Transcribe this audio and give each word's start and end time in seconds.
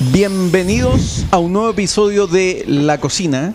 Bienvenidos 0.00 1.26
a 1.30 1.38
un 1.38 1.52
nuevo 1.52 1.68
episodio 1.68 2.26
de 2.26 2.64
La 2.66 2.96
Cocina. 2.96 3.52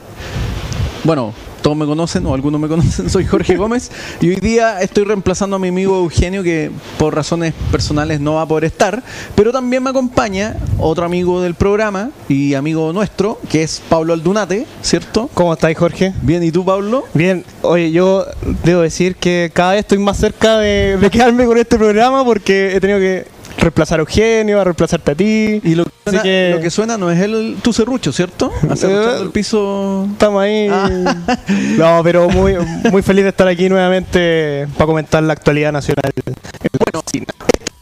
Bueno, 1.04 1.34
todos 1.64 1.76
me 1.76 1.88
conocen 1.88 2.24
o 2.28 2.36
algunos 2.36 2.62
me 2.62 2.68
conocen, 2.70 3.10
soy 3.10 3.26
Jorge 3.26 3.58
Gómez 3.58 3.90
y 4.22 4.30
hoy 4.30 4.36
día 4.36 4.80
estoy 4.80 5.06
reemplazando 5.06 5.56
a 5.56 5.60
mi 5.60 5.70
amigo 5.70 5.98
Eugenio 5.98 6.44
que 6.44 6.70
por 7.00 7.16
razones 7.16 7.56
personales 7.72 8.20
no 8.20 8.36
va 8.36 8.44
a 8.44 8.46
poder 8.46 8.66
estar, 8.66 9.02
pero 9.34 9.52
también 9.52 9.82
me 9.82 9.90
acompaña 9.90 10.56
otro 10.78 11.04
amigo 11.04 11.42
del 11.42 11.56
programa 11.56 12.12
y 12.30 12.54
amigo 12.54 12.94
nuestro 12.94 13.40
que 13.50 13.64
es 13.64 13.82
Pablo 13.90 14.14
Aldunate, 14.14 14.68
¿cierto? 14.84 15.32
¿Cómo 15.34 15.52
estáis, 15.52 15.76
Jorge? 15.76 16.14
Bien, 16.22 16.44
¿y 16.44 16.52
tú, 16.52 16.64
Pablo? 16.64 17.06
Bien, 17.16 17.44
oye, 17.64 17.92
yo 17.92 18.24
debo 18.64 18.82
decir 18.82 19.16
que 19.16 19.50
cada 19.52 19.72
vez 19.72 19.80
estoy 19.80 19.98
más 19.98 20.18
cerca 20.18 20.60
de, 20.60 20.98
de 20.98 21.10
quedarme 21.10 21.48
con 21.48 21.58
este 21.58 21.76
programa 21.76 22.24
porque 22.24 22.76
he 22.76 22.80
tenido 22.80 23.00
que 23.00 23.35
reemplazar 23.58 24.00
a 24.00 24.02
Eugenio, 24.02 24.60
a 24.60 24.64
reemplazarte 24.64 25.12
a 25.12 25.16
ti. 25.16 25.60
Y 25.64 25.76
lo 25.76 25.86
que, 25.86 25.92
suena, 26.06 26.22
que- 26.24 26.52
lo 26.56 26.62
que 26.62 26.70
suena 26.70 26.98
no 26.98 27.12
es 27.12 27.20
el 27.20 27.58
tu 27.62 27.74
serrucho, 27.74 28.12
¿cierto? 28.12 28.52
Acerruchando 28.70 29.24
el 29.24 29.30
piso. 29.32 30.08
Estamos 30.12 30.42
ahí. 30.44 30.68
Ah. 30.72 31.16
No, 31.78 32.02
pero 32.04 32.30
muy, 32.30 32.56
muy 32.92 33.02
feliz 33.02 33.24
de 33.24 33.30
estar 33.30 33.48
aquí 33.48 33.68
nuevamente 33.70 34.68
para 34.78 34.86
comentar 34.86 35.22
la 35.24 35.34
actualidad 35.34 35.72
nacional. 35.72 36.12
Bueno, 36.16 37.05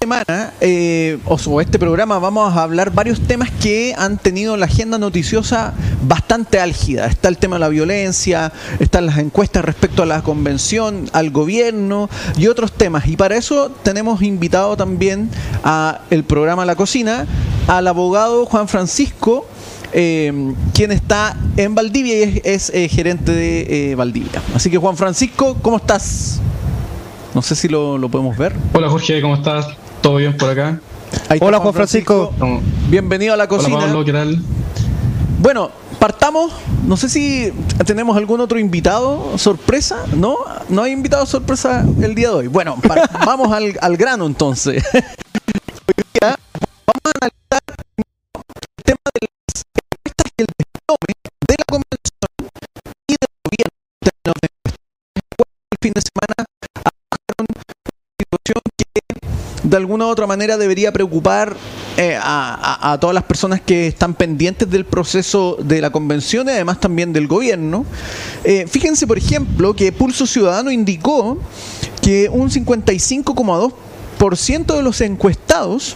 semana 0.03 0.52
eh, 0.59 1.17
o, 1.23 1.35
o 1.35 1.62
este 1.62 1.80
programa 1.80 2.20
vamos 2.20 2.57
a 2.57 2.63
hablar 2.63 2.91
varios 2.91 3.21
temas 3.21 3.49
que 3.52 3.95
han 3.98 4.17
tenido 4.17 4.57
la 4.57 4.66
agenda 4.66 4.98
noticiosa 4.98 5.73
bastante 6.05 6.59
álgida. 6.59 7.05
Está 7.05 7.30
el 7.30 7.38
tema 7.38 7.55
de 7.55 7.61
la 7.61 7.70
violencia, 7.70 8.52
están 8.81 9.05
las 9.05 9.17
encuestas 9.17 9.63
respecto 9.63 10.03
a 10.03 10.05
la 10.05 10.21
convención, 10.21 11.09
al 11.13 11.31
gobierno 11.31 12.09
y 12.38 12.47
otros 12.47 12.73
temas. 12.73 13.08
Y 13.08 13.16
para 13.16 13.38
eso 13.38 13.71
tenemos 13.81 14.21
invitado 14.21 14.75
también 14.75 15.30
a 15.63 16.02
el 16.09 16.25
programa 16.25 16.66
La 16.66 16.75
Cocina 16.75 17.25
al 17.67 17.88
abogado 17.88 18.45
Juan 18.45 18.67
Francisco. 18.67 19.45
eh, 19.94 20.33
quien 20.73 20.92
está 20.92 21.38
en 21.55 21.75
Valdivia 21.75 22.25
y 22.25 22.42
es, 22.44 22.72
eh, 22.73 22.89
gerente 22.89 23.31
de 23.31 23.95
Valdivia. 23.95 24.42
Así 24.53 24.70
que 24.70 24.77
Juan 24.77 24.97
Francisco, 24.97 25.55
¿cómo 25.61 25.77
estás? 25.77 26.42
No 27.33 27.42
sé 27.42 27.55
si 27.55 27.70
lo, 27.70 27.97
lo 27.97 28.09
podemos 28.09 28.36
ver. 28.38 28.53
Hola 28.73 28.89
Jorge, 28.89 29.22
¿cómo 29.22 29.36
estás? 29.36 29.67
¿Todo 30.03 30.17
bien 30.17 30.35
por 30.37 30.49
acá? 30.49 30.79
Ahí 31.29 31.37
está 31.37 31.45
Hola, 31.45 31.59
Juan 31.59 31.73
Francisco. 31.73 32.33
¿Cómo- 32.37 32.61
Bienvenido 32.89 33.33
a 33.33 33.37
la 33.37 33.45
Hola 33.45 33.49
cocina. 33.57 33.79
Pablo, 33.79 34.03
¿qué 34.05 34.11
tal? 34.11 34.37
Bueno, 35.39 35.71
partamos. 35.97 36.51
No 36.85 36.97
sé 36.97 37.07
si 37.09 37.53
tenemos 37.85 38.15
algún 38.17 38.41
otro 38.41 38.59
invitado 38.59 39.37
sorpresa. 39.37 40.03
¿No? 40.15 40.35
No 40.69 40.83
hay 40.83 40.91
invitado 40.91 41.25
sorpresa 41.25 41.85
el 42.01 42.15
día 42.15 42.29
de 42.29 42.35
hoy. 42.35 42.47
Bueno, 42.47 42.75
vamos 43.25 43.51
al, 43.53 43.77
al 43.81 43.95
grano 43.97 44.25
entonces. 44.25 44.83
Hoy 44.93 46.03
día 46.21 46.35
de 59.73 59.77
alguna 59.77 60.05
u 60.05 60.09
otra 60.09 60.27
manera 60.27 60.55
debería 60.55 60.93
preocupar 60.93 61.57
eh, 61.97 62.16
a, 62.21 62.95
todas 63.02 63.16
las 63.16 63.23
personas 63.23 63.59
que 63.59 63.88
están 63.88 64.13
pendientes 64.13 64.69
del 64.69 64.85
proceso 64.85 65.57
de 65.59 65.81
la 65.81 65.91
convención 65.91 66.47
y 66.47 66.52
además 66.52 66.80
también 66.80 67.11
del 67.11 67.25
gobierno. 67.25 67.83
Eh, 68.43 68.67
fíjense, 68.69 69.07
por 69.07 69.17
ejemplo, 69.17 69.75
que 69.75 69.91
Pulso 69.91 70.27
Ciudadano 70.27 70.69
indicó 70.69 71.39
que 72.03 72.30
un 72.30 72.52
55,2% 72.52 74.75
de 74.75 74.83
los 74.83 75.02
encuestados 75.02 75.95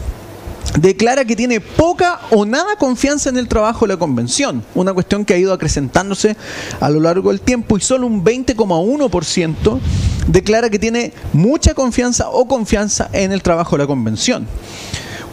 declara 0.78 1.26
que 1.26 1.36
tiene 1.36 1.60
poca 1.60 2.20
o 2.32 2.46
nada 2.46 2.76
confianza 2.78 3.30
en 3.30 3.38
el 3.38 3.48
trabajo 3.48 3.86
de 3.86 3.94
la 3.94 4.00
convención, 4.00 4.64
una 4.76 4.94
cuestión 4.94 5.26
que 5.26 5.34
ha 5.34 5.38
ido 5.38 5.54
acrecentándose 5.54 6.38
a 6.80 6.90
lo 6.90 7.00
largo 7.00 7.30
del 7.30 7.42
tiempo 7.42 7.78
y 7.78 7.82
solo 7.82 8.08
un 8.08 8.24
20,1% 8.24 9.80
declara 10.28 10.70
que 10.70 10.80
tiene 10.80 11.14
mucha 11.34 11.74
confianza 11.74 12.30
o 12.30 12.48
confianza 12.48 13.10
en 13.14 13.32
el 13.32 13.42
trabajo 13.42 13.76
de 13.76 13.84
la 13.84 13.88
convención. 13.88 14.48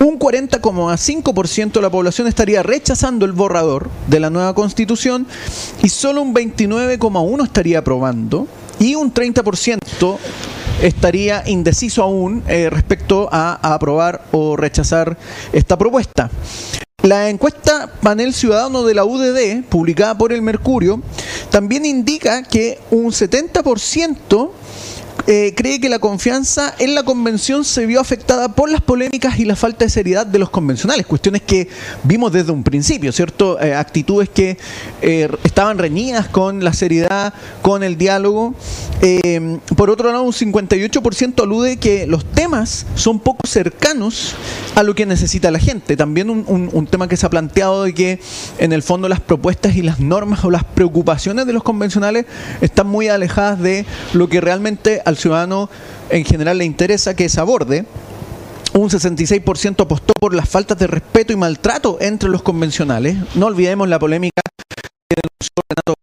Un 0.00 0.18
40,5% 0.18 1.72
de 1.72 1.80
la 1.80 1.90
población 1.90 2.26
estaría 2.26 2.62
rechazando 2.62 3.24
el 3.24 3.32
borrador 3.32 3.90
de 4.08 4.20
la 4.20 4.28
nueva 4.28 4.54
constitución 4.54 5.26
y 5.82 5.88
solo 5.88 6.20
un 6.20 6.34
29,1% 6.34 7.44
estaría 7.44 7.78
aprobando 7.78 8.46
y 8.80 8.96
un 8.96 9.14
30% 9.14 10.18
estaría 10.82 11.42
indeciso 11.46 12.02
aún 12.02 12.42
eh, 12.48 12.70
respecto 12.70 13.28
a, 13.30 13.54
aprobar 13.74 14.24
o 14.32 14.56
rechazar 14.56 15.16
esta 15.52 15.76
propuesta. 15.76 16.30
La 17.02 17.28
encuesta 17.28 17.90
Panel 18.00 18.32
Ciudadano 18.32 18.82
de 18.82 18.94
la 18.94 19.04
UDD, 19.04 19.64
publicada 19.68 20.16
por 20.16 20.32
el 20.32 20.40
Mercurio, 20.40 21.02
también 21.50 21.84
indica 21.84 22.42
que 22.42 22.78
un 22.90 23.06
70% 23.06 24.50
eh, 25.26 25.54
cree 25.56 25.80
que 25.80 25.88
la 25.88 25.98
confianza 25.98 26.74
en 26.78 26.94
la 26.94 27.02
convención 27.02 27.64
se 27.64 27.86
vio 27.86 28.00
afectada 28.00 28.48
por 28.48 28.70
las 28.70 28.80
polémicas 28.80 29.38
y 29.38 29.44
la 29.44 29.56
falta 29.56 29.84
de 29.84 29.90
seriedad 29.90 30.26
de 30.26 30.38
los 30.38 30.50
convencionales, 30.50 31.06
cuestiones 31.06 31.42
que 31.42 31.68
vimos 32.02 32.32
desde 32.32 32.52
un 32.52 32.62
principio, 32.62 33.12
¿cierto? 33.12 33.60
Eh, 33.60 33.74
actitudes 33.74 34.28
que 34.28 34.58
eh, 35.00 35.28
estaban 35.44 35.78
reñidas 35.78 36.28
con 36.28 36.62
la 36.62 36.72
seriedad, 36.72 37.32
con 37.62 37.82
el 37.82 37.96
diálogo. 37.96 38.54
Eh, 39.00 39.58
por 39.76 39.90
otro 39.90 40.10
lado, 40.10 40.22
un 40.22 40.32
58% 40.32 41.42
alude 41.42 41.76
que 41.76 42.06
los 42.06 42.24
temas 42.24 42.86
son 42.94 43.20
poco 43.20 43.46
cercanos 43.46 44.34
a 44.74 44.82
lo 44.82 44.94
que 44.94 45.06
necesita 45.06 45.50
la 45.50 45.58
gente. 45.58 45.96
También 45.96 46.30
un, 46.30 46.86
tema 46.90 47.08
que 47.08 47.16
se 47.16 47.26
ha 47.26 47.30
planteado 47.30 47.84
de 47.84 47.94
que 47.94 48.20
en 48.58 48.72
el 48.72 48.82
fondo 48.82 49.08
las 49.08 49.20
propuestas 49.20 49.76
y 49.76 49.82
las 49.82 50.00
normas 50.00 50.44
o 50.44 50.50
las 50.50 50.64
preocupaciones 50.64 51.46
de 51.46 51.52
los 51.52 51.62
convencionales 51.62 52.26
están 52.60 52.86
muy 52.86 53.08
alejadas 53.08 53.60
de 53.60 53.86
lo 54.12 54.28
que 54.28 54.40
realmente 54.40 55.02
al 55.04 55.13
ciudadano 55.16 55.68
en 56.10 56.24
general 56.24 56.58
le 56.58 56.64
interesa 56.64 57.14
que 57.14 57.28
se 57.28 57.40
aborde. 57.40 57.86
Un 58.72 58.90
66% 58.90 59.82
apostó 59.82 60.12
por 60.20 60.34
las 60.34 60.48
faltas 60.48 60.78
de 60.78 60.86
respeto 60.86 61.32
y 61.32 61.36
maltrato 61.36 61.98
entre 62.00 62.28
los 62.28 62.42
convencionales. 62.42 63.16
No 63.34 63.46
olvidemos 63.46 63.88
la 63.88 63.98
polémica 63.98 64.42
que 65.08 65.20
denunció 65.22 65.52
Renato 65.68 65.94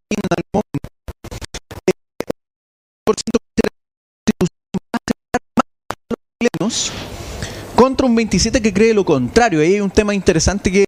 contra 7.76 8.06
un 8.06 8.16
27 8.16 8.62
que 8.62 8.74
cree 8.74 8.94
lo 8.94 9.04
contrario. 9.04 9.60
Ahí 9.60 9.74
hay 9.74 9.82
un 9.82 9.90
tema 9.90 10.14
interesante 10.14 10.72
que 10.72 10.86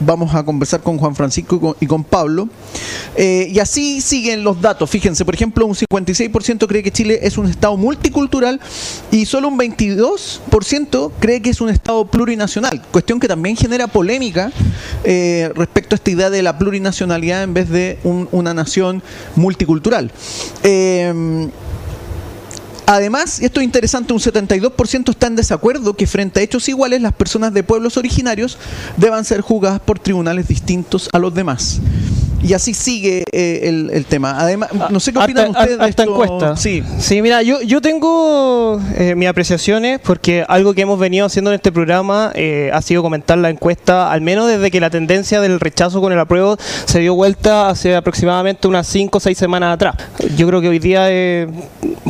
vamos 0.00 0.34
a 0.34 0.42
conversar 0.44 0.82
con 0.82 0.98
Juan 0.98 1.14
Francisco 1.14 1.76
y 1.80 1.86
con, 1.86 2.04
Pablo. 2.04 2.48
Eh, 3.16 3.48
y 3.50 3.58
así 3.58 4.00
siguen 4.00 4.44
los 4.44 4.60
datos. 4.60 4.90
Fíjense, 4.90 5.24
por 5.24 5.34
ejemplo, 5.34 5.64
un 5.66 5.74
56% 5.74 6.66
cree 6.66 6.82
que 6.82 6.90
Chile 6.90 7.20
es 7.22 7.38
un 7.38 7.46
Estado 7.46 7.76
multicultural 7.76 8.60
y 9.10 9.24
solo 9.26 9.48
un 9.48 9.58
22% 9.58 11.12
cree 11.18 11.40
que 11.40 11.50
es 11.50 11.60
un 11.60 11.70
Estado 11.70 12.04
plurinacional. 12.06 12.82
Cuestión 12.90 13.20
que 13.20 13.28
también 13.28 13.56
genera 13.56 13.86
polémica 13.86 14.52
eh, 15.04 15.50
respecto 15.54 15.94
a 15.94 15.96
esta 15.96 16.10
idea 16.10 16.30
de 16.30 16.42
la 16.42 16.58
plurinacionalidad 16.58 17.42
en 17.42 17.54
vez 17.54 17.68
de 17.70 17.98
un- 18.04 18.28
una 18.32 18.52
nación 18.54 19.02
multicultural. 19.36 20.10
Eh, 20.62 21.48
Además, 22.86 23.40
esto 23.40 23.60
es 23.60 23.64
interesante, 23.64 24.12
un 24.12 24.20
72% 24.20 25.10
está 25.10 25.26
en 25.26 25.36
desacuerdo 25.36 25.94
que 25.94 26.06
frente 26.06 26.40
a 26.40 26.42
hechos 26.42 26.68
iguales 26.68 27.00
las 27.00 27.14
personas 27.14 27.54
de 27.54 27.62
pueblos 27.62 27.96
originarios 27.96 28.58
deban 28.98 29.24
ser 29.24 29.40
juzgadas 29.40 29.80
por 29.80 29.98
tribunales 29.98 30.48
distintos 30.48 31.08
a 31.12 31.18
los 31.18 31.34
demás. 31.34 31.80
Y 32.46 32.52
así 32.52 32.74
sigue 32.74 33.24
eh, 33.32 33.60
el, 33.64 33.90
el 33.92 34.04
tema. 34.04 34.36
Además, 34.38 34.68
no 34.90 35.00
sé 35.00 35.12
qué 35.12 35.18
opinan 35.18 35.46
Harta- 35.46 35.60
ustedes 35.60 35.78
de 35.78 35.84
harta 35.84 36.02
esto. 36.02 36.12
encuesta. 36.12 36.56
Sí, 36.56 36.82
Sí, 36.98 37.22
mira, 37.22 37.42
yo, 37.42 37.60
yo 37.62 37.80
tengo 37.80 38.80
eh, 38.96 39.14
mis 39.14 39.28
apreciaciones 39.28 39.98
porque 40.00 40.44
algo 40.46 40.74
que 40.74 40.82
hemos 40.82 40.98
venido 40.98 41.26
haciendo 41.26 41.50
en 41.50 41.54
este 41.56 41.72
programa 41.72 42.32
eh, 42.34 42.70
ha 42.72 42.82
sido 42.82 43.02
comentar 43.02 43.38
la 43.38 43.48
encuesta, 43.50 44.10
al 44.12 44.20
menos 44.20 44.46
desde 44.48 44.70
que 44.70 44.78
la 44.80 44.90
tendencia 44.90 45.40
del 45.40 45.58
rechazo 45.58 46.00
con 46.00 46.12
el 46.12 46.18
apruebo 46.18 46.56
se 46.84 47.00
dio 47.00 47.14
vuelta 47.14 47.68
hace 47.70 47.96
aproximadamente 47.96 48.68
unas 48.68 48.86
5 48.88 49.16
o 49.18 49.20
6 49.20 49.36
semanas 49.38 49.74
atrás. 49.74 49.94
Yo 50.36 50.46
creo 50.46 50.60
que 50.60 50.68
hoy 50.68 50.78
día... 50.78 51.06
eh, 51.10 51.48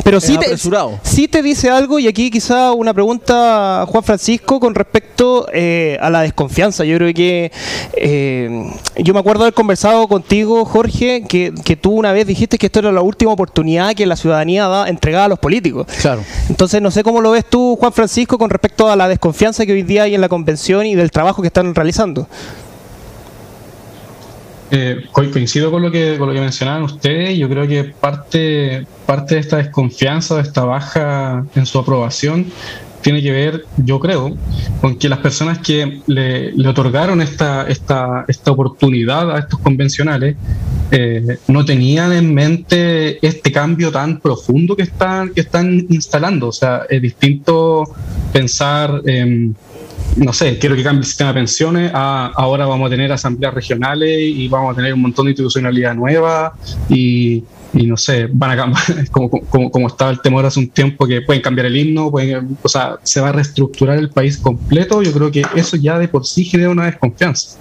pero 0.03 0.19
sí 0.21 0.37
te, 0.37 0.55
sí 1.03 1.27
te 1.27 1.41
dice 1.41 1.69
algo 1.69 1.97
y 1.97 2.07
aquí 2.07 2.29
quizá 2.29 2.73
una 2.73 2.93
pregunta 2.93 3.81
a 3.81 3.85
Juan 3.87 4.03
Francisco 4.03 4.59
con 4.59 4.75
respecto 4.75 5.47
eh, 5.53 5.97
a 6.01 6.09
la 6.09 6.21
desconfianza. 6.21 6.83
Yo 6.83 6.97
creo 6.97 7.13
que... 7.13 7.51
eh, 7.97 8.69
yo 8.97 9.13
me 9.13 9.19
acuerdo 9.19 9.43
haber 9.43 9.53
conversado 9.53 10.07
contigo, 10.25 10.65
Jorge, 10.65 11.23
que, 11.29 11.53
que 11.63 11.75
tú 11.75 11.91
una 11.91 12.11
vez 12.11 12.25
dijiste 12.25 12.57
que 12.57 12.65
esto 12.65 12.79
era 12.79 12.91
la 12.91 13.01
última 13.01 13.31
oportunidad 13.31 13.93
que 13.93 14.07
la 14.07 14.15
ciudadanía 14.15 14.67
da, 14.67 14.89
entregada 14.89 15.25
a 15.25 15.27
los 15.27 15.37
políticos. 15.37 15.85
claro. 16.01 16.23
Entonces, 16.49 16.81
no 16.81 16.89
sé 16.89 17.03
cómo 17.03 17.21
lo 17.21 17.29
ves 17.31 17.45
tú, 17.47 17.75
Juan 17.79 17.93
Francisco, 17.93 18.39
con 18.39 18.49
respecto 18.49 18.89
a 18.89 18.95
la 18.95 19.07
desconfianza 19.07 19.67
que 19.67 19.73
hoy 19.73 19.83
día 19.83 20.03
hay 20.03 20.15
en 20.15 20.21
la 20.21 20.27
convención 20.29 20.87
y 20.87 20.95
del 20.95 21.11
trabajo 21.11 21.43
que 21.43 21.47
están 21.49 21.75
realizando. 21.75 22.27
Eh, 24.71 25.05
co- 25.11 25.29
coincido 25.31 25.69
con 25.69 25.83
lo 25.83 25.91
que 25.91 26.17
con 26.17 26.27
lo 26.27 26.33
que 26.33 26.39
mencionaban 26.41 26.81
ustedes. 26.83 27.37
Yo 27.37 27.47
creo 27.47 27.67
que 27.67 27.83
parte, 27.83 28.87
parte 29.05 29.35
de 29.35 29.41
esta 29.41 29.57
desconfianza, 29.57 30.35
de 30.37 30.41
esta 30.41 30.63
baja 30.65 31.45
en 31.53 31.67
su 31.67 31.77
aprobación, 31.77 32.51
tiene 33.05 33.21
que 33.21 33.31
ver, 33.31 33.65
yo 33.77 33.99
creo, 33.99 34.35
con 34.81 34.97
que 34.97 35.07
las 35.07 35.19
personas 35.19 35.59
que 35.59 36.01
le, 36.07 36.67
otorgaron 36.67 37.21
esta, 37.21 37.67
esta, 37.67 38.25
esta 38.27 38.49
oportunidad 38.49 39.29
a 39.29 39.37
estos 39.37 39.59
convencionales 39.59 40.35
eh, 40.89 41.37
no 41.47 41.63
tenían 41.63 42.13
en 42.13 42.33
mente 42.33 43.23
este 43.23 43.51
cambio 43.51 43.91
tan 43.91 44.19
profundo 44.19 44.75
que 44.75 44.81
están, 44.81 45.29
que 45.35 45.41
están 45.41 45.85
instalando. 45.91 46.47
O 46.47 46.51
sea, 46.51 46.87
es 46.89 46.99
distinto 46.99 47.83
pensar 48.33 49.03
en 49.05 49.55
no 50.15 50.31
sé, 50.33 50.57
quiero 50.57 50.75
que 50.75 50.83
cambie 50.83 51.01
el 51.01 51.05
sistema 51.05 51.31
de 51.31 51.33
pensiones, 51.33 51.91
ahora 51.93 52.65
vamos 52.65 52.87
a 52.87 52.89
tener 52.89 53.11
asambleas 53.11 53.53
regionales 53.53 54.17
y 54.17 54.47
vamos 54.47 54.71
a 54.71 54.75
tener 54.75 54.93
un 54.93 55.01
montón 55.01 55.25
de 55.25 55.31
institucionalidad 55.31 55.93
nueva 55.93 56.55
y, 56.89 57.43
no 57.73 57.97
sé, 57.97 58.27
van 58.31 58.51
a 58.51 58.55
cambiar, 58.55 59.09
como, 59.11 59.29
como, 59.29 59.87
estaba 59.87 60.11
el 60.11 60.21
temor 60.21 60.45
hace 60.45 60.59
un 60.59 60.69
tiempo, 60.69 61.07
que 61.07 61.21
pueden 61.21 61.41
cambiar 61.41 61.67
el 61.67 61.75
himno, 61.75 62.11
pueden, 62.11 62.57
o 62.61 62.69
sea, 62.69 62.95
se 63.03 63.21
va 63.21 63.29
a 63.29 63.31
reestructurar 63.33 63.97
el 63.97 64.09
país 64.09 64.37
completo, 64.37 65.01
yo 65.01 65.11
creo 65.11 65.31
que 65.31 65.43
eso 65.55 65.75
ya 65.75 65.99
de 65.99 66.07
por 66.07 66.25
sí 66.25 66.45
genera 66.45 66.69
una 66.69 66.85
desconfianza, 66.85 67.57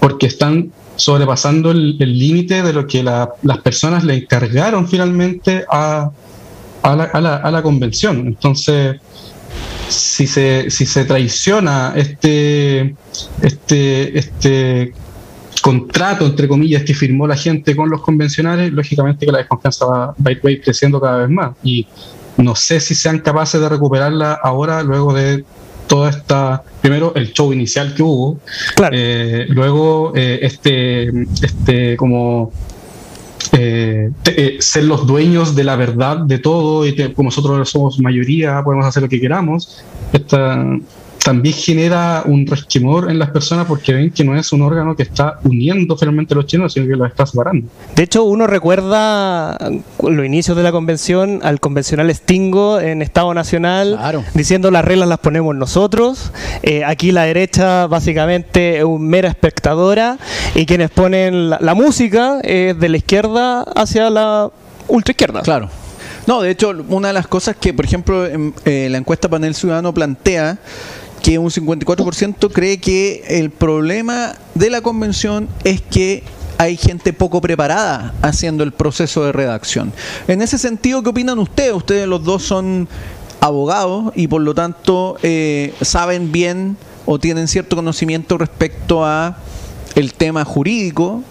porque 0.00 0.26
están 0.26 0.70
sobrepasando 0.96 1.72
el 1.72 1.98
límite 1.98 2.62
de 2.62 2.72
lo 2.72 2.86
que 2.86 3.02
las 3.02 3.58
personas 3.62 4.04
le 4.04 4.14
encargaron 4.14 4.88
finalmente 4.88 5.64
a, 5.70 6.10
a, 6.82 6.96
la, 6.96 7.04
a, 7.04 7.20
la, 7.20 7.36
a 7.36 7.50
la 7.50 7.62
convención. 7.62 8.26
Entonces, 8.26 8.96
si 9.88 10.26
se, 10.26 10.70
si 10.70 10.86
se 10.86 11.04
traiciona 11.04 11.92
este, 11.96 12.94
este, 13.42 14.18
este 14.18 14.92
contrato, 15.62 16.26
entre 16.26 16.48
comillas, 16.48 16.82
que 16.84 16.94
firmó 16.94 17.26
la 17.26 17.36
gente 17.36 17.74
con 17.74 17.90
los 17.90 18.02
convencionales, 18.02 18.72
lógicamente 18.72 19.26
que 19.26 19.32
la 19.32 19.38
desconfianza 19.38 19.86
va, 19.86 20.06
va 20.06 20.30
a 20.30 20.50
ir 20.50 20.60
creciendo 20.60 21.00
cada 21.00 21.18
vez 21.18 21.30
más. 21.30 21.52
Y 21.62 21.86
no 22.36 22.54
sé 22.54 22.80
si 22.80 22.94
sean 22.94 23.20
capaces 23.20 23.60
de 23.60 23.68
recuperarla 23.68 24.38
ahora, 24.42 24.82
luego 24.82 25.14
de 25.14 25.44
toda 25.86 26.10
esta, 26.10 26.62
primero 26.80 27.14
el 27.14 27.32
show 27.32 27.52
inicial 27.52 27.94
que 27.94 28.02
hubo, 28.02 28.40
eh, 28.92 29.46
luego 29.48 30.12
eh, 30.14 30.40
este, 30.42 31.08
este 31.42 31.96
como 31.96 32.52
eh, 33.52 34.10
eh, 34.24 34.56
ser 34.60 34.84
los 34.84 35.06
dueños 35.06 35.54
de 35.54 35.64
la 35.64 35.76
verdad 35.76 36.18
de 36.18 36.38
todo 36.38 36.86
y 36.86 36.94
que 36.94 37.12
como 37.12 37.28
nosotros 37.28 37.70
somos 37.70 37.98
mayoría 38.00 38.62
podemos 38.62 38.86
hacer 38.86 39.02
lo 39.02 39.08
que 39.08 39.20
queramos. 39.20 39.84
Esta, 40.12 40.64
también 41.26 41.56
genera 41.56 42.22
un 42.24 42.46
resquemor 42.46 43.10
en 43.10 43.18
las 43.18 43.30
personas 43.30 43.66
porque 43.66 43.92
ven 43.92 44.12
que 44.12 44.22
no 44.22 44.38
es 44.38 44.52
un 44.52 44.62
órgano 44.62 44.94
que 44.94 45.02
está 45.02 45.40
uniendo 45.42 45.96
finalmente 45.96 46.34
a 46.34 46.36
los 46.36 46.46
chinos, 46.46 46.72
sino 46.72 46.86
que 46.86 46.94
los 46.94 47.10
está 47.10 47.26
separando. 47.26 47.66
De 47.96 48.04
hecho, 48.04 48.22
uno 48.22 48.46
recuerda 48.46 49.58
los 50.00 50.24
inicios 50.24 50.56
de 50.56 50.62
la 50.62 50.70
convención 50.70 51.40
al 51.42 51.58
convencional 51.58 52.14
Stingo 52.14 52.78
en 52.78 53.02
Estado 53.02 53.34
Nacional, 53.34 53.98
diciendo 54.34 54.70
las 54.70 54.84
reglas 54.84 55.08
las 55.08 55.18
ponemos 55.18 55.56
nosotros. 55.56 56.30
Eh, 56.62 56.84
aquí 56.84 57.10
la 57.10 57.24
derecha 57.24 57.88
básicamente 57.88 58.78
es 58.78 58.84
un 58.84 59.08
mera 59.08 59.28
espectadora 59.28 60.18
y 60.54 60.64
quienes 60.64 60.90
ponen 60.90 61.50
la, 61.50 61.74
música 61.74 62.38
es 62.44 62.78
de 62.78 62.88
la 62.88 62.98
izquierda 62.98 63.62
hacia 63.74 64.10
la 64.10 64.48
ultra 64.86 65.10
izquierda. 65.10 65.42
Claro. 65.42 65.70
No, 66.28 66.40
de 66.42 66.50
hecho, 66.50 66.72
una 66.88 67.08
de 67.08 67.14
las 67.14 67.26
cosas 67.26 67.56
que, 67.56 67.74
por 67.74 67.84
ejemplo, 67.84 68.26
en, 68.26 68.54
eh, 68.64 68.88
la 68.90 68.98
encuesta 68.98 69.28
Panel 69.28 69.54
Ciudadano 69.54 69.94
plantea 69.94 70.58
que 71.26 71.40
un 71.40 71.50
54% 71.50 72.52
cree 72.52 72.78
que 72.78 73.24
el 73.26 73.50
problema 73.50 74.36
de 74.54 74.70
la 74.70 74.80
convención 74.80 75.48
es 75.64 75.80
que 75.80 76.22
hay 76.56 76.76
gente 76.76 77.12
poco 77.12 77.40
preparada 77.40 78.14
haciendo 78.22 78.62
el 78.62 78.70
proceso 78.70 79.24
de 79.24 79.32
redacción. 79.32 79.92
En 80.28 80.40
ese 80.40 80.56
sentido, 80.56 81.02
¿qué 81.02 81.08
opinan 81.08 81.40
ustedes? 81.40 81.72
Ustedes 81.72 82.06
los 82.06 82.22
dos 82.22 82.44
son 82.44 82.86
abogados 83.40 84.12
y 84.14 84.28
por 84.28 84.40
lo 84.40 84.54
tanto 84.54 85.16
eh, 85.24 85.74
saben 85.80 86.30
bien 86.30 86.76
o 87.06 87.18
tienen 87.18 87.48
cierto 87.48 87.74
conocimiento 87.74 88.38
respecto 88.38 89.04
a 89.04 89.36
el 89.96 90.14
tema 90.14 90.44
jurídico 90.44 91.24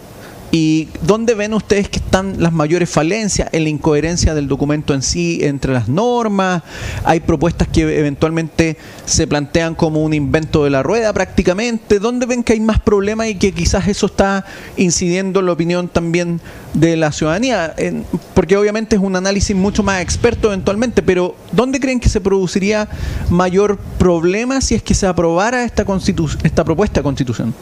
¿Y 0.57 0.87
dónde 1.01 1.35
ven 1.35 1.53
ustedes 1.53 1.89
que 1.89 1.99
están 1.99 2.41
las 2.41 2.53
mayores 2.53 2.89
falencias 2.89 3.49
en 3.51 3.63
la 3.65 3.69
incoherencia 3.69 4.33
del 4.33 4.47
documento 4.47 4.93
en 4.93 5.01
sí 5.01 5.39
entre 5.41 5.73
las 5.73 5.89
normas? 5.89 6.63
Hay 7.03 7.19
propuestas 7.19 7.67
que 7.67 7.81
eventualmente 7.81 8.77
se 9.03 9.27
plantean 9.27 9.75
como 9.75 10.01
un 10.01 10.13
invento 10.13 10.63
de 10.63 10.69
la 10.69 10.81
rueda 10.81 11.11
prácticamente. 11.11 11.99
¿Dónde 11.99 12.25
ven 12.25 12.41
que 12.41 12.53
hay 12.53 12.61
más 12.61 12.79
problemas 12.79 13.27
y 13.27 13.35
que 13.35 13.51
quizás 13.51 13.89
eso 13.89 14.05
está 14.05 14.45
incidiendo 14.77 15.41
en 15.41 15.47
la 15.47 15.51
opinión 15.51 15.89
también 15.89 16.39
de 16.73 16.95
la 16.95 17.11
ciudadanía? 17.11 17.75
porque 18.33 18.55
obviamente 18.55 18.95
es 18.95 19.01
un 19.01 19.17
análisis 19.17 19.53
mucho 19.53 19.83
más 19.83 20.01
experto 20.01 20.47
eventualmente, 20.47 21.03
pero 21.03 21.35
¿dónde 21.51 21.81
creen 21.81 21.99
que 21.99 22.07
se 22.07 22.21
produciría 22.21 22.87
mayor 23.29 23.77
problema 23.97 24.61
si 24.61 24.75
es 24.75 24.81
que 24.81 24.93
se 24.93 25.05
aprobara 25.05 25.65
esta, 25.65 25.85
esta 26.43 26.63
propuesta 26.63 27.01
de 27.01 27.03
constitución? 27.03 27.53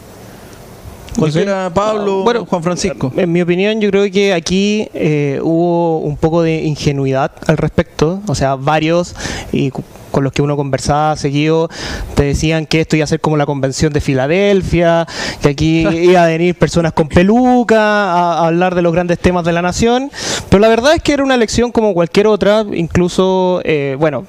Cualquiera, 1.18 1.72
Pablo, 1.74 2.24
bueno, 2.24 2.46
Juan 2.46 2.64
Francisco. 2.64 3.12
En 3.16 3.32
mi 3.32 3.42
opinión, 3.42 3.80
yo 3.80 3.90
creo 3.90 4.10
que 4.12 4.34
aquí 4.34 4.88
eh, 4.94 5.40
hubo 5.42 6.00
un 6.00 6.18
poco 6.18 6.42
de 6.42 6.64
ingenuidad 6.64 7.32
al 7.48 7.58
respecto. 7.58 8.22
O 8.28 8.36
sea, 8.36 8.56
varios 8.56 9.16
y 9.52 9.72
con 10.14 10.24
los 10.24 10.32
que 10.32 10.44
uno 10.44 10.56
conversaba 10.56 11.18
seguido 11.18 11.70
te 12.14 12.24
decían 12.24 12.68
que 12.68 12.82
esto 12.82 12.96
iba 12.96 13.04
a 13.04 13.08
ser 13.08 13.20
como 13.20 13.36
la 13.36 13.48
convención 13.48 13.92
de 13.92 14.00
Filadelfia, 14.00 15.08
que 15.42 15.50
aquí 15.50 15.80
iba 16.04 16.24
a 16.24 16.28
venir 16.28 16.56
personas 16.56 16.94
con 16.94 17.10
peluca 17.10 17.80
a, 17.80 18.34
a, 18.40 18.48
hablar 18.48 18.76
de 18.76 18.84
los 18.84 18.94
grandes 18.94 19.20
temas 19.20 19.44
de 19.44 19.54
la 19.54 19.62
nación. 19.62 20.12
Pero 20.50 20.62
la 20.62 20.68
verdad 20.68 20.94
es 20.94 21.02
que 21.02 21.14
era 21.14 21.24
una 21.24 21.36
elección 21.36 21.72
como 21.72 21.94
cualquier 21.94 22.28
otra, 22.28 22.64
incluso, 22.74 23.62
eh, 23.64 23.96
bueno, 24.00 24.26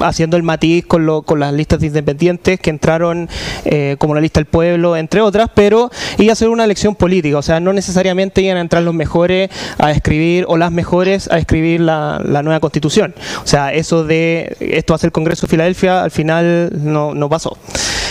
haciendo 0.00 0.36
el 0.36 0.42
matiz 0.42 0.84
con, 0.86 1.06
lo, 1.06 1.22
con 1.22 1.40
las 1.40 1.52
listas 1.52 1.82
independientes 1.82 2.60
que 2.60 2.70
entraron 2.70 3.28
eh, 3.64 3.96
como 3.98 4.14
la 4.14 4.20
lista 4.20 4.40
del 4.40 4.46
pueblo, 4.46 4.96
entre 4.96 5.20
otras, 5.20 5.50
pero 5.54 5.90
iba 6.18 6.32
a 6.32 6.36
ser 6.36 6.48
una 6.48 6.64
elección 6.64 6.94
política, 6.94 7.38
o 7.38 7.42
sea, 7.42 7.60
no 7.60 7.72
necesariamente 7.72 8.42
iban 8.42 8.56
a 8.56 8.60
entrar 8.60 8.82
los 8.82 8.94
mejores 8.94 9.50
a 9.78 9.90
escribir 9.90 10.44
o 10.48 10.56
las 10.56 10.72
mejores 10.72 11.30
a 11.30 11.38
escribir 11.38 11.80
la, 11.80 12.20
nueva 12.42 12.60
constitución. 12.60 13.14
O 13.44 13.46
sea, 13.46 13.72
eso 13.72 14.04
de 14.04 14.56
esto 14.58 14.94
hace 14.94 15.06
el 15.06 15.12
Congreso 15.12 15.46
de 15.46 15.50
Filadelfia 15.50 16.02
al 16.02 16.10
final 16.10 16.70
no, 16.74 17.14
no 17.14 17.28
pasó. 17.28 17.56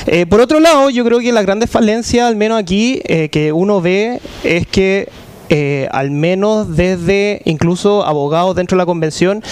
Eh, 0.08 0.26
por 0.26 0.42
otro 0.42 0.60
lado, 0.60 0.90
yo 0.90 1.04
creo 1.06 1.20
que 1.20 1.32
la 1.32 1.42
grandes 1.42 1.70
falencia, 1.70 2.28
al 2.28 2.36
menos 2.36 2.60
aquí, 2.60 3.02
eh, 3.06 3.30
que 3.30 3.52
uno 3.52 3.82
ve 3.82 4.20
es 4.44 4.66
que 4.68 5.10
eh, 5.54 5.90
al 5.92 6.12
menos 6.12 6.78
desde 6.78 7.42
incluso 7.44 8.06
abogados 8.06 8.56
dentro 8.56 8.78
de 8.78 8.82
la 8.82 8.86
convención, 8.86 9.44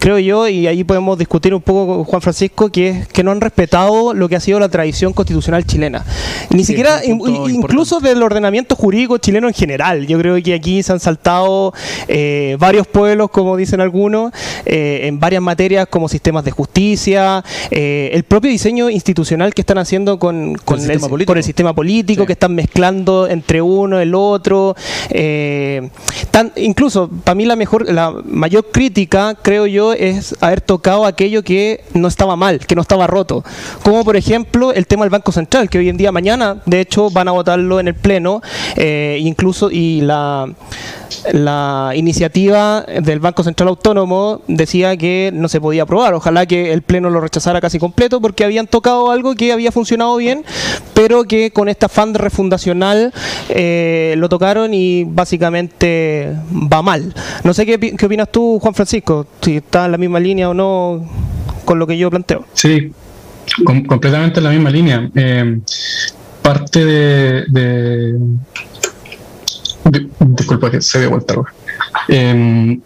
creo 0.00 0.18
yo, 0.18 0.48
y 0.48 0.66
ahí 0.66 0.82
podemos 0.82 1.16
discutir 1.16 1.54
un 1.54 1.62
poco 1.62 1.86
con 1.86 2.04
Juan 2.04 2.22
Francisco, 2.22 2.70
que 2.70 2.88
es 2.88 3.06
que 3.06 3.22
no 3.22 3.30
han 3.30 3.40
respetado 3.40 4.14
lo 4.14 4.28
que 4.28 4.34
ha 4.34 4.40
sido 4.40 4.58
la 4.58 4.68
tradición 4.68 5.12
constitucional 5.12 5.64
chilena. 5.64 6.04
Ni 6.50 6.64
siquiera, 6.64 7.04
incluso 7.04 8.00
del 8.00 8.20
ordenamiento 8.24 8.74
jurídico 8.74 9.18
chileno 9.18 9.46
en 9.46 9.54
general. 9.54 10.08
Yo 10.08 10.18
creo 10.18 10.42
que 10.42 10.54
aquí 10.54 10.82
se 10.82 10.90
han 10.90 10.98
saltado 10.98 11.72
eh, 12.08 12.56
varios 12.58 12.88
pueblos, 12.88 13.30
como 13.30 13.56
dicen 13.56 13.80
algunos, 13.80 14.32
eh, 14.66 15.02
en 15.04 15.20
varias 15.20 15.40
materias 15.40 15.86
como 15.88 16.08
sistemas 16.08 16.44
de 16.44 16.50
justicia, 16.50 17.44
el 17.70 18.24
propio 18.24 18.50
diseño 18.50 18.90
institucional 18.90 19.54
que 19.54 19.62
están 19.62 19.78
haciendo 19.78 20.18
con, 20.18 20.56
con, 20.64 20.80
el, 20.80 21.00
sistema 21.44 21.72
político, 21.74 22.26
que 22.26 22.32
están 22.32 22.56
mezclando 22.56 23.28
entre 23.28 23.62
uno, 23.62 24.00
el 24.00 24.16
otro. 24.16 24.74
Eh, 25.10 25.43
eh, 25.44 25.90
incluso, 26.56 27.08
para 27.08 27.34
mí 27.34 27.44
la 27.44 27.56
mejor, 27.56 27.90
la 27.90 28.10
mayor 28.24 28.70
crítica, 28.72 29.36
creo 29.40 29.66
yo, 29.66 29.92
es 29.92 30.34
haber 30.40 30.60
tocado 30.60 31.04
aquello 31.06 31.42
que 31.42 31.84
no 31.92 32.08
estaba 32.08 32.36
mal, 32.36 32.60
que 32.66 32.74
no 32.74 32.82
estaba 32.82 33.06
roto. 33.06 33.44
Como 33.82 34.04
por 34.04 34.16
ejemplo 34.16 34.72
el 34.72 34.86
tema 34.86 35.04
del 35.04 35.10
Banco 35.10 35.32
Central, 35.32 35.68
que 35.68 35.78
hoy 35.78 35.88
en 35.88 35.96
día, 35.96 36.12
mañana, 36.12 36.62
de 36.66 36.80
hecho, 36.80 37.10
van 37.10 37.28
a 37.28 37.32
votarlo 37.32 37.80
en 37.80 37.88
el 37.88 37.94
Pleno, 37.94 38.40
eh, 38.76 39.18
incluso, 39.20 39.70
y 39.70 40.00
la 40.00 40.48
la 41.32 41.92
iniciativa 41.94 42.82
del 42.82 43.20
Banco 43.20 43.42
Central 43.42 43.68
Autónomo 43.68 44.42
decía 44.46 44.96
que 44.96 45.30
no 45.32 45.48
se 45.48 45.60
podía 45.60 45.82
aprobar. 45.82 46.14
Ojalá 46.14 46.46
que 46.46 46.72
el 46.72 46.82
Pleno 46.82 47.10
lo 47.10 47.20
rechazara 47.20 47.60
casi 47.60 47.78
completo 47.78 48.20
porque 48.20 48.44
habían 48.44 48.66
tocado 48.66 49.10
algo 49.10 49.34
que 49.34 49.52
había 49.52 49.72
funcionado 49.72 50.16
bien, 50.16 50.44
pero 50.94 51.24
que 51.24 51.50
con 51.50 51.68
esta 51.68 51.88
fan 51.88 52.14
refundacional 52.14 53.12
eh, 53.48 54.14
lo 54.18 54.28
tocaron 54.28 54.74
y 54.74 55.04
básicamente 55.04 56.34
va 56.52 56.82
mal. 56.82 57.14
No 57.42 57.54
sé 57.54 57.66
qué, 57.66 57.78
qué 57.78 58.06
opinas 58.06 58.30
tú, 58.30 58.58
Juan 58.60 58.74
Francisco, 58.74 59.26
si 59.40 59.56
está 59.56 59.86
en 59.86 59.92
la 59.92 59.98
misma 59.98 60.20
línea 60.20 60.48
o 60.50 60.54
no 60.54 61.08
con 61.64 61.78
lo 61.78 61.86
que 61.86 61.96
yo 61.96 62.10
planteo. 62.10 62.44
Sí, 62.52 62.92
completamente 63.64 64.40
en 64.40 64.44
la 64.44 64.50
misma 64.50 64.70
línea. 64.70 65.10
Eh, 65.14 65.58
parte 66.42 66.84
de 66.84 68.14
disculpa 70.20 70.70
que 70.70 70.80
se 70.80 70.98
ve 70.98 71.06
vuelta. 71.06 71.34
Eh, 72.08 72.78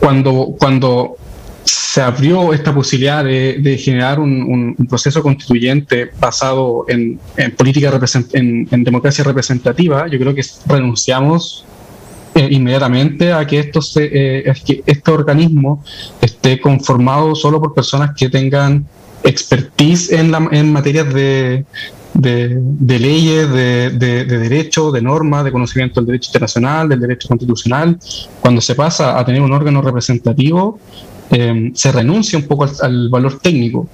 cuando, 0.00 0.54
cuando 0.58 1.16
se 1.64 2.00
abrió 2.00 2.52
esta 2.52 2.74
posibilidad 2.74 3.22
de, 3.22 3.78
generar 3.78 4.18
un, 4.18 4.74
proceso 4.88 5.22
constituyente 5.22 6.10
basado 6.18 6.86
en, 6.88 7.20
política 7.56 7.92
en, 8.32 8.68
en, 8.70 8.84
democracia 8.84 9.22
representativa, 9.24 10.08
yo 10.08 10.18
creo 10.18 10.34
que 10.34 10.42
renunciamos 10.66 11.64
eh, 12.34 12.48
inmediatamente 12.50 13.32
a 13.32 13.46
que, 13.46 13.58
esto 13.58 13.82
se, 13.82 14.08
eh, 14.10 14.54
que 14.64 14.82
este 14.86 15.10
organismo 15.10 15.84
esté 16.20 16.60
conformado 16.60 17.34
solo 17.34 17.60
por 17.60 17.74
personas 17.74 18.12
que 18.16 18.30
tengan 18.30 18.86
expertise 19.22 20.10
en, 20.12 20.32
la, 20.32 20.48
en 20.50 20.72
materias 20.72 21.12
de, 21.12 21.66
de, 22.14 22.98
leyes, 22.98 23.50
de, 23.50 23.90
de, 23.90 24.24
derecho, 24.24 24.92
de 24.92 25.02
normas, 25.02 25.44
de 25.44 25.52
conocimiento 25.52 26.00
del 26.00 26.06
derecho 26.06 26.28
internacional, 26.28 26.88
del 26.88 27.00
derecho 27.00 27.28
constitucional. 27.28 27.98
Cuando 28.40 28.60
se 28.60 28.74
pasa 28.74 29.18
a 29.18 29.24
tener 29.24 29.42
un 29.42 29.52
órgano 29.52 29.82
representativo, 29.82 30.78
eh, 31.30 31.72
se 31.74 31.92
renuncia 31.92 32.38
un 32.38 32.46
poco 32.46 32.66
al, 32.82 33.08
valor 33.08 33.38
técnico. 33.40 33.88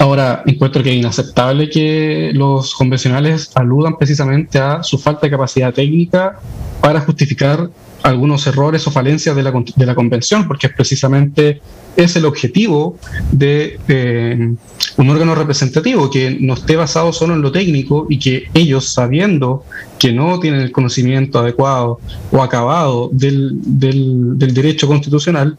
Ahora, 0.00 0.42
encuentro 0.46 0.82
que 0.82 0.88
es 0.88 0.96
inaceptable 0.96 1.68
que 1.68 2.30
los 2.32 2.74
convencionales 2.74 3.50
aludan 3.54 3.98
precisamente 3.98 4.58
a 4.58 4.82
su 4.82 4.96
falta 4.96 5.26
de 5.26 5.30
capacidad 5.30 5.74
técnica 5.74 6.40
para 6.80 7.02
justificar 7.02 7.68
algunos 8.02 8.46
errores 8.46 8.86
o 8.86 8.90
falencias 8.90 9.36
de 9.36 9.42
la, 9.42 9.52
de 9.52 9.84
la 9.84 9.94
convención, 9.94 10.48
porque 10.48 10.68
es 10.68 10.72
precisamente 10.72 11.60
es 11.96 12.16
el 12.16 12.24
objetivo 12.24 12.96
de 13.30 13.78
eh, 13.88 14.54
un 14.96 15.10
órgano 15.10 15.34
representativo 15.34 16.08
que 16.08 16.34
no 16.40 16.54
esté 16.54 16.76
basado 16.76 17.12
solo 17.12 17.34
en 17.34 17.42
lo 17.42 17.52
técnico 17.52 18.06
y 18.08 18.18
que 18.18 18.44
ellos, 18.54 18.94
sabiendo 18.94 19.64
que 19.98 20.14
no 20.14 20.40
tienen 20.40 20.62
el 20.62 20.72
conocimiento 20.72 21.40
adecuado 21.40 22.00
o 22.32 22.42
acabado 22.42 23.10
del, 23.12 23.50
del, 23.62 24.54
derecho 24.54 24.86
constitucional, 24.86 25.58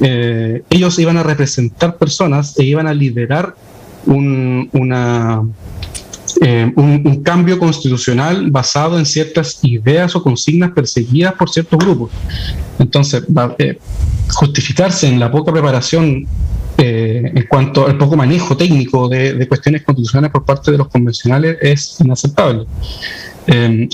eh, 0.00 0.62
ellos 0.70 0.98
iban 0.98 1.18
a 1.18 1.22
representar 1.22 1.98
personas 1.98 2.58
e 2.58 2.64
iban 2.64 2.86
a 2.86 2.94
liderar 2.94 3.54
un, 4.06 4.68
una, 4.72 5.42
eh, 6.40 6.72
un, 6.76 7.22
cambio 7.22 7.58
constitucional 7.58 8.50
basado 8.50 8.98
en 8.98 9.06
ciertas 9.06 9.58
ideas 9.62 10.16
o 10.16 10.22
consignas 10.22 10.72
perseguidas 10.72 11.34
por 11.34 11.50
ciertos 11.50 11.78
grupos. 11.78 12.10
Entonces, 12.78 13.22
eh, 13.58 13.78
justificarse 14.32 15.08
en 15.08 15.20
la 15.20 15.30
poca 15.30 15.52
preparación 15.52 16.26
eh, 16.78 17.30
en 17.34 17.46
cuanto 17.48 17.86
al 17.86 17.98
poco 17.98 18.16
manejo 18.16 18.56
técnico 18.56 19.08
de, 19.08 19.46
cuestiones 19.46 19.82
constitucionales 19.82 20.32
por 20.32 20.44
parte 20.44 20.72
de 20.72 20.78
los 20.78 20.88
convencionales 20.88 21.58
es 21.60 22.00
inaceptable. 22.00 22.64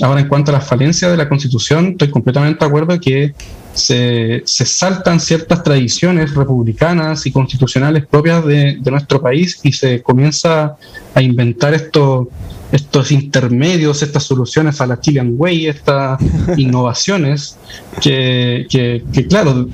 ahora, 0.01 0.21
en 0.21 0.27
cuanto 0.27 0.51
a 0.51 0.55
las 0.55 0.67
falencias 0.67 1.11
de 1.11 1.17
la 1.17 1.27
Constitución, 1.27 1.89
estoy 1.89 2.09
completamente 2.09 2.59
de 2.59 2.65
acuerdo 2.65 2.99
que 2.99 3.33
se, 3.79 4.43
saltan 4.45 5.19
ciertas 5.19 5.63
tradiciones 5.63 6.35
republicanas 6.35 7.25
y 7.25 7.31
constitucionales 7.31 8.05
propias 8.05 8.45
de, 8.45 8.79
nuestro 8.89 9.21
país 9.21 9.59
y 9.63 9.71
se 9.71 10.01
comienza 10.01 10.75
a 11.13 11.21
inventar 11.21 11.73
estos 11.73 12.27
estos 12.71 13.11
intermedios, 13.11 14.03
estas 14.03 14.23
soluciones 14.23 14.79
a 14.79 14.85
la 14.85 14.99
Chilean 14.99 15.33
Way, 15.35 15.67
estas 15.67 16.19
innovaciones 16.57 17.57
que, 17.99 18.67
claro, 19.27 19.67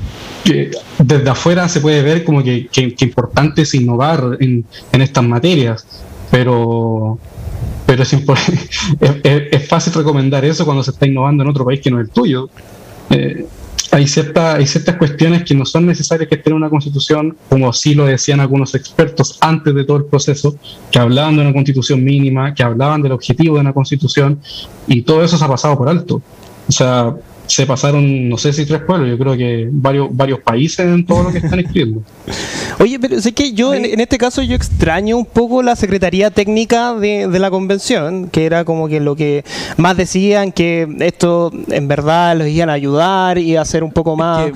que 0.45 0.71
desde 0.99 1.29
afuera 1.29 1.67
se 1.67 1.81
puede 1.81 2.01
ver 2.01 2.23
como 2.23 2.41
que, 2.41 2.69
importante 3.01 3.63
es 3.63 3.73
innovar 3.73 4.37
en, 4.39 4.65
estas 4.93 5.25
materias, 5.25 5.85
pero, 6.31 7.19
pero 7.85 8.03
es, 8.03 8.13
es, 9.23 9.67
fácil 9.67 9.91
recomendar 9.91 10.45
eso 10.45 10.63
cuando 10.63 10.81
se 10.81 10.91
está 10.91 11.05
innovando 11.05 11.43
en 11.43 11.49
otro 11.49 11.65
país 11.65 11.81
que 11.81 11.91
no 11.91 11.99
es 11.99 12.07
el 12.07 12.13
tuyo. 12.13 12.49
Eh, 13.09 13.45
hay, 13.91 14.07
cierta, 14.07 14.55
hay 14.55 14.67
ciertas 14.67 14.95
cuestiones 14.95 15.43
que 15.43 15.53
no 15.53 15.65
son 15.65 15.85
necesarias 15.85 16.27
que 16.29 16.35
estén 16.35 16.53
en 16.53 16.57
una 16.57 16.69
constitución, 16.69 17.37
como 17.49 17.71
sí 17.73 17.95
lo 17.95 18.05
decían 18.05 18.39
algunos 18.39 18.75
expertos 18.75 19.37
antes 19.41 19.73
de 19.73 19.83
todo 19.83 19.97
el 19.97 20.05
proceso, 20.05 20.57
que 20.91 20.99
hablaban 20.99 21.35
de 21.35 21.41
una 21.41 21.53
constitución 21.53 22.03
mínima, 22.03 22.53
que 22.53 22.63
hablaban 22.63 23.01
del 23.01 23.11
objetivo 23.11 23.55
de 23.55 23.61
una 23.61 23.73
constitución, 23.73 24.39
y 24.87 25.01
todo 25.01 25.23
eso 25.23 25.37
se 25.37 25.45
ha 25.45 25.47
pasado 25.47 25.77
por 25.77 25.89
alto. 25.89 26.21
O 26.67 26.71
sea, 26.71 27.15
se 27.47 27.65
pasaron, 27.65 28.29
no 28.29 28.37
sé 28.37 28.53
si 28.53 28.65
tres 28.65 28.81
pueblos, 28.81 29.09
yo 29.09 29.17
creo 29.17 29.37
que 29.37 29.67
varios, 29.71 30.07
varios 30.11 30.39
países 30.39 30.85
en 30.85 31.05
todo 31.05 31.23
lo 31.23 31.31
que 31.31 31.39
están 31.39 31.59
escribiendo. 31.59 32.03
Oye, 32.79 32.99
pero 32.99 33.21
sé 33.21 33.33
que 33.33 33.53
yo 33.53 33.73
en, 33.73 33.99
este 33.99 34.17
caso 34.17 34.41
yo 34.41 34.55
extraño 34.55 35.17
un 35.17 35.25
poco 35.25 35.61
la 35.63 35.75
Secretaría 35.75 36.31
Técnica 36.31 36.93
de, 36.93 37.27
la 37.39 37.49
Convención, 37.49 38.29
que 38.29 38.45
era 38.45 38.65
como 38.65 38.87
que 38.87 38.99
lo 38.99 39.15
que 39.15 39.43
más 39.77 39.97
decían 39.97 40.51
que 40.51 40.87
esto 40.99 41.51
en 41.69 41.87
verdad 41.87 42.37
los 42.37 42.47
iban 42.47 42.69
a 42.69 42.73
ayudar 42.73 43.37
y 43.37 43.55
a 43.55 43.61
hacer 43.61 43.83
un 43.83 43.91
poco 43.91 44.15
más, 44.15 44.51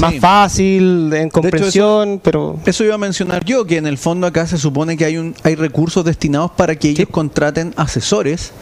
más 0.00 0.14
fácil 0.16 1.12
en 1.12 1.30
comprensión, 1.30 2.20
pero... 2.22 2.58
Eso 2.64 2.84
iba 2.84 2.94
a 2.94 2.98
mencionar 2.98 3.44
yo, 3.44 3.64
que 3.64 3.76
en 3.76 3.86
el 3.86 3.98
fondo 3.98 4.26
acá 4.26 4.46
se 4.46 4.58
supone 4.58 4.96
que 4.96 5.04
hay, 5.04 5.16
un, 5.16 5.34
hay 5.42 5.54
recursos 5.54 6.04
destinados 6.04 6.50
para 6.52 6.76
que 6.76 6.90
ellos 6.90 7.08
contraten 7.10 7.74
asesores 7.76 8.52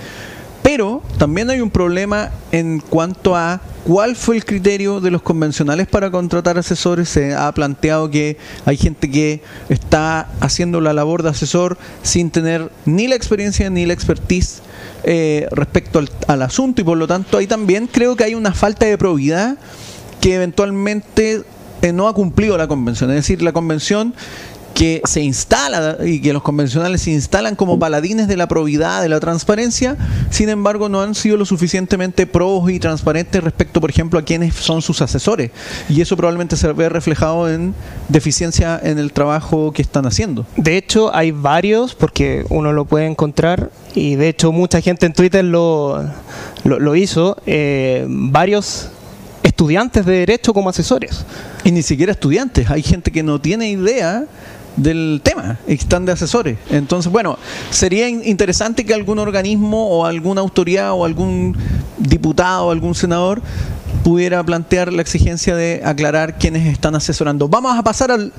pero 0.62 1.02
también 1.18 1.50
hay 1.50 1.60
un 1.60 1.70
problema 1.70 2.30
en 2.52 2.80
cuanto 2.80 3.34
a 3.34 3.60
cuál 3.84 4.14
fue 4.14 4.36
el 4.36 4.44
criterio 4.44 5.00
de 5.00 5.10
los 5.10 5.22
convencionales 5.22 5.86
para 5.86 6.10
contratar 6.10 6.58
asesores. 6.58 7.08
Se 7.08 7.34
ha 7.34 7.50
planteado 7.52 8.10
que 8.10 8.36
hay 8.66 8.76
gente 8.76 9.10
que 9.10 9.42
está 9.68 10.28
haciendo 10.40 10.80
la 10.80 10.92
labor 10.92 11.22
de 11.22 11.30
asesor 11.30 11.78
sin 12.02 12.30
tener 12.30 12.70
ni 12.84 13.08
la 13.08 13.14
experiencia 13.14 13.70
ni 13.70 13.86
la 13.86 13.94
expertise 13.94 14.62
eh, 15.02 15.48
respecto 15.52 16.02
al, 16.26 16.42
asunto 16.42 16.82
y 16.82 16.84
por 16.84 16.98
lo 16.98 17.06
tanto 17.06 17.38
ahí 17.38 17.46
también 17.46 17.86
creo 17.86 18.16
que 18.16 18.24
hay 18.24 18.34
una 18.34 18.52
falta 18.52 18.86
de 18.86 18.98
probidad 18.98 19.56
que 20.20 20.34
eventualmente 20.34 21.42
eh, 21.82 21.92
no 21.92 22.06
ha 22.06 22.14
cumplido 22.14 22.58
la 22.58 22.68
convención. 22.68 23.08
Es 23.10 23.16
decir, 23.16 23.40
la 23.42 23.52
convención 23.52 24.14
que 24.80 25.02
se 25.04 25.20
instala 25.20 25.98
y 26.02 26.22
que 26.22 26.32
los 26.32 26.42
convencionales 26.42 27.02
se 27.02 27.10
instalan 27.10 27.54
como 27.54 27.78
paladines 27.78 28.28
de 28.28 28.38
la 28.38 28.48
probidad, 28.48 29.02
de 29.02 29.10
la 29.10 29.20
transparencia, 29.20 29.98
sin 30.30 30.48
embargo 30.48 30.88
no 30.88 31.02
han 31.02 31.14
sido 31.14 31.36
lo 31.36 31.44
suficientemente 31.44 32.26
probos 32.26 32.70
y 32.70 32.80
transparentes 32.80 33.44
respecto, 33.44 33.78
por 33.82 33.90
ejemplo, 33.90 34.18
a 34.18 34.22
quienes 34.22 34.54
son 34.54 34.80
sus 34.80 35.02
asesores. 35.02 35.50
Y 35.90 36.00
eso 36.00 36.16
probablemente 36.16 36.56
se 36.56 36.72
ve 36.72 36.88
reflejado 36.88 37.50
en 37.50 37.74
deficiencia 38.08 38.80
en 38.82 38.98
el 38.98 39.12
trabajo 39.12 39.70
que 39.70 39.82
están 39.82 40.06
haciendo. 40.06 40.46
De 40.56 40.78
hecho, 40.78 41.14
hay 41.14 41.30
varios, 41.30 41.94
porque 41.94 42.46
uno 42.48 42.72
lo 42.72 42.86
puede 42.86 43.04
encontrar, 43.04 43.70
y 43.94 44.14
de 44.14 44.30
hecho 44.30 44.50
mucha 44.50 44.80
gente 44.80 45.04
en 45.04 45.12
Twitter 45.12 45.44
lo, 45.44 46.02
lo, 46.64 46.96
hizo, 46.96 47.36
eh, 47.44 48.06
varios 48.08 48.88
estudiantes 49.42 50.06
de 50.06 50.20
derecho 50.20 50.54
como 50.54 50.70
asesores. 50.70 51.26
Y 51.64 51.70
ni 51.70 51.82
siquiera 51.82 52.12
estudiantes, 52.12 52.70
hay 52.70 52.82
gente 52.82 53.12
que 53.12 53.22
no 53.22 53.38
tiene 53.42 53.68
idea 53.68 54.24
del 54.76 55.20
tema, 55.22 55.58
están 55.66 56.06
de 56.06 56.12
asesores. 56.12 56.58
Entonces, 56.70 57.10
bueno, 57.10 57.38
sería 57.70 58.08
interesante 58.08 58.84
que 58.84 58.94
algún 58.94 59.18
organismo 59.18 59.88
o 59.88 60.06
alguna 60.06 60.40
autoridad 60.40 60.92
o 60.92 61.04
algún 61.04 61.56
diputado 61.98 62.66
o 62.66 62.70
algún 62.70 62.94
senador 62.94 63.42
pudiera 64.02 64.42
plantear 64.42 64.92
la 64.92 65.02
exigencia 65.02 65.54
de 65.54 65.82
aclarar 65.84 66.38
quiénes 66.38 66.66
están 66.66 66.94
asesorando. 66.94 67.48
Vamos 67.48 67.78
a 67.78 67.82
pasar 67.82 68.10
al 68.10 68.32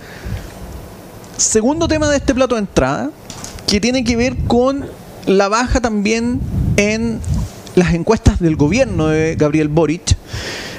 segundo 1.38 1.88
tema 1.88 2.09
de 2.09 2.17
este 2.17 2.33
plato 2.33 2.55
de 2.55 2.61
entrada, 2.61 3.11
que 3.67 3.79
tiene 3.79 4.03
que 4.03 4.15
ver 4.15 4.35
con 4.47 4.85
la 5.25 5.47
baja 5.50 5.81
también 5.81 6.39
en 6.77 7.19
las 7.75 7.93
encuestas 7.93 8.39
del 8.39 8.55
gobierno 8.55 9.07
de 9.07 9.35
Gabriel 9.35 9.67
Boric. 9.67 10.17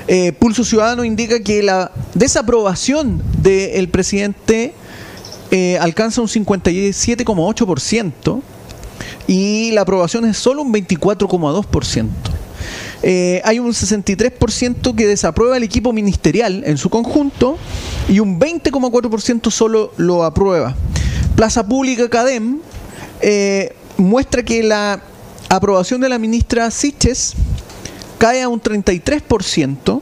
Eh, 0.08 0.32
Pulso 0.32 0.64
Ciudadano 0.64 1.04
indica 1.04 1.40
que 1.40 1.62
la 1.62 1.92
desaprobación 2.14 3.22
del 3.38 3.88
presidente 3.88 4.74
eh, 5.52 5.78
alcanza 5.78 6.20
un 6.22 6.28
57,8% 6.28 8.40
y 9.26 9.72
la 9.72 9.82
aprobación 9.82 10.24
es 10.24 10.38
solo 10.38 10.62
un 10.62 10.72
24,2%. 10.72 12.08
Eh, 13.02 13.42
hay 13.44 13.58
un 13.58 13.68
63% 13.68 14.94
que 14.94 15.06
desaprueba 15.06 15.58
el 15.58 15.62
equipo 15.62 15.92
ministerial 15.92 16.62
en 16.64 16.78
su 16.78 16.88
conjunto 16.88 17.58
y 18.08 18.20
un 18.20 18.40
20,4% 18.40 19.50
solo 19.50 19.92
lo 19.98 20.24
aprueba. 20.24 20.74
Plaza 21.36 21.66
Pública 21.66 22.08
Cadem 22.08 22.60
eh, 23.20 23.74
muestra 23.98 24.42
que 24.44 24.62
la 24.62 25.02
aprobación 25.50 26.00
de 26.00 26.08
la 26.08 26.18
ministra 26.18 26.70
Siches 26.70 27.34
cae 28.16 28.40
a 28.40 28.48
un 28.48 28.62
33%, 28.62 30.00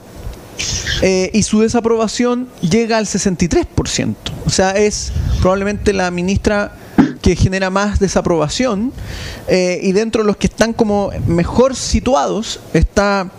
eh, 1.03 1.31
y 1.33 1.43
su 1.43 1.61
desaprobación 1.61 2.49
llega 2.61 2.99
al 2.99 3.07
63%. 3.07 4.15
O 4.47 4.51
sea, 4.51 4.73
es 4.73 5.13
probablemente 5.41 5.93
la 5.93 6.11
ministra 6.11 6.75
que 7.23 7.37
genera 7.37 7.71
más 7.71 7.99
desaprobación 8.01 8.93
eh, 9.49 9.81
y 9.83 9.93
dentro 9.93 10.23
de 10.23 10.27
los 10.27 10.37
que 10.37 10.47
están 10.47 10.73
como 10.73 11.11
mejor 11.27 11.77
situados 11.77 12.61
está 12.73 13.31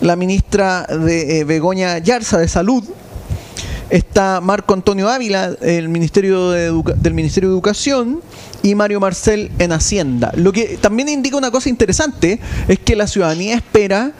la 0.00 0.16
ministra 0.16 0.86
de 0.86 1.40
eh, 1.40 1.44
Begoña 1.44 1.98
Yarza 1.98 2.38
de 2.38 2.48
Salud, 2.48 2.82
está 3.90 4.40
Marco 4.40 4.72
Antonio 4.72 5.08
Ávila 5.08 5.56
el 5.60 5.88
Ministerio 5.88 6.50
del 6.50 7.14
Ministerio 7.14 7.50
de 7.50 7.54
Educación 7.54 8.22
y 8.62 8.74
Mario 8.74 9.00
Marcel 9.00 9.50
en 9.58 9.72
Hacienda. 9.72 10.32
Lo 10.36 10.52
que 10.52 10.78
también 10.80 11.08
indica 11.08 11.36
una 11.36 11.50
cosa 11.50 11.68
interesante 11.68 12.38
es 12.68 12.78
que 12.78 12.96
la 12.96 13.06
ciudadanía 13.06 13.56
espera 13.56 14.12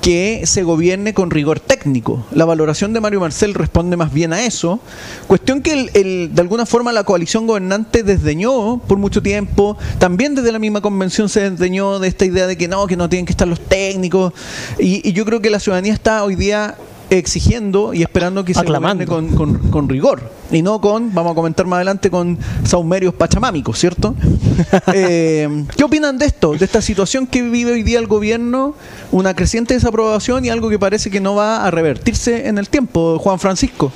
que 0.00 0.42
se 0.46 0.62
gobierne 0.62 1.14
con 1.14 1.30
rigor 1.30 1.60
técnico. 1.60 2.24
La 2.32 2.44
valoración 2.44 2.92
de 2.92 3.00
Mario 3.00 3.20
Marcel 3.20 3.54
responde 3.54 3.96
más 3.96 4.12
bien 4.12 4.32
a 4.32 4.44
eso. 4.44 4.80
Cuestión 5.26 5.62
que 5.62 5.90
el, 5.92 6.34
de 6.34 6.40
alguna 6.40 6.66
forma 6.66 6.92
la 6.92 7.04
coalición 7.04 7.46
gobernante 7.46 8.02
desdeñó 8.02 8.78
por 8.86 8.98
mucho 8.98 9.22
tiempo. 9.22 9.76
También 9.98 10.34
desde 10.34 10.52
la 10.52 10.58
misma 10.58 10.80
convención 10.80 11.28
se 11.28 11.50
desdeñó 11.50 11.98
de 11.98 12.08
esta 12.08 12.24
idea 12.24 12.46
de 12.46 12.56
que 12.56 12.68
no, 12.68 12.86
que 12.86 12.96
no 12.96 13.08
tienen 13.08 13.26
que 13.26 13.32
estar 13.32 13.46
los 13.46 13.60
técnicos. 13.60 14.32
Y, 14.78 15.06
y 15.08 15.12
yo 15.12 15.24
creo 15.24 15.40
que 15.40 15.50
la 15.50 15.60
ciudadanía 15.60 15.92
está 15.92 16.24
hoy 16.24 16.34
día 16.34 16.76
exigiendo 17.10 17.92
y 17.92 18.02
esperando 18.02 18.44
que 18.44 18.54
se 18.54 18.64
gobierne 18.64 19.06
con, 19.06 19.30
con, 19.70 19.88
rigor 19.88 20.30
y 20.50 20.62
no 20.62 20.80
con, 20.80 21.12
vamos 21.12 21.32
a 21.32 21.34
comentar 21.34 21.66
más 21.66 21.78
adelante, 21.78 22.08
con 22.08 22.38
saumerios 22.64 23.14
pachamámicos, 23.14 23.78
¿cierto? 23.78 24.14
Eh, 24.94 25.64
¿Qué 25.76 25.84
opinan 25.84 26.18
de 26.18 26.26
esto, 26.26 26.52
de 26.52 26.64
esta 26.64 26.82
situación 26.82 27.26
que 27.26 27.42
vive 27.42 27.72
hoy 27.72 27.82
día 27.82 27.98
el 27.98 28.06
gobierno, 28.06 28.74
una 29.10 29.34
creciente 29.34 29.74
desaprobación 29.74 30.44
y 30.44 30.50
algo 30.50 30.68
que 30.68 30.78
parece 30.78 31.10
que 31.10 31.20
no 31.20 31.34
va 31.34 31.64
a 31.64 31.70
revertirse 31.70 32.46
en 32.46 32.58
el 32.58 32.68
tiempo, 32.68 33.18
Juan 33.18 33.38
Francisco? 33.38 33.92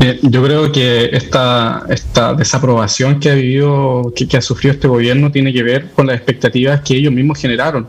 Eh, 0.00 0.18
yo 0.22 0.42
creo 0.44 0.70
que 0.70 1.10
esta, 1.12 1.84
esta 1.88 2.34
desaprobación 2.34 3.18
que 3.18 3.30
ha 3.30 3.34
vivido, 3.34 4.12
que 4.14 4.36
ha 4.36 4.42
sufrido 4.42 4.74
este 4.74 4.88
gobierno 4.88 5.32
tiene 5.32 5.52
que 5.52 5.62
ver 5.62 5.90
con 5.92 6.06
las 6.06 6.16
expectativas 6.16 6.80
que 6.82 6.96
ellos 6.96 7.12
mismos 7.12 7.38
generaron 7.38 7.86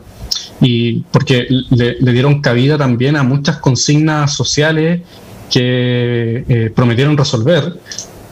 y 0.60 1.00
porque 1.10 1.46
le, 1.70 2.12
dieron 2.12 2.40
cabida 2.40 2.76
también 2.76 3.16
a 3.16 3.22
muchas 3.22 3.58
consignas 3.58 4.34
sociales 4.34 5.02
que 5.50 6.44
eh, 6.48 6.72
prometieron 6.74 7.16
resolver 7.16 7.78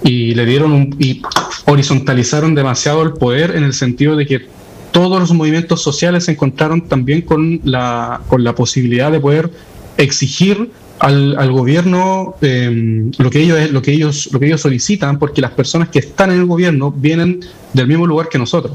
y 0.04 0.34
le 0.34 0.46
dieron 0.46 0.94
y 0.98 1.22
horizontalizaron 1.66 2.54
demasiado 2.54 3.02
el 3.02 3.14
poder 3.14 3.56
en 3.56 3.64
el 3.64 3.72
sentido 3.72 4.16
de 4.16 4.26
que 4.26 4.46
todos 4.92 5.20
los 5.20 5.32
movimientos 5.32 5.82
sociales 5.82 6.24
se 6.24 6.32
encontraron 6.32 6.88
también 6.88 7.22
con 7.22 7.60
la, 7.64 8.20
con 8.28 8.44
la 8.44 8.54
posibilidad 8.54 9.12
de 9.12 9.20
poder 9.20 9.50
exigir 9.96 10.70
al, 11.00 11.36
al 11.38 11.52
gobierno 11.52 12.34
em, 12.40 13.12
lo 13.18 13.30
que 13.30 13.42
ellos 13.42 13.70
lo 13.70 13.82
que 13.82 13.92
ellos 13.92 14.28
lo 14.32 14.40
que 14.40 14.46
ellos 14.46 14.60
solicitan 14.60 15.18
porque 15.18 15.40
las 15.40 15.52
personas 15.52 15.88
que 15.88 16.00
están 16.00 16.30
en 16.30 16.40
el 16.40 16.46
gobierno 16.46 16.90
vienen 16.90 17.40
del 17.72 17.86
mismo 17.86 18.06
lugar 18.06 18.28
que 18.28 18.38
nosotros. 18.38 18.74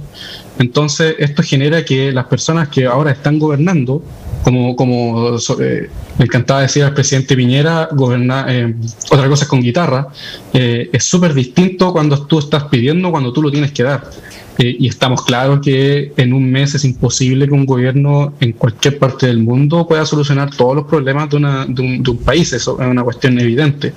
Entonces 0.59 1.15
esto 1.19 1.43
genera 1.43 1.83
que 1.83 2.11
las 2.11 2.25
personas 2.25 2.69
que 2.69 2.85
ahora 2.85 3.11
están 3.11 3.39
gobernando 3.39 4.03
como 4.43 4.75
como 4.75 5.37
eh, 5.59 5.89
me 6.17 6.25
encantaba 6.25 6.61
decir 6.61 6.83
al 6.83 6.93
presidente 6.93 7.35
Piñera 7.35 7.89
gobernar 7.91 8.49
em, 8.49 8.75
otra 9.09 9.27
cosa 9.27 9.43
es 9.43 9.49
con 9.49 9.61
guitarra 9.61 10.07
eh, 10.53 10.89
es 10.91 11.03
súper 11.03 11.33
distinto 11.33 11.91
cuando 11.91 12.25
tú 12.25 12.39
estás 12.39 12.65
pidiendo 12.65 13.09
cuando 13.11 13.31
tú 13.33 13.41
lo 13.41 13.51
tienes 13.51 13.71
que 13.71 13.83
dar 13.83 14.09
eh, 14.57 14.75
y 14.79 14.87
estamos 14.87 15.23
claros 15.23 15.61
que 15.61 16.13
en 16.15 16.33
un 16.33 16.51
mes 16.51 16.75
es 16.75 16.85
imposible 16.85 17.47
que 17.47 17.53
un 17.53 17.65
gobierno 17.65 18.33
en 18.39 18.51
cualquier 18.51 18.99
parte 18.99 19.25
del 19.25 19.39
mundo 19.39 19.87
pueda 19.87 20.05
solucionar 20.05 20.55
todos 20.55 20.75
los 20.75 20.85
problemas 20.85 21.29
de, 21.29 21.37
un, 21.37 22.19
país, 22.23 22.53
eso 22.53 22.79
es 22.79 22.87
una 22.87 23.03
cuestión 23.03 23.39
evidente. 23.39 23.93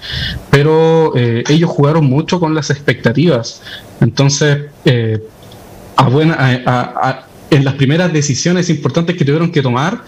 Pero 0.51 1.15
eh, 1.17 1.45
ellos 1.49 1.71
jugaron 1.71 2.07
mucho 2.07 2.41
con 2.41 2.55
las 2.55 2.71
expectativas. 2.71 3.63
Entonces, 4.01 4.67
eh, 4.85 5.23
a 5.97 6.09
buena, 6.09 7.25
en 7.51 7.65
las 7.65 7.75
primeras 7.75 8.13
decisiones 8.13 8.71
importantes 8.71 9.17
que 9.17 9.25
tuvieron 9.25 9.53
que 9.53 9.63
tomar, 9.63 10.03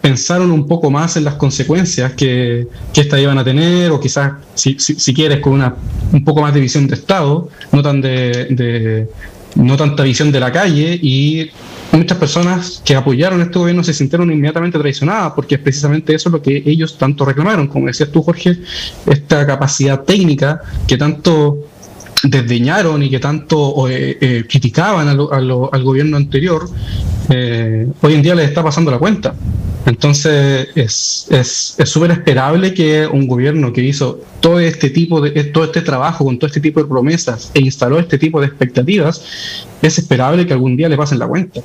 pensaron 0.00 0.50
un 0.50 0.66
poco 0.66 0.90
más 0.90 1.16
en 1.16 1.24
las 1.24 1.34
consecuencias 1.34 2.12
que, 2.12 2.66
que 2.92 3.00
estas 3.00 3.20
iban 3.20 3.38
a 3.38 3.44
tener, 3.44 3.90
o 3.90 4.00
quizás, 4.00 4.32
si, 4.54 4.78
si, 4.78 5.14
quieres, 5.14 5.40
con 5.40 5.52
una 5.52 5.74
un 6.12 6.24
poco 6.24 6.40
más 6.40 6.54
de 6.54 6.60
visión 6.60 6.86
de 6.86 6.94
Estado, 6.94 7.48
no 7.72 7.82
tan 7.82 8.00
de, 8.00 9.08
no 9.56 9.76
tanta 9.76 10.02
visión 10.04 10.32
de 10.32 10.40
la 10.40 10.50
calle, 10.50 10.98
y 11.02 11.50
muchas 11.92 12.16
personas 12.16 12.82
que 12.84 12.94
apoyaron 12.94 13.42
este 13.42 13.58
gobierno 13.58 13.84
se 13.84 13.92
sintieron 13.92 14.32
inmediatamente 14.32 14.78
traicionadas, 14.78 15.32
porque 15.34 15.56
es 15.56 15.60
precisamente 15.60 16.14
eso 16.14 16.30
lo 16.30 16.40
que 16.40 16.62
ellos 16.64 16.96
tanto 16.96 17.24
reclamaron, 17.24 17.66
como 17.66 17.88
decías 17.88 18.10
tú, 18.10 18.22
Jorge, 18.22 18.58
esta 19.06 19.46
capacidad 19.46 20.00
técnica 20.00 20.62
que 20.86 20.96
tanto 20.96 21.66
desdeñaron 22.24 23.02
y 23.02 23.10
que 23.10 23.18
tanto 23.18 23.88
eh, 23.88 24.18
eh, 24.20 24.44
criticaban 24.48 25.08
al 25.08 25.82
gobierno 25.82 26.16
anterior, 26.16 26.68
eh, 27.28 27.86
hoy 28.00 28.14
en 28.14 28.22
día 28.22 28.34
les 28.34 28.48
está 28.48 28.62
pasando 28.62 28.90
la 28.90 28.98
cuenta. 28.98 29.34
Entonces 29.86 30.68
es 30.74 31.76
súper 31.84 32.10
esperable 32.10 32.74
que 32.74 33.06
un 33.06 33.26
gobierno 33.26 33.72
que 33.72 33.82
hizo 33.82 34.20
todo 34.40 34.60
este 34.60 34.90
tipo 34.90 35.22
de 35.22 35.44
todo 35.44 35.64
este 35.64 35.80
trabajo 35.80 36.24
con 36.26 36.38
todo 36.38 36.48
este 36.48 36.60
tipo 36.60 36.82
de 36.82 36.86
promesas 36.86 37.50
e 37.54 37.60
instaló 37.60 37.98
este 37.98 38.18
tipo 38.18 38.40
de 38.40 38.46
expectativas, 38.46 39.22
es 39.80 39.98
esperable 39.98 40.46
que 40.46 40.52
algún 40.52 40.76
día 40.76 40.88
le 40.88 40.98
pasen 40.98 41.18
la 41.18 41.26
cuenta. 41.26 41.62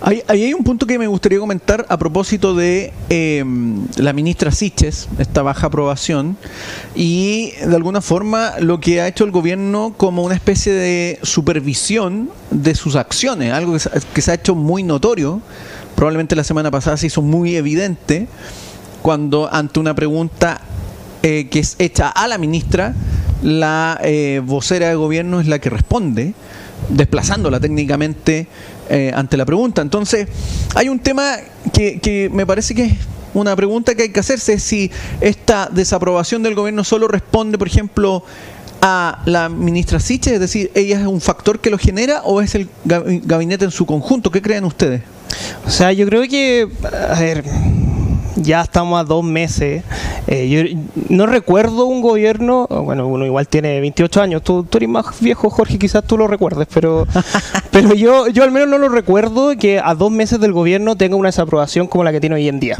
Ahí, 0.00 0.22
hay 0.28 0.54
un 0.54 0.62
punto 0.62 0.86
que 0.86 0.96
me 0.96 1.08
gustaría 1.08 1.40
comentar 1.40 1.84
a 1.88 1.96
propósito 1.98 2.54
de 2.54 2.92
em, 3.08 3.84
la 3.96 4.12
ministra 4.12 4.52
Siches, 4.52 5.08
esta 5.18 5.42
baja 5.42 5.66
aprobación, 5.66 6.36
y 6.94 7.50
de 7.66 7.74
alguna 7.74 8.00
forma 8.00 8.52
lo 8.60 8.78
que 8.78 9.00
ha 9.00 9.08
hecho 9.08 9.24
el 9.24 9.32
gobierno 9.32 9.94
como 9.96 10.22
una 10.22 10.36
especie 10.36 10.72
de 10.72 11.18
supervisión 11.24 12.30
de 12.52 12.76
sus 12.76 12.94
acciones, 12.94 13.52
algo 13.52 13.72
que 14.14 14.20
se, 14.20 14.30
ha 14.30 14.34
hecho 14.34 14.54
muy 14.54 14.84
notorio, 14.84 15.40
probablemente 15.96 16.36
la 16.36 16.44
semana 16.44 16.70
pasada 16.70 16.96
se 16.96 17.08
hizo 17.08 17.20
muy 17.20 17.56
evidente, 17.56 18.28
cuando 19.02 19.52
ante 19.52 19.80
una 19.80 19.94
pregunta 19.94 20.60
eh, 21.24 21.48
que 21.50 21.58
es 21.58 21.74
hecha 21.80 22.08
a 22.08 22.28
la 22.28 22.38
ministra, 22.38 22.94
la 23.42 23.98
eh, 24.04 24.42
vocera 24.44 24.88
de 24.88 24.94
gobierno 24.94 25.40
es 25.40 25.48
la 25.48 25.58
que 25.58 25.70
responde, 25.70 26.34
desplazándola 26.88 27.58
técnicamente 27.58 28.46
eh, 28.88 29.12
ante 29.14 29.36
la 29.36 29.44
pregunta. 29.44 29.82
Entonces, 29.82 30.28
hay 30.74 30.88
un 30.88 30.98
tema 30.98 31.36
que, 31.72 32.00
que 32.00 32.30
me 32.32 32.46
parece 32.46 32.74
que 32.74 32.84
es 32.84 32.94
una 33.34 33.54
pregunta 33.54 33.94
que 33.94 34.04
hay 34.04 34.08
que 34.10 34.20
hacerse, 34.20 34.58
si 34.58 34.90
esta 35.20 35.68
desaprobación 35.70 36.42
del 36.42 36.54
gobierno 36.54 36.84
solo 36.84 37.08
responde, 37.08 37.58
por 37.58 37.68
ejemplo, 37.68 38.24
a 38.80 39.22
la 39.26 39.48
ministra 39.48 40.00
Siche, 40.00 40.34
es 40.34 40.40
decir, 40.40 40.70
ella 40.74 41.00
es 41.00 41.06
un 41.06 41.20
factor 41.20 41.60
que 41.60 41.70
lo 41.70 41.78
genera 41.78 42.22
o 42.22 42.40
es 42.40 42.54
el 42.54 42.68
gabinete 42.84 43.64
en 43.64 43.70
su 43.70 43.86
conjunto, 43.86 44.30
¿qué 44.30 44.40
creen 44.40 44.64
ustedes? 44.64 45.02
O 45.66 45.70
sea, 45.70 45.92
yo 45.92 46.06
creo 46.06 46.22
que, 46.28 46.68
a 47.10 47.20
ver, 47.20 47.44
ya 48.42 48.62
estamos 48.62 49.00
a 49.00 49.04
dos 49.04 49.24
meses. 49.24 49.82
Eh, 50.26 50.48
yo 50.48 50.80
no 51.08 51.26
recuerdo 51.26 51.86
un 51.86 52.00
gobierno, 52.00 52.66
bueno, 52.68 53.06
uno 53.06 53.24
igual 53.24 53.48
tiene 53.48 53.80
28 53.80 54.20
años, 54.20 54.42
tú, 54.42 54.64
tú, 54.64 54.78
eres 54.78 54.88
más 54.88 55.06
viejo, 55.20 55.50
Jorge, 55.50 55.78
quizás 55.78 56.04
tú 56.04 56.18
lo 56.18 56.26
recuerdes, 56.26 56.68
pero, 56.72 57.06
pero 57.70 57.94
yo, 57.94 58.28
yo 58.28 58.44
al 58.44 58.50
menos 58.50 58.68
no 58.68 58.78
lo 58.78 58.88
recuerdo 58.88 59.56
que 59.56 59.80
a 59.82 59.94
dos 59.94 60.10
meses 60.10 60.40
del 60.40 60.52
gobierno 60.52 60.96
tenga 60.96 61.16
una 61.16 61.28
desaprobación 61.28 61.86
como 61.86 62.04
la 62.04 62.12
que 62.12 62.20
tiene 62.20 62.36
hoy 62.36 62.48
en 62.48 62.60
día. 62.60 62.78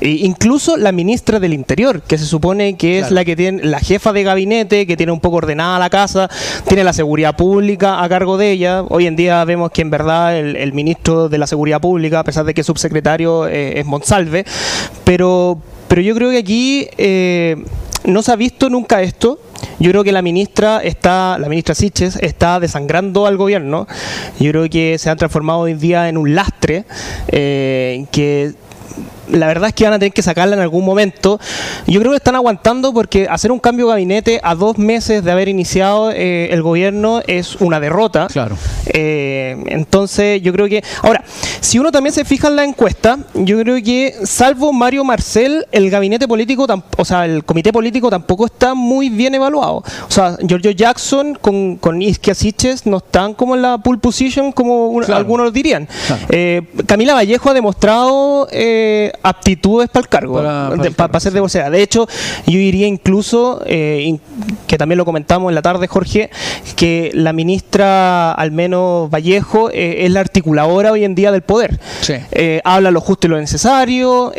E 0.00 0.08
incluso 0.08 0.76
la 0.76 0.92
ministra 0.92 1.40
del 1.40 1.52
Interior, 1.52 2.02
que 2.02 2.18
se 2.18 2.26
supone 2.26 2.76
que 2.76 2.98
es 2.98 3.10
la 3.10 3.24
que 3.24 3.36
tiene 3.36 3.64
la 3.64 3.80
jefa 3.80 4.12
de 4.12 4.22
gabinete, 4.22 4.86
que 4.86 4.96
tiene 4.96 5.12
un 5.12 5.20
poco 5.20 5.36
ordenada 5.36 5.78
la 5.78 5.90
casa, 5.90 6.28
tiene 6.66 6.84
la 6.84 6.92
seguridad 6.92 7.36
pública 7.36 8.02
a 8.02 8.08
cargo 8.08 8.36
de 8.36 8.50
ella. 8.50 8.82
Hoy 8.82 9.06
en 9.06 9.16
día 9.16 9.44
vemos 9.44 9.70
que 9.70 9.82
en 9.82 9.90
verdad 9.90 10.36
el, 10.36 10.72
ministro 10.72 11.28
de 11.28 11.38
la 11.38 11.46
seguridad 11.46 11.80
pública, 11.80 12.20
a 12.20 12.24
pesar 12.24 12.44
de 12.44 12.52
que 12.52 12.60
es 12.60 12.66
subsecretario, 12.66 13.46
eh, 13.46 13.80
es 13.80 13.86
Monsalve, 13.86 14.44
pero, 15.04 15.58
pero 15.88 16.02
yo 16.02 16.14
creo 16.14 16.30
que 16.30 16.38
aquí 16.38 16.88
eh, 16.98 17.56
no 18.04 18.22
se 18.22 18.32
ha 18.32 18.36
visto 18.36 18.70
nunca 18.70 19.02
esto. 19.02 19.40
Yo 19.78 19.90
creo 19.90 20.04
que 20.04 20.12
la 20.12 20.22
ministra 20.22 20.80
está, 20.82 21.38
la 21.38 21.48
ministra 21.48 21.74
Siches 21.74 22.16
está 22.16 22.60
desangrando 22.60 23.26
al 23.26 23.36
gobierno. 23.36 23.86
Yo 24.38 24.50
creo 24.50 24.70
que 24.70 24.98
se 24.98 25.10
ha 25.10 25.16
transformado 25.16 25.60
hoy 25.60 25.72
en 25.72 25.80
día 25.80 26.08
en 26.08 26.16
un 26.16 26.34
lastre 26.34 26.84
eh, 27.28 28.06
que 28.10 28.54
la 29.30 29.46
verdad 29.46 29.68
es 29.68 29.74
que 29.74 29.84
van 29.84 29.94
a 29.94 29.98
tener 29.98 30.12
que 30.12 30.22
sacarla 30.22 30.56
en 30.56 30.62
algún 30.62 30.84
momento. 30.84 31.40
Yo 31.86 32.00
creo 32.00 32.12
que 32.12 32.16
están 32.16 32.36
aguantando 32.36 32.92
porque 32.92 33.26
hacer 33.28 33.52
un 33.52 33.58
cambio 33.58 33.86
de 33.86 33.92
gabinete 33.92 34.40
a 34.42 34.54
dos 34.54 34.78
meses 34.78 35.24
de 35.24 35.32
haber 35.32 35.48
iniciado 35.48 36.10
eh, 36.10 36.48
el 36.50 36.62
gobierno 36.62 37.20
es 37.26 37.56
una 37.56 37.80
derrota. 37.80 38.26
Claro. 38.28 38.56
Eh, 38.86 39.56
entonces, 39.66 40.40
yo 40.42 40.52
creo 40.52 40.68
que. 40.68 40.82
Ahora, 41.02 41.24
si 41.60 41.78
uno 41.78 41.90
también 41.90 42.12
se 42.12 42.24
fija 42.24 42.48
en 42.48 42.56
la 42.56 42.64
encuesta, 42.64 43.18
yo 43.34 43.58
creo 43.60 43.82
que, 43.82 44.14
salvo 44.24 44.72
Mario 44.72 45.04
Marcel, 45.04 45.66
el 45.72 45.90
gabinete 45.90 46.28
político, 46.28 46.66
o 46.96 47.04
sea, 47.04 47.24
el 47.24 47.44
comité 47.44 47.72
político 47.72 48.10
tampoco 48.10 48.46
está 48.46 48.74
muy 48.74 49.08
bien 49.08 49.34
evaluado. 49.34 49.76
O 49.76 50.10
sea, 50.10 50.36
Giorgio 50.46 50.70
Jackson 50.70 51.36
con, 51.40 51.76
con 51.76 52.00
Isquia 52.02 52.34
Siches 52.34 52.86
no 52.86 52.98
están 52.98 53.34
como 53.34 53.54
en 53.54 53.62
la 53.62 53.78
pole 53.78 53.98
position, 53.98 54.52
como 54.52 55.00
algunos 55.08 55.52
dirían. 55.52 55.88
Eh, 56.28 56.62
Camila 56.86 57.14
Vallejo 57.14 57.50
ha 57.50 57.54
demostrado 57.54 58.48
aptitudes 59.22 59.88
para 59.88 60.02
el 60.02 60.08
cargo, 60.08 60.42
para, 60.96 61.20
ser 61.20 61.32
de 61.32 61.40
vocera. 61.40 61.70
De 61.70 61.82
hecho, 61.82 62.08
yo 62.46 62.58
diría 62.58 62.86
incluso, 62.86 63.62
eh, 63.66 64.18
que 64.66 64.78
también 64.78 64.98
lo 64.98 65.04
comentamos 65.04 65.50
en 65.50 65.54
la 65.54 65.62
tarde, 65.62 65.86
Jorge, 65.86 66.30
que 66.76 67.10
la 67.14 67.32
ministra, 67.32 68.32
al 68.32 68.52
menos 68.52 69.10
Vallejo, 69.10 69.70
eh, 69.70 70.04
es 70.04 70.10
la 70.10 70.20
articuladora 70.20 70.92
hoy 70.92 71.04
en 71.04 71.14
día 71.14 71.32
del 71.32 71.42
poder. 71.42 71.78
Eh, 72.08 72.60
habla 72.64 72.90
lo 72.90 73.00
justo 73.00 73.26
y 73.26 73.30
lo 73.30 73.38
necesario. 73.38 74.32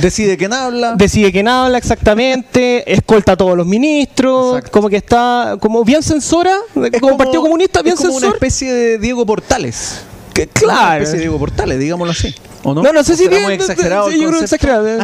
decide 0.00 0.36
quién 0.36 0.52
habla. 0.52 0.94
Decide 0.96 1.32
quién 1.32 1.48
habla, 1.48 1.78
exactamente. 1.78 2.92
escolta 2.92 3.32
a 3.32 3.36
todos 3.36 3.56
los 3.56 3.66
ministros. 3.66 4.62
Como 4.70 4.88
que 4.88 4.96
está, 4.96 5.56
como 5.60 5.84
bien 5.84 6.02
censora, 6.02 6.56
como, 7.00 7.16
Partido 7.16 7.42
Comunista, 7.42 7.82
bien 7.82 7.94
es 7.94 8.04
como 8.04 8.16
una 8.16 8.28
especie 8.28 8.72
de 8.72 8.98
Diego 8.98 9.24
Portales 9.26 10.02
claro. 10.46 10.76
Una 10.78 10.96
especie 10.96 11.14
de 11.14 11.20
Diego 11.20 11.38
Portales, 11.38 11.78
digámoslo 11.78 12.12
así. 12.12 12.34
¿O 12.64 12.74
no? 12.74 12.82
No, 12.82 12.92
no 12.92 13.04
sé 13.04 13.12
¿O 13.12 13.16
si 13.16 13.28
bien, 13.28 13.48
exagerado. 13.52 14.10
sí, 14.10 14.20
yo 14.20 14.28
creo 14.28 14.40
exagerado. 14.40 14.88
eh. 14.88 14.98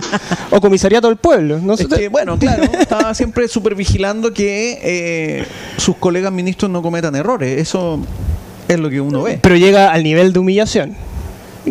O 0.51 0.61
comisariato 0.61 1.07
del 1.09 1.17
pueblo. 1.17 1.59
No 1.61 1.77
sé. 1.77 1.85
Es 1.85 1.89
que, 1.89 2.09
bueno, 2.09 2.37
claro, 2.39 2.65
estaba 2.65 3.15
siempre 3.15 3.47
súper 3.49 3.75
vigilando 3.75 4.33
que 4.33 4.79
eh, 4.83 5.47
sus 5.77 5.97
colegas 5.97 6.33
ministros 6.33 6.71
no 6.71 6.83
cometan 6.83 7.15
errores. 7.15 7.61
Eso 7.61 8.01
es 8.67 8.79
lo 8.79 8.91
que 8.91 9.01
uno 9.01 9.23
ve. 9.23 9.39
pero 9.41 9.57
llega 9.57 9.93
al 9.93 10.03
nivel 10.03 10.33
de 10.33 10.39
humillación. 10.41 10.97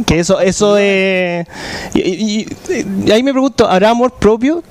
Que 0.05 0.19
eso, 0.19 0.39
eso 0.39 0.77
es. 0.77 1.45
Y, 1.93 1.99
y- 1.99 2.47
y- 2.69 2.85
y 3.05 3.11
ahí 3.11 3.21
me 3.21 3.31
pregunto, 3.31 3.67
¿habrá 3.69 3.89
amor 3.91 4.13
propio? 4.13 4.63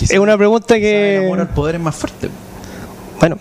Es 0.00 0.18
una 0.18 0.36
pregunta 0.36 0.74
que... 0.76 1.16
El 1.18 1.24
amor 1.24 1.40
al 1.40 1.48
poder 1.48 1.76
es 1.76 1.80
más 1.80 1.94
fuerte. 1.96 2.28
Bueno, 3.20 3.38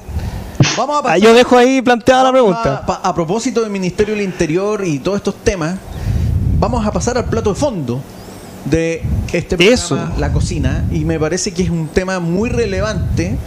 Vamos 0.77 0.95
a 0.95 0.99
ah, 0.99 1.03
pasar 1.03 1.19
yo 1.19 1.33
dejo 1.33 1.57
ahí 1.57 1.81
planteada 1.81 2.23
la 2.23 2.31
pregunta. 2.31 2.85
A, 2.87 3.13
propósito 3.13 3.61
del 3.61 3.69
Ministerio 3.69 4.15
del 4.15 4.23
Interior 4.23 4.83
y 4.85 4.99
todos 4.99 5.17
estos 5.17 5.35
temas, 5.35 5.77
vamos 6.59 6.85
a 6.85 6.91
pasar 6.91 7.17
al 7.17 7.25
plato 7.25 7.53
de 7.53 7.59
fondo 7.59 8.01
de 8.65 9.03
este 9.31 9.57
programa, 9.57 9.73
Eso. 9.73 9.99
La 10.17 10.31
Cocina, 10.31 10.85
y 10.91 11.05
me 11.05 11.19
parece 11.19 11.51
que 11.51 11.63
es 11.63 11.69
un 11.69 11.87
tema 11.87 12.19
muy 12.19 12.49
relevante. 12.49 13.37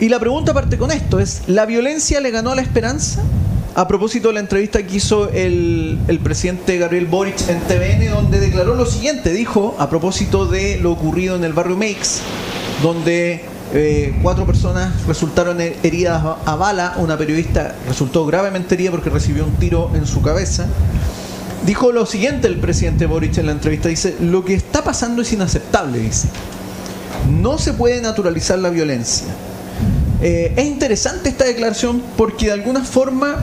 Y 0.00 0.08
la 0.08 0.20
pregunta 0.20 0.54
parte 0.54 0.78
con 0.78 0.92
esto, 0.92 1.18
es, 1.18 1.42
¿la 1.46 1.66
violencia 1.66 2.20
le 2.20 2.30
ganó 2.30 2.52
a 2.52 2.54
la 2.54 2.62
esperanza? 2.62 3.22
A 3.74 3.88
propósito 3.88 4.28
de 4.28 4.34
la 4.34 4.40
entrevista 4.40 4.82
que 4.84 4.96
hizo 4.96 5.28
el, 5.30 5.98
el 6.08 6.18
presidente 6.20 6.78
Gabriel 6.78 7.06
Boric 7.06 7.36
en 7.48 7.60
TVN, 7.60 8.10
donde 8.10 8.40
declaró 8.40 8.74
lo 8.74 8.86
siguiente, 8.86 9.30
dijo, 9.30 9.74
a 9.78 9.88
propósito 9.88 10.46
de 10.46 10.78
lo 10.78 10.92
ocurrido 10.92 11.36
en 11.36 11.44
el 11.44 11.52
barrio 11.52 11.76
Meix, 11.76 12.20
donde 12.82 13.44
eh, 13.74 14.18
cuatro 14.22 14.46
personas 14.46 15.06
resultaron 15.06 15.60
he- 15.60 15.76
heridas 15.82 16.22
a 16.44 16.54
bala, 16.56 16.94
una 16.98 17.16
periodista 17.18 17.74
resultó 17.86 18.24
gravemente 18.26 18.74
herida 18.74 18.90
porque 18.90 19.10
recibió 19.10 19.44
un 19.44 19.52
tiro 19.54 19.90
en 19.94 20.06
su 20.06 20.22
cabeza. 20.22 20.66
Dijo 21.66 21.92
lo 21.92 22.06
siguiente 22.06 22.46
el 22.46 22.58
presidente 22.60 23.06
Boric 23.06 23.36
en 23.38 23.46
la 23.46 23.52
entrevista, 23.52 23.88
dice, 23.88 24.16
lo 24.20 24.44
que 24.44 24.54
está 24.54 24.82
pasando 24.84 25.22
es 25.22 25.32
inaceptable, 25.32 25.98
dice. 25.98 26.28
No 27.30 27.58
se 27.58 27.72
puede 27.72 28.00
naturalizar 28.00 28.58
la 28.58 28.70
violencia. 28.70 29.26
Eh, 30.22 30.52
es 30.56 30.64
interesante 30.66 31.28
esta 31.28 31.44
declaración 31.44 32.02
porque 32.16 32.46
de 32.46 32.52
alguna 32.52 32.84
forma 32.84 33.36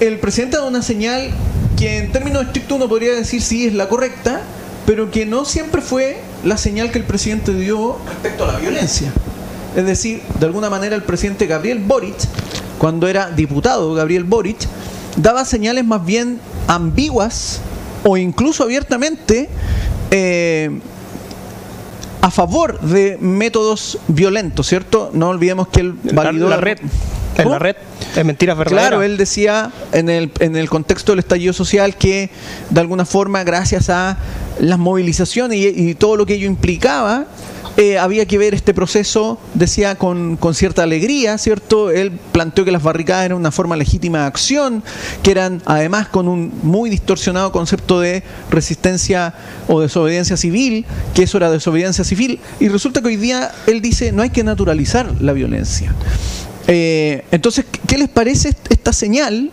el 0.00 0.18
presidente 0.18 0.56
da 0.58 0.64
una 0.64 0.82
señal 0.82 1.30
que 1.78 1.98
en 1.98 2.12
términos 2.12 2.44
estrictos 2.44 2.76
uno 2.76 2.88
podría 2.88 3.14
decir 3.14 3.40
sí 3.42 3.66
es 3.66 3.72
la 3.74 3.88
correcta, 3.88 4.40
pero 4.84 5.10
que 5.10 5.26
no 5.26 5.44
siempre 5.44 5.80
fue 5.80 6.18
la 6.44 6.56
señal 6.56 6.90
que 6.90 6.98
el 6.98 7.04
presidente 7.04 7.52
dio 7.52 7.98
respecto 8.06 8.44
a 8.44 8.52
la 8.52 8.58
violencia. 8.58 9.12
Es 9.74 9.84
decir, 9.84 10.22
de 10.38 10.46
alguna 10.46 10.70
manera 10.70 10.96
el 10.96 11.02
presidente 11.02 11.46
Gabriel 11.46 11.78
Boric, 11.78 12.16
cuando 12.78 13.08
era 13.08 13.30
diputado 13.30 13.92
Gabriel 13.94 14.24
Boric, 14.24 14.58
daba 15.16 15.44
señales 15.44 15.84
más 15.84 16.04
bien 16.04 16.40
ambiguas 16.66 17.60
o 18.04 18.16
incluso 18.16 18.62
abiertamente 18.62 19.48
eh, 20.10 20.78
a 22.20 22.30
favor 22.30 22.80
de 22.80 23.18
métodos 23.20 23.98
violentos, 24.08 24.66
¿cierto? 24.66 25.10
No 25.12 25.28
olvidemos 25.28 25.68
que 25.68 25.80
él 25.80 25.94
validó 26.12 26.48
la 26.48 26.56
red. 26.56 26.78
En 27.36 27.50
la 27.50 27.58
red. 27.58 27.76
Es 28.16 28.24
mentiras 28.24 28.56
verdaderas. 28.56 28.88
Claro, 28.88 29.02
él 29.02 29.16
decía 29.16 29.70
en 29.92 30.08
el, 30.08 30.32
en 30.40 30.56
el 30.56 30.68
contexto 30.68 31.12
del 31.12 31.18
estallido 31.20 31.52
social 31.52 31.96
que 31.96 32.30
de 32.70 32.80
alguna 32.80 33.04
forma, 33.04 33.44
gracias 33.44 33.90
a 33.90 34.18
las 34.58 34.78
movilizaciones 34.78 35.58
y, 35.58 35.66
y 35.90 35.94
todo 35.94 36.16
lo 36.16 36.26
que 36.26 36.34
ello 36.34 36.46
implicaba, 36.46 37.26
eh, 37.76 37.98
había 37.98 38.24
que 38.24 38.38
ver 38.38 38.54
este 38.54 38.72
proceso, 38.72 39.38
decía, 39.52 39.96
con, 39.96 40.38
con 40.38 40.54
cierta 40.54 40.82
alegría, 40.82 41.36
¿cierto? 41.36 41.90
Él 41.90 42.18
planteó 42.32 42.64
que 42.64 42.72
las 42.72 42.82
barricadas 42.82 43.26
eran 43.26 43.36
una 43.36 43.50
forma 43.50 43.76
legítima 43.76 44.20
de 44.20 44.24
acción, 44.24 44.82
que 45.22 45.30
eran 45.30 45.60
además 45.66 46.08
con 46.08 46.26
un 46.26 46.54
muy 46.62 46.88
distorsionado 46.88 47.52
concepto 47.52 48.00
de 48.00 48.22
resistencia 48.50 49.34
o 49.68 49.82
desobediencia 49.82 50.38
civil, 50.38 50.86
que 51.14 51.24
eso 51.24 51.36
era 51.36 51.50
desobediencia 51.50 52.02
civil, 52.02 52.40
y 52.60 52.68
resulta 52.68 53.02
que 53.02 53.08
hoy 53.08 53.16
día 53.16 53.52
él 53.66 53.82
dice, 53.82 54.10
no 54.10 54.22
hay 54.22 54.30
que 54.30 54.42
naturalizar 54.42 55.12
la 55.20 55.34
violencia. 55.34 55.94
Eh, 56.68 57.24
entonces, 57.30 57.64
¿qué 57.86 57.96
les 57.98 58.08
parece 58.08 58.48
est- 58.50 58.70
esta 58.72 58.92
señal? 58.92 59.50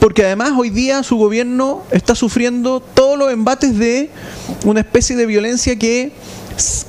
Porque 0.00 0.24
además 0.24 0.52
hoy 0.56 0.70
día 0.70 1.02
su 1.02 1.16
gobierno 1.16 1.84
está 1.92 2.14
sufriendo 2.14 2.80
todos 2.80 3.16
los 3.18 3.32
embates 3.32 3.78
de 3.78 4.10
una 4.64 4.80
especie 4.80 5.14
de 5.16 5.26
violencia 5.26 5.76
que 5.78 6.12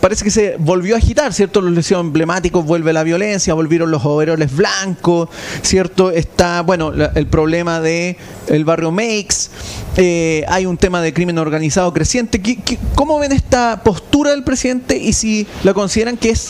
parece 0.02 0.26
que 0.26 0.32
se 0.32 0.56
volvió 0.60 0.95
a 0.95 0.97
agitar, 0.97 1.32
¿cierto? 1.34 1.62
Los 1.62 1.71
lesiones 1.73 2.06
emblemáticos 2.08 2.65
vuelve 2.65 2.91
la 2.91 3.04
violencia, 3.04 3.54
volvieron 3.54 3.91
los 3.91 4.04
overoles 4.04 4.54
blancos, 4.56 5.30
¿cierto? 5.62 6.12
Está, 6.12 6.62
bueno, 6.62 6.91
el 6.91 7.28
problema 7.28 7.80
de 7.80 8.17
el 8.47 8.65
barrio 8.65 8.91
Makes, 8.91 9.49
eh, 9.95 10.43
hay 10.49 10.65
un 10.65 10.78
tema 10.78 11.02
de 11.02 11.13
crimen 11.13 11.38
organizado 11.38 11.93
creciente. 11.93 12.41
¿Qué- 12.41 12.58
qué- 12.58 12.78
¿Cómo 12.95 13.19
ven 13.19 13.32
esta 13.32 13.82
postura 13.84 14.32
del 14.32 14.43
presidente 14.43 14.97
y 14.97 15.13
si 15.13 15.47
la 15.63 15.73
consideran 15.73 16.17
que 16.17 16.32
es 16.32 16.49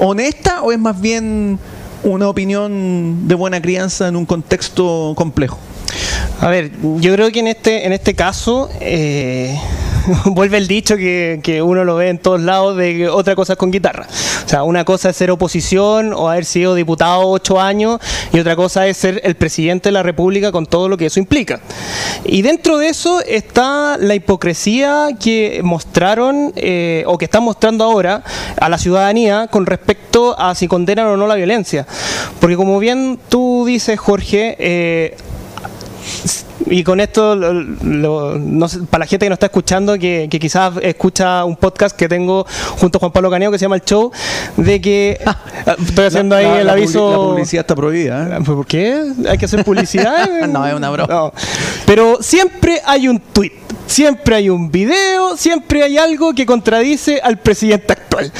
honesta 0.00 0.62
o 0.62 0.72
es 0.72 0.78
más 0.78 1.00
bien 1.00 1.58
una 2.02 2.28
opinión 2.28 3.28
de 3.28 3.34
buena 3.34 3.60
crianza 3.60 4.08
en 4.08 4.16
un 4.16 4.26
contexto 4.26 5.12
complejo? 5.16 5.58
A 6.40 6.48
ver, 6.48 6.70
yo 6.82 7.12
creo 7.14 7.30
que 7.32 7.40
en 7.40 7.48
este, 7.48 7.86
en 7.86 7.92
este 7.92 8.14
caso 8.14 8.68
eh, 8.80 9.58
vuelve 10.26 10.58
el 10.58 10.68
dicho 10.68 10.96
que, 10.96 11.40
que 11.42 11.62
uno 11.62 11.84
lo 11.84 11.96
ve 11.96 12.08
en 12.10 12.18
todos 12.18 12.40
lados 12.40 12.76
de 12.76 12.96
que 12.96 13.08
otra 13.08 13.34
cosa 13.34 13.54
es 13.54 13.58
con 13.58 13.70
guitarra. 13.70 14.06
O 14.48 14.50
sea, 14.50 14.62
una 14.62 14.82
cosa 14.82 15.10
es 15.10 15.16
ser 15.18 15.30
oposición 15.30 16.14
o 16.14 16.30
haber 16.30 16.46
sido 16.46 16.74
diputado 16.74 17.28
ocho 17.28 17.60
años 17.60 18.00
y 18.32 18.40
otra 18.40 18.56
cosa 18.56 18.86
es 18.86 18.96
ser 18.96 19.20
el 19.22 19.34
presidente 19.34 19.90
de 19.90 19.92
la 19.92 20.02
República 20.02 20.52
con 20.52 20.64
todo 20.64 20.88
lo 20.88 20.96
que 20.96 21.04
eso 21.04 21.20
implica. 21.20 21.60
Y 22.24 22.40
dentro 22.40 22.78
de 22.78 22.88
eso 22.88 23.20
está 23.26 23.98
la 23.98 24.14
hipocresía 24.14 25.08
que 25.20 25.60
mostraron 25.62 26.54
eh, 26.56 27.04
o 27.06 27.18
que 27.18 27.26
están 27.26 27.42
mostrando 27.42 27.84
ahora 27.84 28.24
a 28.58 28.70
la 28.70 28.78
ciudadanía 28.78 29.48
con 29.48 29.66
respecto 29.66 30.34
a 30.40 30.54
si 30.54 30.66
condenan 30.66 31.08
o 31.08 31.18
no 31.18 31.26
la 31.26 31.34
violencia. 31.34 31.86
Porque 32.40 32.56
como 32.56 32.78
bien 32.78 33.20
tú 33.28 33.64
dices, 33.66 34.00
Jorge, 34.00 34.56
eh, 34.58 35.14
y 36.70 36.82
con 36.84 37.00
esto, 37.00 37.34
lo- 37.34 37.52
lo- 37.52 38.38
no 38.38 38.68
sé, 38.68 38.80
para 38.90 39.04
la 39.04 39.06
gente 39.06 39.26
que 39.26 39.30
nos 39.30 39.36
está 39.36 39.46
escuchando, 39.46 39.98
que, 39.98 40.28
que 40.30 40.38
quizás 40.38 40.74
escucha 40.82 41.44
un 41.44 41.56
podcast 41.56 41.96
que 41.96 42.08
tengo 42.08 42.46
junto 42.78 42.98
a 42.98 43.00
Juan 43.00 43.12
Pablo 43.12 43.30
Caneo 43.30 43.50
que 43.50 43.58
se 43.58 43.64
llama 43.64 43.76
El 43.76 43.82
Show, 43.84 44.10
de 44.56 44.80
que 44.80 45.18
estoy 45.88 46.04
haciendo 46.06 46.36
ahí 46.36 46.44
Ah. 46.44 46.50
La- 46.54 46.60
el 46.60 46.66
la 46.66 46.72
publi- 46.74 46.76
aviso. 46.78 47.10
La 47.10 47.16
publicidad 47.16 47.60
está 47.62 47.74
prohibida. 47.74 48.36
¿eh? 48.38 48.40
¿Por 48.44 48.66
qué? 48.66 49.02
¿Hay 49.28 49.38
que 49.38 49.44
hacer 49.46 49.64
publicidad? 49.64 50.28
No, 50.48 50.66
es 50.66 50.74
una 50.74 50.90
broma. 50.90 51.12
No. 51.12 51.32
Pero 51.86 52.18
siempre 52.20 52.80
hay 52.86 53.08
un 53.08 53.18
tweet, 53.20 53.52
siempre 53.86 54.36
hay 54.36 54.48
un 54.50 54.70
video, 54.70 55.36
siempre 55.36 55.82
hay 55.82 55.96
algo 55.98 56.32
que 56.34 56.44
contradice 56.46 57.20
al 57.22 57.38
presidente 57.38 57.92
actual. 57.92 58.32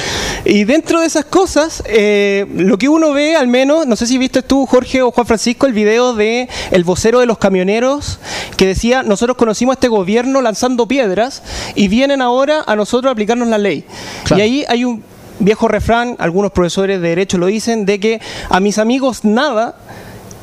Y 0.45 0.63
dentro 0.63 1.01
de 1.01 1.07
esas 1.07 1.25
cosas, 1.25 1.83
eh, 1.85 2.45
lo 2.55 2.77
que 2.77 2.87
uno 2.89 3.11
ve, 3.13 3.35
al 3.35 3.47
menos, 3.47 3.85
no 3.85 3.95
sé 3.95 4.07
si 4.07 4.17
viste 4.17 4.41
tú, 4.41 4.65
Jorge 4.65 5.01
o 5.01 5.11
Juan 5.11 5.27
Francisco, 5.27 5.65
el 5.67 5.73
video 5.73 6.13
de 6.13 6.47
el 6.71 6.83
vocero 6.83 7.19
de 7.19 7.25
los 7.25 7.37
camioneros 7.59 8.19
que 8.55 8.67
decía, 8.67 9.03
nosotros 9.03 9.37
conocimos 9.37 9.73
a 9.73 9.75
este 9.75 9.87
gobierno 9.87 10.41
lanzando 10.41 10.87
piedras 10.87 11.43
y 11.75 11.87
vienen 11.87 12.21
ahora 12.21 12.63
a 12.65 12.75
nosotros 12.75 13.09
a 13.09 13.11
aplicarnos 13.11 13.47
la 13.47 13.57
ley. 13.57 13.83
Claro. 14.23 14.39
Y 14.39 14.41
ahí 14.41 14.65
hay 14.67 14.85
un 14.85 15.03
viejo 15.39 15.67
refrán, 15.67 16.15
algunos 16.19 16.51
profesores 16.51 17.01
de 17.01 17.09
derecho 17.09 17.37
lo 17.37 17.47
dicen, 17.47 17.85
de 17.85 17.99
que 17.99 18.21
a 18.49 18.59
mis 18.59 18.77
amigos 18.77 19.23
nada 19.23 19.75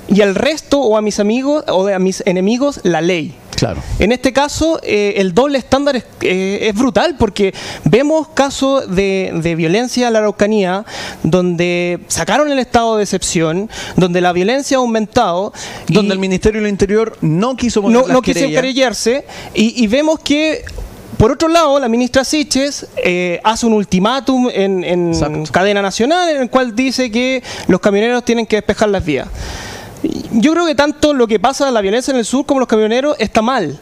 y 0.08 0.20
al 0.22 0.34
resto 0.34 0.80
o 0.80 0.96
a 0.96 1.02
mis 1.02 1.20
amigos 1.20 1.64
o 1.68 1.88
a 1.88 1.98
mis 1.98 2.22
enemigos 2.26 2.80
la 2.82 3.00
ley. 3.00 3.34
Claro. 3.56 3.82
En 3.98 4.12
este 4.12 4.34
caso, 4.34 4.78
eh, 4.82 5.14
el 5.16 5.32
doble 5.32 5.56
estándar 5.56 5.96
es, 5.96 6.04
eh, 6.20 6.68
es 6.68 6.74
brutal 6.74 7.16
porque 7.18 7.54
vemos 7.84 8.28
casos 8.28 8.94
de, 8.94 9.32
de 9.34 9.54
violencia 9.54 10.08
en 10.08 10.12
la 10.12 10.18
Araucanía 10.18 10.84
donde 11.22 12.00
sacaron 12.08 12.52
el 12.52 12.58
estado 12.58 12.98
de 12.98 13.04
excepción, 13.04 13.70
donde 13.96 14.20
la 14.20 14.32
violencia 14.34 14.76
ha 14.76 14.80
aumentado. 14.80 15.54
Donde 15.88 16.12
el 16.12 16.18
Ministerio 16.18 16.60
del 16.60 16.68
Interior 16.68 17.16
no 17.22 17.56
quiso 17.56 17.80
poner 17.80 18.02
no, 18.02 18.06
no 18.06 18.20
quiso 18.20 18.46
querellarse 18.46 19.24
y, 19.54 19.82
y 19.82 19.86
vemos 19.86 20.20
que 20.20 20.62
por 21.16 21.32
otro 21.32 21.48
lado 21.48 21.78
la 21.80 21.88
ministra 21.88 22.24
Siches 22.24 22.86
eh, 22.96 23.40
hace 23.42 23.64
un 23.64 23.72
ultimátum 23.72 24.50
en, 24.52 24.84
en 24.84 25.46
cadena 25.46 25.80
nacional 25.80 26.28
en 26.28 26.42
el 26.42 26.50
cual 26.50 26.76
dice 26.76 27.10
que 27.10 27.42
los 27.68 27.80
camioneros 27.80 28.22
tienen 28.24 28.44
que 28.44 28.56
despejar 28.56 28.90
las 28.90 29.04
vías. 29.04 29.26
Yo 30.32 30.52
creo 30.52 30.66
que 30.66 30.74
tanto 30.74 31.14
lo 31.14 31.26
que 31.26 31.38
pasa 31.40 31.70
la 31.70 31.80
violencia 31.80 32.12
en 32.12 32.18
el 32.18 32.24
sur 32.24 32.44
como 32.44 32.60
los 32.60 32.68
camioneros 32.68 33.16
está 33.18 33.42
mal. 33.42 33.78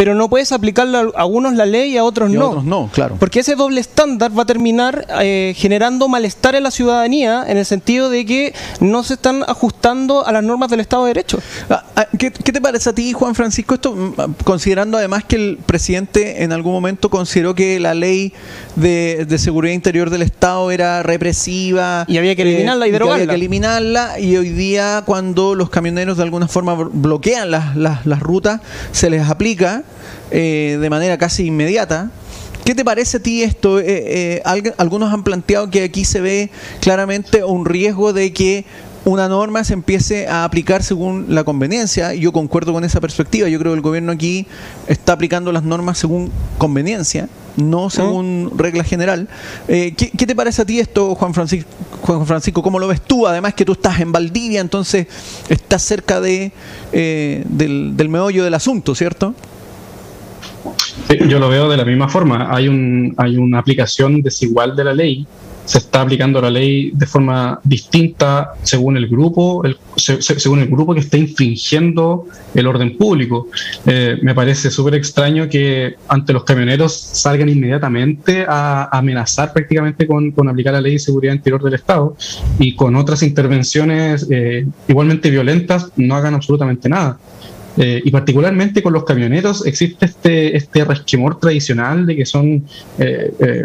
Pero 0.00 0.14
no 0.14 0.30
puedes 0.30 0.50
aplicarle 0.50 0.96
a 1.14 1.26
unos 1.26 1.52
la 1.52 1.66
ley 1.66 1.90
y 1.92 1.98
a 1.98 2.04
otros 2.04 2.30
Y 2.30 2.36
a 2.36 2.38
no. 2.38 2.48
otros 2.48 2.64
no, 2.64 2.88
claro. 2.90 3.16
Porque 3.20 3.40
ese 3.40 3.54
doble 3.54 3.82
estándar 3.82 4.32
va 4.36 4.44
a 4.44 4.46
terminar 4.46 5.06
eh, 5.20 5.52
generando 5.54 6.08
malestar 6.08 6.54
en 6.54 6.62
la 6.62 6.70
ciudadanía 6.70 7.44
en 7.46 7.58
el 7.58 7.66
sentido 7.66 8.08
de 8.08 8.24
que 8.24 8.54
no 8.80 9.02
se 9.02 9.12
están 9.12 9.42
ajustando 9.46 10.26
a 10.26 10.32
las 10.32 10.42
normas 10.42 10.70
del 10.70 10.80
Estado 10.80 11.04
de 11.04 11.08
Derecho. 11.10 11.38
Ah, 11.68 11.84
ah, 11.96 12.06
¿Qué, 12.18 12.30
qué 12.32 12.50
te 12.50 12.62
parece 12.62 12.88
a 12.88 12.94
ti, 12.94 13.12
Juan 13.12 13.34
Francisco? 13.34 13.74
Esto, 13.74 13.92
mm, 13.94 14.14
considerando 14.42 14.96
además 14.96 15.24
que 15.24 15.36
el 15.36 15.58
presidente 15.66 16.44
en 16.44 16.52
algún 16.52 16.72
momento 16.72 17.10
consideró 17.10 17.54
que 17.54 17.78
la 17.78 17.92
ley 17.92 18.32
de, 18.76 19.26
de 19.28 19.38
seguridad 19.38 19.74
interior 19.74 20.08
del 20.08 20.22
Estado 20.22 20.70
era 20.70 21.02
represiva. 21.02 22.06
Y 22.08 22.16
había 22.16 22.34
que 22.34 22.40
eliminarla 22.40 22.88
y 22.88 22.90
derogarla. 22.90 23.16
había 23.22 23.28
que 23.28 23.34
eliminarla. 23.36 24.18
Y 24.18 24.34
hoy 24.38 24.48
día, 24.48 25.02
cuando 25.04 25.54
los 25.54 25.68
camioneros 25.68 26.16
de 26.16 26.22
alguna 26.22 26.48
forma 26.48 26.74
blo- 26.74 26.88
bloquean 26.90 27.50
las, 27.50 27.76
las, 27.76 28.06
las 28.06 28.20
rutas, 28.20 28.62
se 28.92 29.10
les 29.10 29.28
aplica 29.28 29.82
eh, 30.30 30.78
de 30.80 30.90
manera 30.90 31.18
casi 31.18 31.46
inmediata. 31.46 32.10
¿Qué 32.64 32.74
te 32.74 32.84
parece 32.84 33.16
a 33.16 33.20
ti 33.20 33.42
esto? 33.42 33.80
Eh, 33.80 33.84
eh, 33.86 34.42
alg- 34.44 34.74
algunos 34.76 35.12
han 35.12 35.24
planteado 35.24 35.70
que 35.70 35.82
aquí 35.82 36.04
se 36.04 36.20
ve 36.20 36.50
claramente 36.80 37.42
un 37.42 37.64
riesgo 37.64 38.12
de 38.12 38.32
que 38.32 38.64
una 39.06 39.28
norma 39.28 39.64
se 39.64 39.72
empiece 39.72 40.28
a 40.28 40.44
aplicar 40.44 40.82
según 40.82 41.26
la 41.30 41.42
conveniencia. 41.42 42.12
Yo 42.14 42.32
concuerdo 42.32 42.74
con 42.74 42.84
esa 42.84 43.00
perspectiva. 43.00 43.48
Yo 43.48 43.58
creo 43.58 43.72
que 43.72 43.76
el 43.76 43.80
gobierno 43.82 44.12
aquí 44.12 44.46
está 44.88 45.14
aplicando 45.14 45.52
las 45.52 45.62
normas 45.62 45.96
según 45.96 46.30
conveniencia, 46.58 47.26
no 47.56 47.88
según 47.88 48.52
regla 48.56 48.84
general. 48.84 49.26
Eh, 49.68 49.94
¿qué, 49.96 50.10
qué 50.10 50.26
te 50.26 50.36
parece 50.36 50.60
a 50.60 50.64
ti 50.66 50.80
esto, 50.80 51.14
Juan 51.14 51.32
Francisco? 51.32 51.68
Juan 52.02 52.26
Francisco, 52.26 52.62
¿cómo 52.62 52.78
lo 52.78 52.88
ves 52.88 53.00
tú? 53.00 53.26
Además 53.26 53.54
que 53.54 53.64
tú 53.64 53.72
estás 53.72 54.00
en 54.00 54.12
Valdivia, 54.12 54.60
entonces 54.60 55.06
estás 55.48 55.82
cerca 55.82 56.20
de, 56.20 56.52
eh, 56.92 57.42
del, 57.48 57.96
del 57.96 58.08
meollo 58.10 58.44
del 58.44 58.52
asunto, 58.54 58.94
¿cierto? 58.94 59.34
Yo 61.28 61.38
lo 61.38 61.48
veo 61.48 61.68
de 61.68 61.76
la 61.76 61.84
misma 61.84 62.08
forma. 62.08 62.54
Hay, 62.54 62.68
un, 62.68 63.14
hay 63.16 63.36
una 63.36 63.58
aplicación 63.58 64.22
desigual 64.22 64.76
de 64.76 64.84
la 64.84 64.94
ley. 64.94 65.26
Se 65.64 65.78
está 65.78 66.00
aplicando 66.00 66.40
la 66.40 66.50
ley 66.50 66.90
de 66.94 67.06
forma 67.06 67.60
distinta 67.62 68.54
según 68.62 68.96
el 68.96 69.06
grupo, 69.08 69.62
el- 69.64 69.76
se- 69.96 70.20
se- 70.20 70.40
según 70.40 70.58
el 70.60 70.68
grupo 70.68 70.94
que 70.94 71.00
está 71.00 71.16
infringiendo 71.16 72.26
el 72.54 72.66
orden 72.66 72.96
público. 72.96 73.48
Eh, 73.86 74.18
me 74.22 74.34
parece 74.34 74.70
súper 74.70 74.94
extraño 74.96 75.48
que 75.48 75.94
ante 76.08 76.32
los 76.32 76.42
camioneros 76.44 76.92
salgan 76.94 77.48
inmediatamente 77.48 78.44
a 78.48 78.88
amenazar 78.96 79.52
prácticamente 79.52 80.06
con, 80.08 80.32
con 80.32 80.48
aplicar 80.48 80.72
la 80.72 80.80
ley 80.80 80.94
de 80.94 80.98
seguridad 80.98 81.34
interior 81.34 81.62
del 81.62 81.74
Estado 81.74 82.16
y 82.58 82.74
con 82.74 82.96
otras 82.96 83.22
intervenciones 83.22 84.26
eh, 84.30 84.66
igualmente 84.88 85.30
violentas 85.30 85.92
no 85.96 86.14
hagan 86.16 86.34
absolutamente 86.34 86.88
nada. 86.88 87.18
Eh, 87.76 88.02
y 88.04 88.10
particularmente 88.10 88.82
con 88.82 88.92
los 88.92 89.04
camioneros 89.04 89.64
existe 89.64 90.06
este, 90.06 90.56
este 90.56 90.84
resquemor 90.84 91.38
tradicional 91.38 92.04
de 92.04 92.16
que 92.16 92.26
son, 92.26 92.64
eh, 92.98 93.32
eh, 93.38 93.64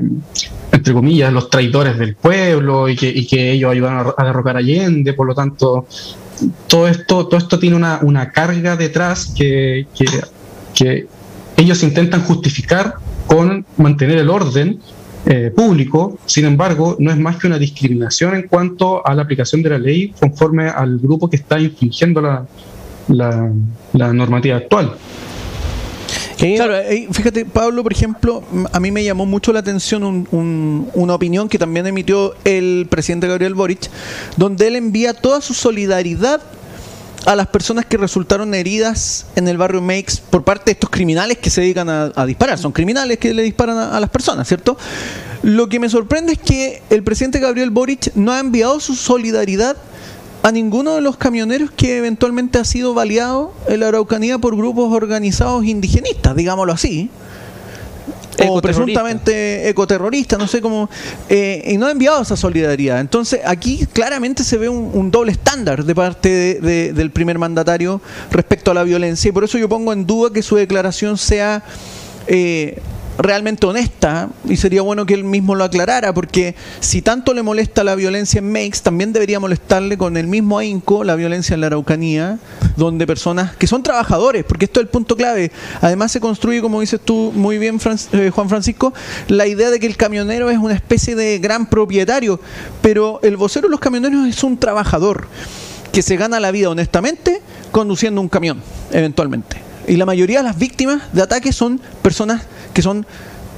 entre 0.71 0.93
comillas, 0.93 1.33
los 1.33 1.49
traidores 1.49 1.97
del 1.97 2.15
pueblo 2.15 2.87
y 2.87 2.95
que, 2.95 3.25
que 3.25 3.51
ellos 3.53 3.71
ayudaron 3.71 4.13
a, 4.15 4.23
derrocar 4.23 4.57
Allende, 4.57 5.13
por 5.13 5.25
lo 5.25 5.33
tanto, 5.33 5.87
todo 6.67 6.87
esto, 6.87 7.27
todo 7.27 7.37
esto 7.37 7.57
tiene 7.57 7.75
una, 7.75 7.99
una 8.03 8.31
carga 8.31 8.75
detrás 8.75 9.33
que, 9.35 9.87
que, 9.97 10.05
que 10.75 11.07
ellos 11.57 11.81
intentan 11.81 12.21
justificar 12.21 12.95
con 13.25 13.65
mantener 13.77 14.19
el 14.19 14.29
orden 14.29 14.79
eh, 15.27 15.51
público, 15.55 16.19
sin 16.27 16.45
embargo, 16.45 16.97
no 16.99 17.09
es 17.09 17.17
más 17.17 17.37
que 17.37 17.47
una 17.47 17.57
discriminación 17.57 18.35
en 18.35 18.47
cuanto 18.47 19.05
a 19.07 19.15
la 19.15 19.23
aplicación 19.23 19.63
de 19.63 19.71
la 19.71 19.79
ley 19.79 20.13
conforme 20.19 20.69
al 20.69 20.99
grupo 20.99 21.27
que 21.27 21.37
está 21.37 21.59
infringiendo 21.59 22.21
la, 22.21 22.45
la, 23.07 23.51
la 23.93 24.13
normativa 24.13 24.57
actual. 24.57 24.93
Claro, 26.37 26.75
eh, 26.75 27.07
fíjate, 27.11 27.45
Pablo, 27.45 27.81
por 27.81 27.93
ejemplo, 27.93 28.43
a 28.73 28.79
mí 28.81 28.91
me 28.91 29.03
llamó 29.03 29.25
mucho 29.25 29.53
la 29.53 29.59
atención 29.59 30.03
un- 30.03 30.27
un- 30.31 30.89
una 30.93 31.15
opinión 31.15 31.47
que 31.47 31.57
también 31.57 31.87
emitió 31.87 32.35
el 32.43 32.87
presidente 32.89 33.27
Gabriel 33.27 33.53
Boric, 33.55 33.89
donde 34.35 34.67
él 34.67 34.75
envía 34.75 35.13
toda 35.13 35.39
su 35.39 35.53
solidaridad 35.53 36.41
a 37.25 37.35
las 37.35 37.47
personas 37.47 37.85
que 37.85 37.97
resultaron 37.97 38.53
heridas 38.53 39.27
en 39.35 39.47
el 39.47 39.57
barrio 39.57 39.81
Makes 39.81 40.17
por 40.29 40.43
parte 40.43 40.65
de 40.65 40.71
estos 40.73 40.89
criminales 40.89 41.37
que 41.37 41.49
se 41.49 41.61
dedican 41.61 41.89
a, 41.89 42.11
a 42.15 42.25
disparar. 42.25 42.59
Son 42.59 42.71
criminales 42.73 43.17
que 43.17 43.33
le 43.33 43.41
disparan 43.41 43.77
a, 43.77 43.95
a 43.97 43.99
las 43.99 44.09
personas, 44.09 44.47
¿cierto? 44.47 44.77
Lo 45.41 45.67
que 45.69 45.79
me 45.79 45.89
sorprende 45.89 46.33
es 46.33 46.39
que 46.39 46.81
el 46.89 47.01
presidente 47.01 47.39
Gabriel 47.39 47.71
Boric 47.71 48.13
no 48.15 48.31
ha 48.33 48.39
enviado 48.39 48.79
su 48.81 48.93
solidaridad 48.93 49.77
a 50.45 50.51
ninguno 50.51 50.93
de 50.95 51.01
los 51.01 51.17
camioneros 51.17 51.71
que 51.71 51.97
eventualmente 51.97 52.60
ha 52.60 52.63
sido 52.65 52.93
baleado 52.93 53.51
en 53.67 53.79
la 53.79 53.88
Araucanía 53.88 54.38
por 54.38 54.55
grupos 54.55 54.93
organizados 54.93 55.65
indigenistas, 55.65 56.36
digámoslo 56.36 56.71
así. 56.73 57.10
O 58.49 58.62
presuntamente 58.62 59.69
ecoterrorista, 59.69 60.38
no 60.38 60.45
sé 60.47 60.62
cómo. 60.62 60.89
eh, 61.29 61.63
y 61.73 61.77
no 61.77 61.88
ha 61.88 61.91
enviado 61.91 62.21
esa 62.21 62.36
solidaridad. 62.36 62.99
Entonces, 62.99 63.39
aquí 63.45 63.88
claramente 63.93 64.43
se 64.43 64.58
ve 64.58 64.67
un, 64.69 64.91
un 64.93 65.10
doble 65.10 65.31
estándar 65.31 65.84
de 65.86 65.95
parte 65.95 66.29
de- 66.29 66.60
de- 66.60 66.93
del 66.93 67.10
primer 67.12 67.39
mandatario 67.39 68.01
respecto 68.31 68.71
a 68.71 68.73
la 68.73 68.84
violencia. 68.84 69.29
Y 69.29 69.31
por 69.31 69.45
eso 69.45 69.58
yo 69.58 69.67
pongo 69.69 69.93
en 69.93 70.05
duda 70.05 70.31
que 70.34 70.43
su 70.43 70.58
declaración 70.58 71.17
sea. 71.17 71.63
eh, 72.27 72.81
realmente 73.17 73.65
honesta 73.65 74.30
y 74.47 74.58
sería 74.58 74.82
bueno 74.82 75.06
que 75.06 75.13
él 75.13 75.23
mismo 75.23 75.56
lo 75.56 75.63
aclarara 75.63 76.13
porque 76.13 76.56
si 76.82 77.01
tanto 77.01 77.34
le 77.34 77.43
molesta 77.43 77.84
la 77.84 77.95
violencia 77.95 78.39
en 78.39 78.51
Makes 78.51 78.80
también 78.84 79.13
debería 79.13 79.39
molestarle 79.39 79.97
con 79.97 80.17
el 80.17 80.28
mismo 80.28 80.58
ahínco 80.58 81.04
la 81.04 81.15
violencia 81.15 81.54
en 81.54 81.62
la 81.62 81.67
Araucanía 81.67 82.39
donde 82.75 83.08
personas 83.08 83.56
que 83.56 83.67
son 83.67 83.84
trabajadores 83.84 84.43
porque 84.43 84.65
esto 84.65 84.80
es 84.82 84.86
el 84.86 84.89
punto 84.89 85.15
clave 85.15 85.51
además 85.82 86.12
se 86.12 86.19
construye 86.19 86.62
como 86.62 86.82
dices 86.82 86.99
tú 87.04 87.32
muy 87.34 87.58
bien 87.58 87.80
Fran- 87.80 87.99
eh, 88.12 88.32
Juan 88.32 88.49
Francisco 88.49 88.93
la 89.30 89.47
idea 89.47 89.69
de 89.69 89.80
que 89.80 89.88
el 89.88 89.95
camionero 89.95 90.49
es 90.49 90.58
una 90.58 90.73
especie 90.73 91.15
de 91.15 91.39
gran 91.39 91.67
propietario 91.69 92.39
pero 92.82 93.19
el 93.23 93.38
vocero 93.38 93.67
de 93.67 93.71
los 93.71 93.80
camioneros 93.80 94.28
es 94.28 94.43
un 94.43 94.58
trabajador 94.58 95.28
que 95.93 96.01
se 96.01 96.17
gana 96.17 96.41
la 96.41 96.51
vida 96.51 96.69
honestamente 96.69 97.41
conduciendo 97.71 98.19
un 98.19 98.28
camión, 98.28 98.62
eventualmente. 98.91 99.58
Y 99.88 99.95
la 99.95 100.06
mayoría 100.06 100.39
de 100.39 100.43
las 100.43 100.58
víctimas 100.58 101.01
de 101.13 101.21
ataques 101.21 101.56
son 101.56 101.80
personas 102.01 102.41
que 102.75 102.81
son 102.83 103.07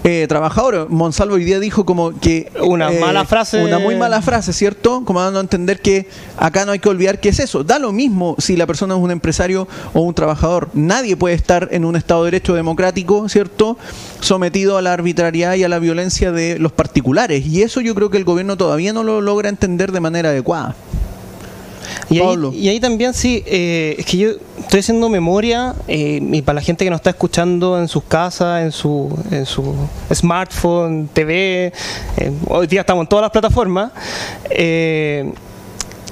eh, 0.04 0.26
trabajadores. 0.30 0.86
Monsalvo 0.88 1.36
hoy 1.36 1.44
día 1.44 1.60
dijo 1.60 1.84
como 1.84 2.18
que... 2.18 2.50
eh, 2.56 2.62
Una 2.62 2.90
mala 2.92 3.26
frase. 3.26 3.62
Una 3.62 3.80
muy 3.80 3.96
mala 3.96 4.22
frase, 4.22 4.54
¿cierto? 4.54 5.04
Como 5.04 5.22
dando 5.22 5.40
a 5.40 5.42
entender 5.42 5.82
que 5.82 6.08
acá 6.38 6.66
no 6.66 6.72
hay 6.72 6.80
que 6.80 6.88
olvidar 6.88 7.20
que 7.20 7.30
es 7.30 7.40
eso. 7.40 7.64
Da 7.66 7.80
lo 7.80 7.92
mismo 7.92 8.36
si 8.38 8.56
la 8.56 8.68
persona 8.68 8.96
es 8.96 9.02
un 9.02 9.12
empresario 9.12 9.68
o 9.94 10.02
un 10.02 10.14
trabajador. 10.14 10.70
Nadie 10.74 11.18
puede 11.18 11.36
estar 11.36 11.68
en 11.72 11.84
un 11.84 11.96
Estado 11.98 12.24
de 12.24 12.32
Derecho 12.32 12.54
democrático, 12.54 13.28
¿cierto? 13.28 13.78
Sometido 14.22 14.78
a 14.78 14.82
la 14.82 14.94
arbitrariedad 14.94 15.56
y 15.56 15.64
a 15.64 15.68
la 15.68 15.80
violencia 15.80 16.32
de 16.32 16.58
los 16.60 16.72
particulares. 16.72 17.46
Y 17.46 17.64
eso 17.64 17.82
yo 17.82 17.94
creo 17.96 18.10
que 18.10 18.18
el 18.18 18.24
gobierno 18.24 18.56
todavía 18.56 18.94
no 18.94 19.04
lo 19.04 19.20
logra 19.20 19.50
entender 19.50 19.92
de 19.92 20.00
manera 20.00 20.30
adecuada. 20.30 20.76
Y 22.10 22.20
Pablo. 22.20 22.50
ahí, 22.50 22.60
y 22.60 22.70
ahí 22.70 22.80
también 22.80 23.14
sí, 23.14 23.44
eh, 23.46 23.96
es 23.98 24.06
que 24.06 24.18
yo 24.18 24.30
estoy 24.60 24.80
haciendo 24.80 25.10
memoria 25.10 25.76
eh, 25.88 26.20
y 26.22 26.42
para 26.42 26.56
la 26.56 26.62
gente 26.62 26.84
que 26.84 26.90
nos 26.90 27.00
está 27.00 27.12
escuchando 27.12 27.80
en 27.80 27.88
sus 27.88 28.04
casas, 28.04 28.64
en 28.64 28.72
su, 28.72 29.18
en 29.32 29.46
su 29.46 29.76
smartphone, 30.14 31.10
TV, 31.14 31.72
eh, 32.18 32.32
hoy 32.48 32.68
día 32.68 32.82
estamos 32.82 33.04
en 33.04 33.08
todas 33.08 33.24
las 33.24 33.32
plataformas. 33.32 33.92
eh, 34.50 35.32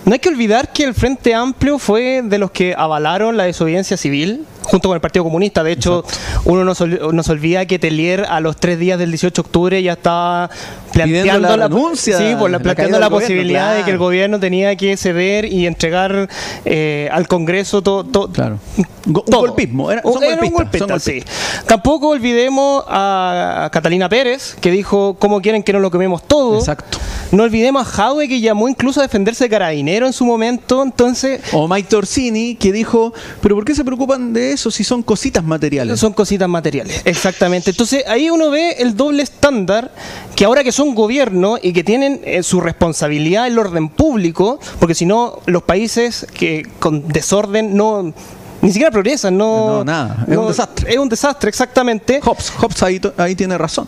no 0.06 0.14
hay 0.14 0.20
que 0.20 0.30
olvidar 0.30 0.72
que 0.72 0.84
el 0.84 0.94
Frente 0.94 1.34
Amplio 1.34 1.80
fue 1.80 2.22
de 2.24 2.38
los 2.38 2.52
que 2.52 2.76
avalaron 2.78 3.38
la 3.38 3.46
desobediencia 3.46 3.98
civil 3.98 4.46
junto 4.66 4.90
con 4.90 4.96
el 4.96 5.02
Partido 5.02 5.24
Comunista. 5.24 5.64
De 5.64 5.72
hecho, 5.72 6.04
uno 6.46 6.64
nos, 6.66 6.82
nos 6.82 7.30
olvida 7.30 7.66
que 7.66 7.80
Telier 7.80 8.26
a 8.30 8.40
los 8.40 8.58
tres 8.58 8.78
días 8.80 9.00
del 9.00 9.12
18 9.12 9.42
de 9.42 9.46
octubre 9.46 9.82
ya 9.84 9.94
estaba 9.94 10.50
planteando 10.92 11.58
la 11.58 11.68
renuncia, 11.68 12.18
sí, 12.18 12.36
por 12.38 12.50
la- 12.50 12.58
la 12.58 12.64
planteando 12.64 13.00
la 13.00 13.08
gobierno, 13.08 13.28
posibilidad 13.28 13.76
de 13.76 13.84
que 13.84 13.92
el 13.92 13.98
gobierno 13.98 14.40
tenía 14.40 14.76
que 14.76 14.96
ceder 14.98 15.46
y 15.46 15.68
entregar 15.68 16.30
eh, 16.66 17.10
al 17.12 17.28
Congreso 17.28 17.82
todo. 17.82 18.30
Claro. 18.32 18.58
Go- 19.06 19.24
un 19.28 19.34
golpismo, 19.34 19.92
era- 19.92 20.02
son 20.02 20.24
Era 20.24 20.34
un 20.42 20.50
golpistas, 20.52 20.88
golpista, 20.88 20.88
son 20.88 21.00
sí. 21.00 21.24
Tampoco 21.68 22.10
olvidemos 22.10 22.84
a 22.88 23.70
Catalina 23.72 24.10
Pérez, 24.10 24.56
que 24.62 24.72
dijo, 24.72 25.16
¿cómo 25.20 25.42
quieren 25.42 25.64
que 25.64 25.74
no 25.74 25.80
lo 25.80 25.92
comemos 25.92 26.24
todo? 26.24 26.58
Exacto. 26.58 26.98
No 27.32 27.44
olvidemos 27.44 27.82
a 27.86 27.90
Jadwe, 27.90 28.28
que 28.28 28.40
llamó 28.40 28.68
incluso 28.70 29.00
a 29.02 29.04
defenderse 29.04 29.44
de 29.46 29.50
carabinero 29.50 30.08
en 30.08 30.14
su 30.14 30.26
momento. 30.26 30.82
Entonces, 30.82 31.42
O 31.52 31.68
Mike 31.68 31.96
Orsini, 31.96 32.56
que 32.56 32.72
dijo, 32.72 33.14
pero 33.42 33.56
¿por 33.56 33.66
qué 33.66 33.76
se 33.76 33.84
preocupan 33.84 34.32
de 34.34 34.54
eso 34.56 34.72
si 34.72 34.84
son 34.84 35.04
cositas 35.04 35.44
materiales? 35.44 36.00
Son 36.00 36.14
cositas 36.14 36.50
materiales, 36.50 37.02
exactamente. 37.06 37.70
Entonces 37.70 38.04
ahí 38.08 38.30
uno 38.30 38.50
ve 38.50 38.78
el 38.80 38.96
doble 38.96 39.24
estándar 39.24 39.92
que 40.36 40.46
ahora 40.46 40.64
que 40.64 40.72
son 40.72 40.96
gobierno 40.96 41.58
y 41.62 41.72
que 41.72 41.84
tienen 41.84 42.22
eh, 42.24 42.44
su 42.44 42.60
responsabilidad 42.60 43.48
el 43.48 43.60
orden 43.60 43.90
público, 43.90 44.60
porque 44.80 44.96
si 44.96 45.06
no 45.06 45.40
los 45.46 45.64
países 45.64 46.26
que 46.34 46.68
con 46.80 47.08
desorden 47.08 47.76
no 47.76 48.14
ni 48.62 48.72
siquiera 48.72 48.90
progresan, 48.92 49.38
no, 49.38 49.68
No, 49.68 49.84
nada. 49.84 50.26
Es 50.28 50.38
un 50.38 50.48
desastre. 50.48 50.92
Es 50.92 50.98
un 50.98 51.10
desastre, 51.10 51.50
exactamente. 51.50 52.20
Hobbes, 52.22 52.50
Hobbes 52.58 52.82
ahí, 52.82 53.00
ahí 53.18 53.36
tiene 53.36 53.58
razón, 53.60 53.88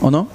¿o 0.00 0.10
no? 0.10 0.26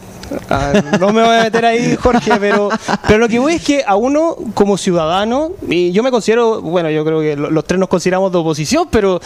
Ah, 0.49 0.73
no 0.99 1.11
me 1.11 1.21
voy 1.23 1.35
a 1.35 1.43
meter 1.43 1.65
ahí, 1.65 1.95
Jorge, 1.95 2.31
pero, 2.39 2.69
pero 3.07 3.19
lo 3.19 3.27
que 3.27 3.39
voy 3.39 3.55
es 3.55 3.63
que 3.63 3.83
a 3.85 3.95
uno 3.95 4.35
como 4.53 4.77
ciudadano, 4.77 5.51
y 5.67 5.91
yo 5.91 6.03
me 6.03 6.11
considero, 6.11 6.61
bueno, 6.61 6.89
yo 6.89 7.03
creo 7.05 7.21
que 7.21 7.35
los 7.35 7.65
tres 7.65 7.79
nos 7.79 7.89
consideramos 7.89 8.31
de 8.31 8.37
oposición, 8.37 8.87
pero 8.89 9.19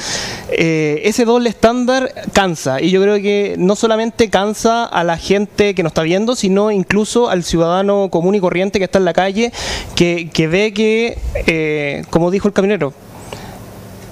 eh, 0.49 1.01
ese 1.03 1.25
doble 1.25 1.49
estándar 1.49 2.12
cansa. 2.33 2.81
Y 2.81 2.91
yo 2.91 3.01
creo 3.01 3.15
que 3.17 3.55
no 3.57 3.75
solamente 3.75 4.29
cansa 4.29 4.86
a 4.86 5.03
la 5.03 5.17
gente 5.17 5.75
que 5.75 5.83
nos 5.83 5.91
está 5.91 6.03
viendo, 6.03 6.36
sino 6.36 6.71
incluso 6.71 7.29
al 7.29 7.43
ciudadano 7.43 8.10
común 8.10 8.36
y 8.36 8.39
corriente 8.39 8.79
que 8.79 8.86
está 8.86 8.99
en 8.99 9.05
la 9.05 9.13
calle, 9.13 9.51
que, 9.95 10.29
que 10.31 10.47
ve 10.47 10.73
que, 10.73 11.17
eh, 11.47 12.03
como 12.10 12.31
dijo 12.31 12.47
el 12.47 12.53
camionero, 12.53 12.93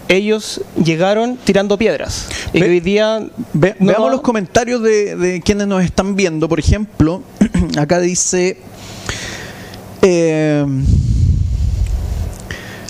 ellos 0.07 0.61
llegaron 0.83 1.37
tirando 1.37 1.77
piedras. 1.77 2.27
Y 2.53 2.61
hoy 2.61 2.79
día. 2.79 3.27
Ve- 3.53 3.75
no- 3.79 3.87
veamos 3.87 4.11
los 4.11 4.21
comentarios 4.21 4.81
de, 4.81 5.15
de 5.15 5.41
quienes 5.41 5.67
nos 5.67 5.83
están 5.83 6.15
viendo. 6.15 6.47
Por 6.49 6.59
ejemplo, 6.59 7.23
acá 7.77 7.99
dice 7.99 8.57
eh, 10.01 10.65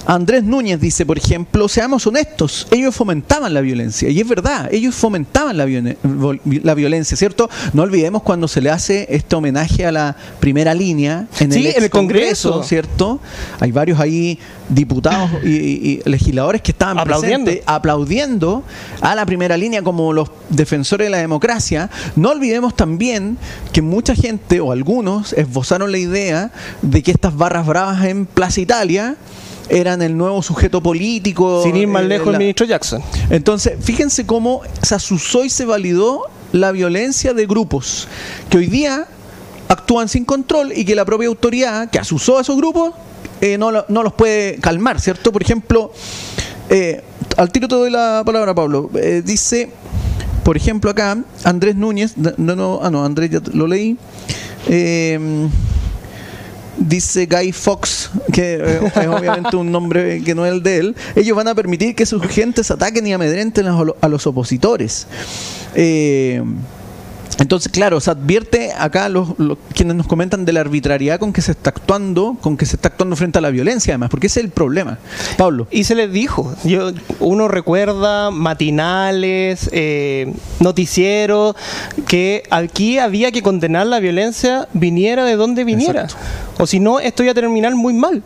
Andrés 0.06 0.44
Núñez 0.44 0.80
dice, 0.80 1.06
por 1.06 1.18
ejemplo, 1.18 1.68
seamos 1.68 2.06
honestos, 2.08 2.68
ellos 2.72 2.96
fomentaban 2.96 3.54
la 3.54 3.62
violencia. 3.62 4.10
Y 4.10 4.20
es 4.22 4.28
verdad, 4.28 4.70
ellos 4.72 4.94
fomentaban 4.96 5.58
la, 5.58 5.66
la 5.66 6.74
violencia, 6.74 7.18
¿cierto? 7.18 7.50
No 7.74 7.84
olvidemos 7.84 8.22
cuando 8.24 8.48
se 8.48 8.62
le 8.62 8.70
hace 8.70 9.08
este 9.10 9.36
homenaje 9.36 9.86
a 9.86 9.92
la 9.92 10.16
primera 10.40 10.74
línea 10.74 11.28
en 11.40 11.52
Sí, 11.52 11.68
el, 11.68 11.76
en 11.78 11.84
el 11.84 11.90
Congreso. 11.90 12.64
¿cierto? 12.64 13.20
Hay 13.60 13.72
varios 13.72 14.00
ahí 14.00 14.38
diputados 14.70 15.30
y, 15.44 15.50
y- 15.50 16.02
y 16.06 16.10
legisladores 16.10 16.62
que 16.62 16.72
estaban 16.72 16.98
Aplaudiendo. 16.98 17.52
aplaudiendo 17.66 18.64
a 19.02 19.16
la 19.16 19.26
primera 19.26 19.58
línea 19.58 19.82
como 19.84 20.14
los 20.14 20.30
defensores 20.50 21.06
de 21.08 21.12
la 21.12 21.18
democracia. 21.18 21.90
No 22.16 22.30
olvidemos 22.32 22.76
también 22.76 23.38
que 23.72 23.82
mucha 23.82 24.16
gente 24.16 24.60
o 24.60 24.72
algunos 24.72 25.34
esbozaron 25.34 25.92
la 25.92 25.98
idea 25.98 26.52
de 26.82 27.04
que 27.04 27.12
estas 27.12 27.36
barras 27.36 27.66
bravas 27.66 28.04
en 28.06 28.26
Plaza 28.26 28.62
Italia 28.62 29.16
eran 29.70 30.02
el 30.02 30.16
nuevo 30.18 30.42
sujeto 30.44 30.82
político. 30.82 31.64
Sin 31.64 31.76
ir 31.76 31.88
más 31.88 32.04
eh, 32.04 32.08
lejos, 32.08 32.28
la- 32.28 32.34
el 32.34 32.40
ministro 32.40 32.66
Jackson. 32.66 33.02
entonces, 33.30 33.74
fíjense 33.82 34.26
cómo 34.26 34.62
se 34.82 34.96
asusó 34.96 35.44
y 35.46 35.50
se 35.50 35.66
validó 35.66 36.24
la 36.52 36.72
violencia 36.72 37.34
de 37.34 37.46
grupos 37.46 38.08
que 38.50 38.58
hoy 38.58 38.68
día 38.68 39.08
actúan 39.68 40.08
sin 40.08 40.26
control 40.26 40.72
y 40.76 40.86
que 40.86 40.96
la 40.96 41.06
propia 41.06 41.28
autoridad 41.28 41.90
que 41.90 42.00
asusó 42.00 42.38
a 42.38 42.42
esos 42.42 42.56
grupos 42.58 42.94
eh, 43.42 43.58
no, 43.58 43.72
no 43.88 44.04
los 44.04 44.14
puede 44.14 44.56
calmar, 44.60 45.02
¿cierto? 45.02 45.32
Por 45.32 45.42
ejemplo, 45.42 45.92
eh, 46.70 47.04
al 47.38 47.52
tiro 47.52 47.68
te 47.68 47.76
doy 47.76 47.90
la 47.90 48.24
palabra, 48.26 48.54
Pablo. 48.56 48.90
Dice, 49.24 49.72
por 50.44 50.56
ejemplo, 50.56 50.90
acá, 50.92 51.18
Andrés 51.44 51.76
Núñez, 51.76 52.16
no, 52.18 52.56
no, 52.56 52.80
ah, 52.82 52.90
no, 52.92 53.04
Andrés 53.04 53.32
ya 53.32 53.42
lo 53.54 53.68
leí. 53.68 53.98
Eh, 54.68 55.20
Dice 56.78 57.26
Guy 57.26 57.52
Fox, 57.54 58.10
que 58.34 58.56
eh, 58.56 58.80
es 58.96 59.08
obviamente 59.08 59.56
un 59.56 59.72
nombre 59.72 60.22
que 60.24 60.36
no 60.36 60.46
es 60.46 60.52
el 60.52 60.62
de 60.62 60.78
él, 60.78 60.96
ellos 61.16 61.36
van 61.36 61.48
a 61.48 61.56
permitir 61.56 61.96
que 61.96 62.06
sus 62.06 62.22
gentes 62.28 62.70
ataquen 62.70 63.08
y 63.08 63.14
amedrenten 63.14 63.66
a 63.68 63.84
lo- 63.84 63.96
a 64.02 64.08
los 64.10 64.28
opositores. 64.28 65.08
Eh, 65.74 66.44
entonces, 67.40 67.72
claro, 67.72 68.00
se 68.00 68.12
advierte 68.12 68.72
acá 68.78 69.10
los, 69.10 69.38
los- 69.38 69.58
quienes 69.74 69.96
nos 69.96 70.08
comentan 70.08 70.46
de 70.46 70.54
la 70.54 70.62
arbitrariedad 70.62 71.20
con 71.20 71.34
que 71.34 71.42
se 71.42 71.52
está 71.52 71.70
actuando, 71.70 72.38
con 72.42 72.56
que 72.58 72.66
se 72.66 72.76
está 72.78 72.88
actuando 72.90 73.16
frente 73.16 73.38
a 73.40 73.42
la 73.42 73.50
violencia, 73.50 73.94
además, 73.94 74.10
porque 74.10 74.28
ese 74.28 74.40
es 74.40 74.46
el 74.46 74.52
problema. 74.52 74.98
Pablo. 75.38 75.68
Y 75.72 75.84
se 75.84 75.96
les 75.96 76.12
dijo, 76.12 76.56
yo, 76.64 76.92
uno 77.20 77.48
recuerda 77.48 78.32
matinales, 78.32 79.70
eh, 79.74 80.34
noticieros, 80.60 81.56
que 82.08 82.44
aquí 82.52 83.00
había 83.00 83.32
que 83.32 83.42
condenar 83.42 83.88
la 83.88 84.00
violencia 84.00 84.68
viniera 84.74 85.26
de 85.26 85.36
donde 85.36 85.64
viniera. 85.64 86.04
Exacto. 86.04 86.26
O 86.58 86.68
si 86.68 86.80
no, 86.80 87.00
esto 87.00 87.22
iba 87.24 87.32
a 87.32 87.36
terminar 87.36 87.76
muy 87.76 87.94
mal. 87.94 88.24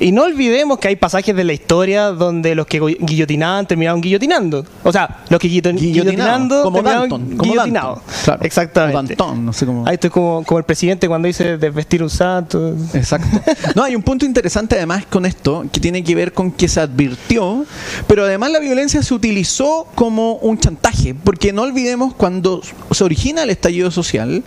Y 0.00 0.12
no 0.12 0.24
olvidemos 0.24 0.78
que 0.78 0.88
hay 0.88 0.96
pasajes 0.96 1.34
de 1.34 1.44
la 1.44 1.52
historia 1.52 2.06
donde 2.06 2.54
los 2.54 2.66
que 2.66 2.80
guillotinaban 2.80 3.66
terminaron 3.66 4.00
guillotinando. 4.00 4.64
O 4.84 4.92
sea, 4.92 5.24
los 5.28 5.40
que 5.40 5.48
guillotinando 5.48 6.62
como 6.62 6.76
terminaron 6.76 7.08
Danton, 7.08 7.36
como 7.36 7.50
guillotinados. 7.50 7.98
Claro. 8.24 8.42
Exactamente. 8.44 9.16
Danton, 9.16 9.44
no 9.44 9.52
sé 9.52 9.66
cómo. 9.66 9.86
Ahí 9.86 9.94
estoy 9.94 10.10
como, 10.10 10.44
como 10.44 10.58
el 10.58 10.64
presidente 10.64 11.08
cuando 11.08 11.26
dice 11.26 11.58
desvestir 11.58 12.02
un 12.02 12.10
santo. 12.10 12.74
Exacto. 12.94 13.28
No, 13.74 13.82
hay 13.82 13.96
un 13.96 14.02
punto 14.02 14.24
interesante 14.24 14.76
además 14.76 15.06
con 15.06 15.26
esto 15.26 15.64
que 15.72 15.80
tiene 15.80 16.02
que 16.04 16.14
ver 16.14 16.32
con 16.32 16.52
que 16.52 16.68
se 16.68 16.80
advirtió, 16.80 17.64
pero 18.06 18.24
además 18.24 18.50
la 18.52 18.60
violencia 18.60 19.02
se 19.02 19.14
utilizó 19.14 19.86
como 19.94 20.34
un 20.34 20.58
chantaje, 20.58 21.14
porque 21.14 21.52
no 21.52 21.62
olvidemos 21.62 22.14
cuando 22.14 22.62
se 22.90 23.04
origina 23.04 23.42
el 23.42 23.50
estallido 23.50 23.90
social, 23.90 24.42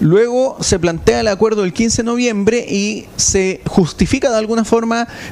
luego 0.00 0.56
se 0.60 0.78
plantea 0.78 1.20
el 1.20 1.28
acuerdo 1.28 1.62
del 1.62 1.72
15 1.72 2.02
de 2.02 2.06
noviembre 2.06 2.66
y 2.68 3.06
se 3.16 3.60
justifica 3.66 4.30
de 4.30 4.38
alguna 4.38 4.64
forma 4.64 4.81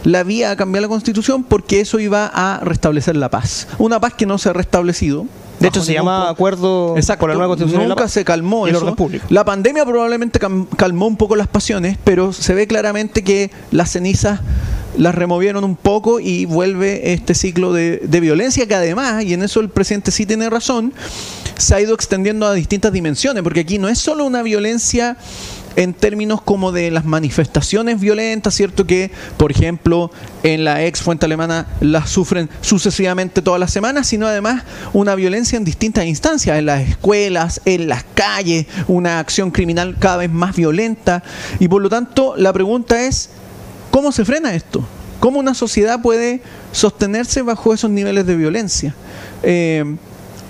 la 0.05 0.23
vía 0.23 0.51
a 0.51 0.57
cambiar 0.57 0.83
la 0.83 0.89
constitución 0.89 1.45
porque 1.45 1.81
eso 1.81 1.99
iba 1.99 2.31
a 2.33 2.61
restablecer 2.61 3.17
la 3.17 3.31
paz. 3.31 3.69
Una 3.79 4.01
paz 4.01 4.15
que 4.15 4.27
no 4.27 4.39
se 4.39 4.49
ha 4.49 4.53
restablecido. 4.53 5.27
De 5.59 5.69
hecho, 5.69 5.83
se 5.83 5.93
llama 5.93 6.19
punto. 6.19 6.31
Acuerdo 6.33 6.95
Exacto. 6.97 7.21
por 7.21 7.29
la 7.31 7.35
nueva 7.35 7.49
Constitución 7.49 7.83
la 7.83 7.89
Nunca 7.89 8.09
se 8.09 8.25
calmó 8.25 8.67
el 8.67 8.75
eso. 8.75 8.83
orden 8.83 8.97
público. 8.97 9.27
La 9.29 9.45
pandemia 9.45 9.85
probablemente 9.85 10.41
calmó 10.77 11.07
un 11.07 11.19
poco 11.19 11.37
las 11.37 11.49
pasiones, 11.49 11.99
pero 12.03 12.33
se 12.33 12.55
ve 12.55 12.67
claramente 12.67 13.23
que 13.23 13.51
las 13.71 13.91
cenizas 13.91 14.41
las 14.97 15.15
removieron 15.15 15.63
un 15.65 15.77
poco 15.77 16.19
y 16.19 16.47
vuelve 16.47 17.13
este 17.13 17.35
ciclo 17.35 17.73
de, 17.75 17.99
de 17.99 18.21
violencia 18.21 18.67
que 18.67 18.75
además, 18.75 19.23
y 19.23 19.35
en 19.35 19.43
eso 19.43 19.61
el 19.61 19.69
presidente 19.69 20.11
sí 20.11 20.25
tiene 20.25 20.49
razón, 20.49 20.95
se 21.59 21.75
ha 21.75 21.81
ido 21.81 21.95
extendiendo 21.95 22.47
a 22.47 22.55
distintas 22.55 22.93
dimensiones, 22.93 23.43
porque 23.43 23.61
aquí 23.61 23.79
no 23.79 23.89
es 23.89 23.99
solo 23.99 24.25
una 24.25 24.43
violencia 24.43 25.17
en 25.77 25.95
términos 25.95 26.41
como 26.43 26.73
de 26.73 26.91
las 26.91 27.05
manifestaciones 27.05 28.01
violentas, 28.01 28.55
¿cierto? 28.55 28.87
Que, 28.87 29.11
por 29.37 29.51
ejemplo, 29.51 30.11
en 30.43 30.65
la 30.65 30.85
ex 30.85 31.03
fuente 31.03 31.27
alemana 31.27 31.67
las 31.81 32.11
sufren 32.11 32.49
sucesivamente 32.61 33.43
todas 33.43 33.61
las 33.61 33.73
semanas, 33.73 34.07
sino 34.07 34.27
además 34.27 34.65
una 34.93 35.15
violencia 35.15 35.57
en 35.57 35.65
distintas 35.65 36.07
instancias, 36.07 36.59
en 36.59 36.67
las 36.67 36.89
escuelas, 36.89 37.61
en 37.65 37.89
las 37.89 38.05
calles, 38.15 38.67
una 38.89 39.19
acción 39.19 39.51
criminal 39.51 39.97
cada 39.99 40.19
vez 40.19 40.31
más 40.31 40.57
violenta. 40.57 41.23
Y 41.59 41.69
por 41.69 41.83
lo 41.83 41.89
tanto, 41.89 42.35
la 42.37 42.53
pregunta 42.53 43.03
es, 43.03 43.31
¿cómo 43.91 44.13
se 44.13 44.25
frena 44.25 44.55
esto? 44.55 44.85
¿Cómo 45.21 45.39
una 45.39 45.55
sociedad 45.55 46.01
puede 46.01 46.41
sostenerse 46.73 47.43
bajo 47.43 47.75
esos 47.75 47.91
niveles 47.91 48.27
de 48.27 48.37
violencia? 48.37 48.95
Eh, 49.43 49.85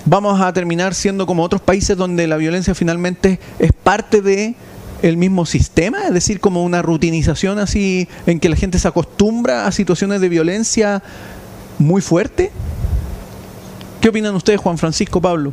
vamos 0.04 0.40
a 0.40 0.52
terminar 0.52 0.94
siendo 0.94 1.26
como 1.26 1.42
otros 1.42 1.60
países 1.60 1.96
donde 1.96 2.26
la 2.26 2.36
violencia 2.36 2.74
finalmente 2.74 3.40
es 3.58 3.72
parte 3.72 4.22
de 4.22 4.54
el 5.02 5.16
mismo 5.16 5.46
sistema, 5.46 6.06
es 6.06 6.14
decir, 6.14 6.40
como 6.40 6.62
una 6.62 6.82
rutinización 6.82 7.58
así 7.58 8.08
en 8.26 8.40
que 8.40 8.48
la 8.48 8.56
gente 8.56 8.78
se 8.78 8.88
acostumbra 8.88 9.66
a 9.66 9.72
situaciones 9.72 10.20
de 10.20 10.28
violencia 10.28 11.02
muy 11.78 12.02
fuerte. 12.02 12.50
¿Qué 14.00 14.08
opinan 14.08 14.34
ustedes, 14.34 14.60
Juan 14.60 14.78
Francisco 14.78 15.20
Pablo? 15.20 15.52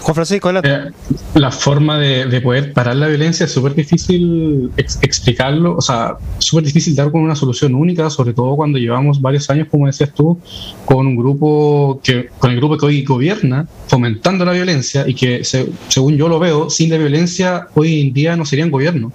Juan 0.00 0.14
Francisco, 0.14 0.48
adelante. 0.48 0.70
Eh, 0.72 1.14
la 1.34 1.50
forma 1.50 1.98
de, 1.98 2.24
de 2.26 2.40
poder 2.40 2.72
parar 2.72 2.96
la 2.96 3.06
violencia 3.06 3.44
es 3.44 3.52
súper 3.52 3.74
difícil 3.74 4.70
ex- 4.76 4.98
explicarlo, 5.02 5.76
o 5.76 5.80
sea, 5.80 6.14
súper 6.38 6.64
difícil 6.64 6.96
dar 6.96 7.10
con 7.12 7.20
una 7.20 7.34
solución 7.36 7.74
única, 7.74 8.08
sobre 8.08 8.32
todo 8.32 8.56
cuando 8.56 8.78
llevamos 8.78 9.20
varios 9.20 9.50
años, 9.50 9.68
como 9.70 9.86
decías 9.86 10.12
tú, 10.14 10.38
con 10.86 11.06
un 11.06 11.16
grupo 11.16 12.00
que, 12.02 12.28
con 12.38 12.50
el 12.50 12.56
grupo 12.56 12.78
que 12.78 12.86
hoy 12.86 13.04
gobierna, 13.04 13.68
fomentando 13.88 14.44
la 14.44 14.52
violencia 14.52 15.04
y 15.06 15.14
que, 15.14 15.44
se- 15.44 15.68
según 15.88 16.16
yo 16.16 16.28
lo 16.28 16.38
veo, 16.38 16.70
sin 16.70 16.88
la 16.90 16.96
violencia 16.96 17.68
hoy 17.74 18.00
en 18.00 18.12
día 18.12 18.36
no 18.36 18.44
serían 18.46 18.70
gobierno. 18.70 19.12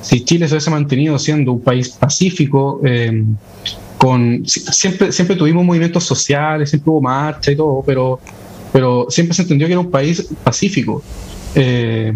Si 0.00 0.24
Chile 0.24 0.46
se 0.48 0.54
hubiese 0.54 0.70
mantenido 0.70 1.18
siendo 1.18 1.52
un 1.52 1.60
país 1.62 1.88
pacífico, 1.88 2.80
eh, 2.84 3.24
con 3.98 4.42
si- 4.46 4.60
siempre, 4.60 5.10
siempre 5.12 5.34
tuvimos 5.34 5.64
movimientos 5.64 6.04
sociales, 6.04 6.70
siempre 6.70 6.90
hubo 6.90 7.00
marcha 7.00 7.50
y 7.50 7.56
todo, 7.56 7.82
pero 7.84 8.20
pero 8.74 9.06
siempre 9.08 9.36
se 9.36 9.42
entendió 9.42 9.68
que 9.68 9.74
era 9.74 9.80
un 9.80 9.90
país 9.92 10.26
pacífico. 10.42 11.00
Eh, 11.54 12.12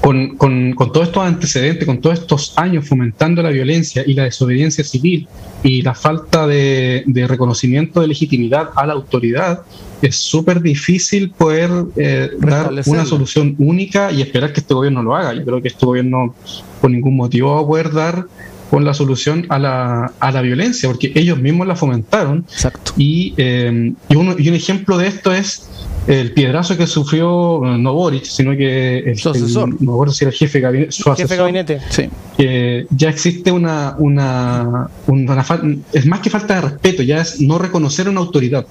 con, 0.00 0.36
con, 0.36 0.74
con 0.74 0.92
todos 0.92 1.08
estos 1.08 1.24
antecedentes, 1.24 1.86
con 1.86 2.00
todos 2.00 2.20
estos 2.20 2.52
años 2.56 2.86
fomentando 2.86 3.42
la 3.42 3.50
violencia 3.50 4.04
y 4.06 4.14
la 4.14 4.24
desobediencia 4.24 4.84
civil 4.84 5.26
y 5.64 5.82
la 5.82 5.92
falta 5.92 6.46
de, 6.46 7.02
de 7.06 7.26
reconocimiento 7.26 8.00
de 8.00 8.06
legitimidad 8.06 8.68
a 8.76 8.86
la 8.86 8.92
autoridad, 8.92 9.62
es 10.02 10.14
súper 10.14 10.60
difícil 10.60 11.30
poder 11.30 11.70
eh, 11.96 12.30
dar 12.38 12.70
una 12.86 13.04
solución 13.04 13.56
única 13.58 14.12
y 14.12 14.22
esperar 14.22 14.52
que 14.52 14.60
este 14.60 14.72
gobierno 14.72 15.02
lo 15.02 15.16
haga. 15.16 15.34
Yo 15.34 15.44
creo 15.44 15.60
que 15.60 15.68
este 15.68 15.84
gobierno 15.84 16.32
por 16.80 16.92
ningún 16.92 17.16
motivo 17.16 17.56
va 17.56 17.62
a 17.62 17.66
poder 17.66 17.92
dar 17.92 18.26
con 18.74 18.84
la 18.84 18.92
solución 18.92 19.46
a 19.50 19.58
la, 19.58 20.12
a 20.18 20.30
la 20.32 20.42
violencia, 20.42 20.88
porque 20.88 21.12
ellos 21.14 21.38
mismos 21.38 21.66
la 21.66 21.76
fomentaron 21.76 22.44
Exacto. 22.50 22.92
y, 22.96 23.32
eh, 23.36 23.92
y, 24.08 24.16
uno- 24.16 24.34
y 24.38 24.48
un 24.48 24.54
ejemplo 24.54 24.98
de 24.98 25.06
esto 25.06 25.32
es 25.32 25.68
el 26.06 26.32
piedrazo 26.32 26.76
que 26.76 26.86
sufrió 26.86 27.64
eh, 27.64 27.78
no 27.78 27.94
Boric, 27.94 28.24
sino 28.24 28.50
que 28.56 28.98
el, 28.98 29.16
Su 29.18 29.30
asesor. 29.30 29.68
el- 29.70 29.76
no 29.86 30.04
si 30.12 30.24
era 30.24 30.30
el 30.32 30.36
jefe 30.36 30.58
de 30.58 30.62
gabinete, 30.62 30.92
su 30.92 31.02
Jefe 31.04 31.16
de 31.16 31.24
asesor, 31.24 31.38
gabinete. 31.38 31.80
Sí. 31.88 32.08
que 32.36 32.86
ya 32.90 33.08
existe 33.08 33.52
una, 33.52 33.94
una, 33.98 34.88
una 35.06 35.44
fal- 35.44 35.78
es 35.92 36.04
más 36.06 36.20
que 36.20 36.28
falta 36.30 36.56
de 36.56 36.60
respeto, 36.62 37.02
ya 37.02 37.20
es 37.22 37.40
no 37.40 37.58
reconocer 37.58 38.08
una 38.08 38.20
autoridad. 38.20 38.66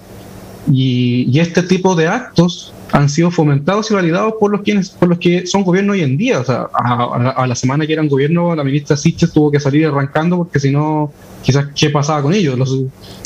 Y, 0.72 1.28
y 1.32 1.40
este 1.40 1.64
tipo 1.64 1.96
de 1.96 2.08
actos 2.08 2.74
han 2.94 3.10
sido 3.10 3.32
fomentados 3.32 3.90
y 3.90 3.96
validados 3.96 4.36
por 4.40 4.52
los 4.52 4.62
quienes 4.62 4.90
por 4.92 5.10
los 5.10 5.18
que 5.18 5.48
son 5.48 5.64
gobierno 5.64 5.94
hoy 5.94 6.02
en 6.02 6.16
día. 6.16 6.40
O 6.40 6.46
sea, 6.46 6.70
a, 6.72 7.48
la 7.48 7.56
semana 7.56 7.88
que 7.88 7.94
eran 7.94 8.08
gobierno, 8.08 8.56
la 8.56 8.64
ministra 8.64 8.96
Siches 8.96 9.32
tuvo 9.32 9.50
que 9.50 9.60
salir 9.60 9.88
arrancando 9.88 10.38
porque 10.38 10.60
si 10.60 10.70
no, 10.70 11.12
quizás 11.42 11.70
qué 11.76 11.90
pasaba 11.90 12.22
con 12.22 12.36
ellos. 12.36 12.56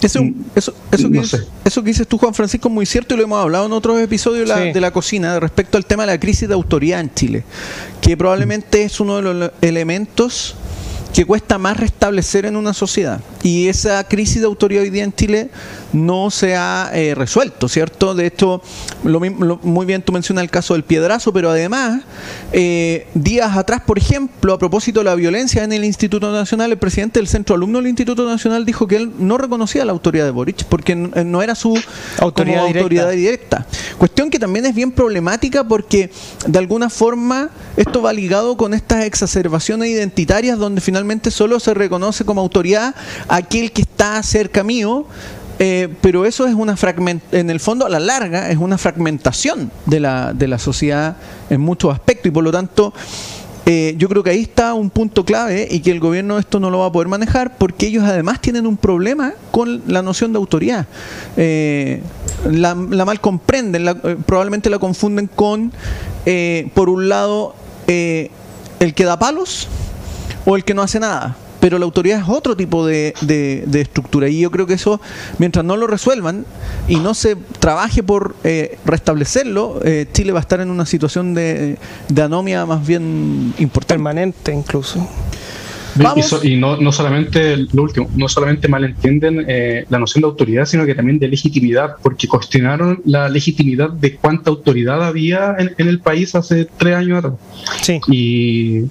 eso, 0.02 0.24
mm, 0.24 0.36
eso, 0.56 0.74
eso, 0.90 1.12
que 1.12 1.20
eso, 1.20 1.84
que 1.84 1.90
dices 1.90 2.08
tú, 2.08 2.18
Juan 2.18 2.34
Francisco, 2.34 2.70
es 2.70 2.74
muy 2.74 2.86
cierto 2.86 3.14
y 3.14 3.18
lo 3.18 3.24
hemos 3.24 3.40
hablado 3.44 3.66
en 3.66 3.74
otros 3.74 4.00
episodios 4.00 4.48
de 4.48 4.82
la 4.82 4.92
cocina 4.92 5.38
respecto 5.38 5.78
al 5.78 5.86
tema 5.86 6.04
de 6.04 6.14
la 6.14 6.20
crisis 6.20 6.48
de 6.48 6.54
autoridad 6.54 7.02
en 7.02 7.14
Chile, 7.14 7.44
que 8.00 8.16
probablemente 8.16 8.84
es 8.84 9.02
uno 9.02 9.18
de 9.18 9.34
los 9.34 9.52
elementos 9.60 10.56
que 11.14 11.26
cuesta 11.26 11.58
más 11.58 11.78
restablecer 11.78 12.46
en 12.46 12.56
una 12.56 12.74
sociedad. 12.74 13.22
Y 13.44 13.68
esa 13.68 14.04
crisis 14.04 14.42
de 14.42 14.46
autoridad 14.46 14.84
hoy 14.84 14.90
día 14.90 15.04
en 15.04 15.14
Chile 15.14 15.50
no 15.94 16.30
se 16.30 16.56
ha 16.56 16.92
eh, 16.94 17.16
resuelto, 17.16 17.68
¿cierto? 17.70 18.14
De 18.14 18.28
hecho, 18.28 18.62
lo, 19.04 19.20
muy 19.20 19.86
bien 19.86 20.02
tú 20.02 20.12
mencionas 20.12 20.44
el 20.44 20.50
caso 20.50 20.74
del 20.74 20.84
piedrazo, 20.84 21.32
pero 21.34 21.50
además, 21.50 22.02
eh, 22.52 23.08
días 23.14 23.56
atrás, 23.56 23.82
por 23.86 23.98
ejemplo, 23.98 24.54
a 24.54 24.60
propósito 24.60 25.00
de 25.00 25.06
la 25.06 25.16
violencia 25.16 25.64
en 25.64 25.72
el 25.72 25.84
Instituto 25.84 26.32
Nacional, 26.32 26.72
el 26.72 26.78
presidente 26.78 27.20
del 27.20 27.28
Centro 27.28 27.56
Alumno 27.56 27.80
del 27.80 27.88
Instituto 27.88 28.26
Nacional 28.26 28.66
dijo 28.66 28.88
que 28.88 28.98
él 28.98 29.12
no 29.18 29.38
reconocía 29.38 29.86
la 29.86 29.94
autoridad 29.94 30.26
de 30.26 30.32
Boric 30.32 30.66
porque 30.66 30.96
no 30.96 31.42
era 31.42 31.56
su 31.56 31.80
autoridad, 32.20 32.68
autoridad 32.68 33.12
directa. 33.12 33.66
Cuestión 33.98 34.30
que 34.30 34.40
también 34.40 34.66
es 34.66 34.76
bien 34.76 34.92
problemática 34.92 35.64
porque 35.64 36.12
de 36.46 36.60
alguna 36.60 36.90
forma 36.90 37.50
esto 37.76 38.02
va 38.02 38.14
ligado 38.14 38.58
con 38.58 38.74
estas 38.74 39.06
exacerbaciones 39.06 39.90
identitarias 39.90 40.58
donde 40.58 40.82
finalmente 40.82 41.07
solo 41.32 41.60
se 41.60 41.74
reconoce 41.74 42.26
como 42.26 42.42
autoridad 42.42 42.96
aquel 43.28 43.72
que 43.72 43.82
está 43.82 44.22
cerca 44.24 44.64
mío 44.64 45.06
eh, 45.60 45.90
pero 46.02 46.26
eso 46.26 46.46
es 46.46 46.54
una 46.54 46.76
en 47.32 47.50
el 47.50 47.60
fondo 47.60 47.86
a 47.88 47.90
la 47.90 48.00
larga 48.00 48.52
es 48.52 48.58
una 48.58 48.78
fragmentación 48.78 49.72
de 49.88 50.00
la, 50.00 50.34
de 50.34 50.48
la 50.48 50.60
sociedad 50.60 51.18
en 51.50 51.62
muchos 51.62 51.92
aspectos 51.92 52.28
y 52.28 52.32
por 52.32 52.44
lo 52.44 52.52
tanto 52.52 52.94
eh, 53.66 53.96
yo 53.98 54.08
creo 54.08 54.22
que 54.22 54.30
ahí 54.30 54.42
está 54.42 54.76
un 54.76 54.92
punto 54.92 55.26
clave 55.26 55.68
y 55.70 55.80
que 55.80 55.92
el 55.92 56.00
gobierno 56.00 56.38
esto 56.38 56.60
no 56.60 56.70
lo 56.70 56.80
va 56.80 56.86
a 56.86 56.92
poder 56.92 57.08
manejar 57.08 57.58
porque 57.58 57.88
ellos 57.88 58.04
además 58.04 58.40
tienen 58.40 58.68
un 58.68 58.78
problema 58.78 59.34
con 59.50 59.82
la 59.88 60.04
noción 60.04 60.32
de 60.32 60.38
autoridad. 60.38 60.86
Eh, 61.36 62.02
la, 62.50 62.76
mal 62.76 63.20
comprenden, 63.20 63.84
probablemente 64.26 64.70
la 64.70 64.80
confunden 64.80 65.28
con, 65.28 65.74
por 66.74 66.88
un 66.88 67.10
lado, 67.10 67.56
el 67.88 68.94
que 68.96 69.04
da 69.04 69.20
palos 69.20 69.68
o 70.48 70.56
el 70.56 70.64
que 70.64 70.74
no 70.74 70.82
hace 70.82 71.00
nada 71.00 71.38
pero 71.60 71.80
la 71.80 71.86
autoridad 71.86 72.20
es 72.20 72.30
otro 72.30 72.56
tipo 72.56 72.86
de, 72.86 73.14
de, 73.22 73.82
estructura 73.82 74.30
y 74.30 74.40
yo 74.40 74.52
creo 74.52 74.68
que 74.68 74.76
eso, 74.76 75.02
mientras 75.38 75.66
no 75.66 75.76
lo 75.76 75.88
resuelvan 75.88 76.46
y 76.88 76.98
no 76.98 77.14
se 77.14 77.36
trabaje 77.36 78.04
por 78.04 78.36
eh, 78.44 78.78
restablecerlo, 78.86 79.80
eh, 79.84 80.08
Chile 80.14 80.32
va 80.32 80.40
a 80.40 80.42
estar 80.42 80.62
en 80.62 80.70
una 80.70 80.86
situación 80.86 81.34
de, 81.34 81.78
de 82.10 82.22
anomia 82.22 82.66
más 82.66 82.86
bien 82.86 83.54
importante. 83.58 83.88
Permanente 83.88 84.54
incluso. 84.54 85.08
Y, 86.44 86.56
no, 86.56 86.78
no, 86.78 86.92
solamente 86.92 87.58
lo 87.74 87.84
último, 87.84 88.10
no 88.16 88.28
solamente 88.28 88.68
malentienden 88.68 89.46
eh, 89.48 89.86
la 89.90 90.00
noción 90.00 90.22
de 90.22 90.28
autoridad, 90.28 90.66
sino 90.66 90.86
que 90.86 90.96
también 90.96 91.20
de 91.20 91.28
legitimidad, 91.28 91.96
porque 92.02 92.28
cuestionaron 92.28 93.02
la 93.06 93.30
legitimidad 93.30 93.90
de 93.90 94.16
cuánta 94.16 94.50
autoridad 94.50 95.04
había 95.04 95.56
en, 95.58 95.88
el 95.88 96.00
país 96.00 96.36
hace 96.36 96.68
tres 96.78 96.96
años 96.96 97.20
atrás. 97.20 97.34
Sí. 97.82 98.00
Y, 98.08 98.84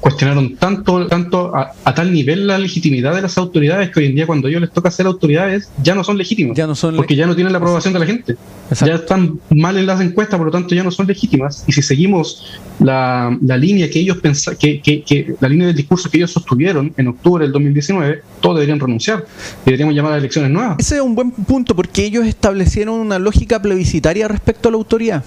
cuestionaron 0.00 0.56
tanto, 0.56 1.06
tanto 1.06 1.52
a, 1.54 1.94
tal 1.94 2.12
nivel 2.12 2.46
la 2.46 2.58
legitimidad 2.58 3.14
de 3.14 3.22
las 3.22 3.38
autoridades 3.38 3.90
que 3.90 4.00
hoy 4.00 4.06
en 4.06 4.14
día 4.14 4.26
cuando 4.26 4.46
a 4.46 4.50
ellos 4.50 4.62
les 4.62 4.70
toca 4.70 4.90
ser 4.90 5.06
autoridades 5.06 5.70
ya 5.82 5.94
no 5.94 6.04
son 6.04 6.18
legítimas, 6.18 6.56
ya 6.56 6.66
no 6.66 6.74
son 6.74 6.96
porque 6.96 7.16
ya 7.16 7.26
no 7.26 7.34
tienen 7.34 7.52
la 7.52 7.58
aprobación 7.58 7.92
de 7.92 8.00
la 8.00 8.06
gente. 8.06 8.36
Ya 8.84 8.94
están 8.94 9.40
mal 9.50 9.76
en 9.76 9.86
las 9.86 10.00
encuestas, 10.00 10.38
por 10.38 10.46
lo 10.46 10.52
tanto 10.52 10.74
ya 10.74 10.82
no 10.82 10.90
son 10.90 11.06
legítimas. 11.06 11.64
Y 11.66 11.72
si 11.72 11.82
seguimos 11.82 12.44
la, 12.80 13.36
la 13.42 13.56
línea 13.56 13.90
que 13.90 14.00
ellos 14.00 14.18
pensaban, 14.18 14.58
que, 14.58 14.80
que, 14.80 15.02
que 15.02 15.34
la 15.40 15.48
línea 15.48 15.66
del 15.68 15.76
discurso 15.76 16.10
que 16.10 16.18
ellos 16.18 16.33
sostuvieron 16.34 16.92
en 16.96 17.08
octubre 17.08 17.44
del 17.44 17.52
2019, 17.52 18.22
todos 18.40 18.56
deberían 18.56 18.80
renunciar. 18.80 19.24
Deberíamos 19.64 19.94
llamar 19.94 20.12
a 20.12 20.18
elecciones 20.18 20.50
nuevas. 20.50 20.76
Ese 20.78 20.96
es 20.96 21.00
un 21.00 21.14
buen 21.14 21.30
punto 21.30 21.74
porque 21.74 22.04
ellos 22.04 22.26
establecieron 22.26 22.98
una 22.98 23.18
lógica 23.18 23.60
plebiscitaria 23.62 24.28
respecto 24.28 24.68
a 24.68 24.72
la 24.72 24.76
autoridad 24.76 25.24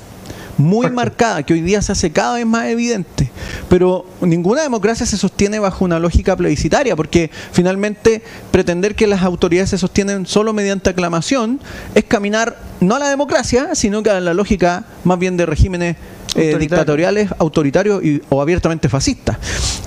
muy 0.58 0.90
marcada, 0.90 1.44
que 1.44 1.54
hoy 1.54 1.62
día 1.62 1.82
se 1.82 1.92
hace 1.92 2.12
cada 2.12 2.36
vez 2.36 2.46
más 2.46 2.66
evidente. 2.66 3.30
Pero 3.70 4.06
ninguna 4.22 4.64
democracia 4.64 5.06
se 5.06 5.18
sostiene 5.18 5.60
bajo 5.60 5.86
una 5.86 6.00
lógica 6.00 6.36
plebiscitaria, 6.36 6.96
porque 6.96 7.30
finalmente 7.52 8.22
pretender 8.52 8.96
que 8.96 9.08
las 9.08 9.22
autoridades 9.22 9.70
se 9.70 9.78
sostienen 9.78 10.26
solo 10.26 10.54
mediante 10.54 10.90
aclamación 10.90 11.60
es 11.96 12.04
caminar 12.04 12.58
no 12.80 12.96
a 12.96 13.00
la 13.00 13.10
democracia, 13.10 13.76
sino 13.76 14.04
que 14.04 14.10
a 14.10 14.20
la 14.20 14.34
lógica 14.34 14.86
más 15.04 15.20
bien 15.20 15.38
de 15.38 15.46
regímenes 15.46 15.96
eh, 16.38 16.58
dictatoriales, 16.58 17.30
autoritarios 17.40 18.04
y, 18.04 18.22
o 18.30 18.42
abiertamente 18.42 18.88
fascistas. 18.90 19.38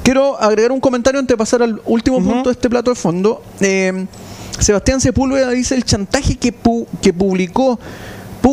Quiero 0.02 0.40
agregar 0.40 0.72
un 0.72 0.80
comentario 0.80 1.20
antes 1.20 1.34
de 1.34 1.38
pasar 1.38 1.62
al 1.62 1.80
último 1.86 2.22
punto 2.22 2.48
de 2.48 2.52
este 2.52 2.68
plato 2.68 2.90
de 2.90 2.96
fondo. 2.96 3.42
Eh, 3.60 4.06
Sebastián 4.58 5.00
Sepúlveda 5.00 5.50
dice 5.50 5.74
el 5.74 5.84
chantaje 5.84 6.36
que, 6.36 6.52
que 7.00 7.12
publicó, 7.12 7.78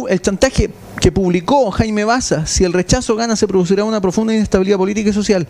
el 0.09 0.21
chantaje 0.21 0.69
que 1.01 1.11
publicó 1.11 1.69
Jaime 1.71 2.03
Baza, 2.05 2.45
si 2.45 2.63
el 2.63 2.73
rechazo 2.73 3.15
gana 3.15 3.35
se 3.35 3.47
producirá 3.47 3.83
una 3.83 3.99
profunda 3.99 4.33
inestabilidad 4.33 4.77
política 4.77 5.09
y 5.09 5.13
social. 5.13 5.47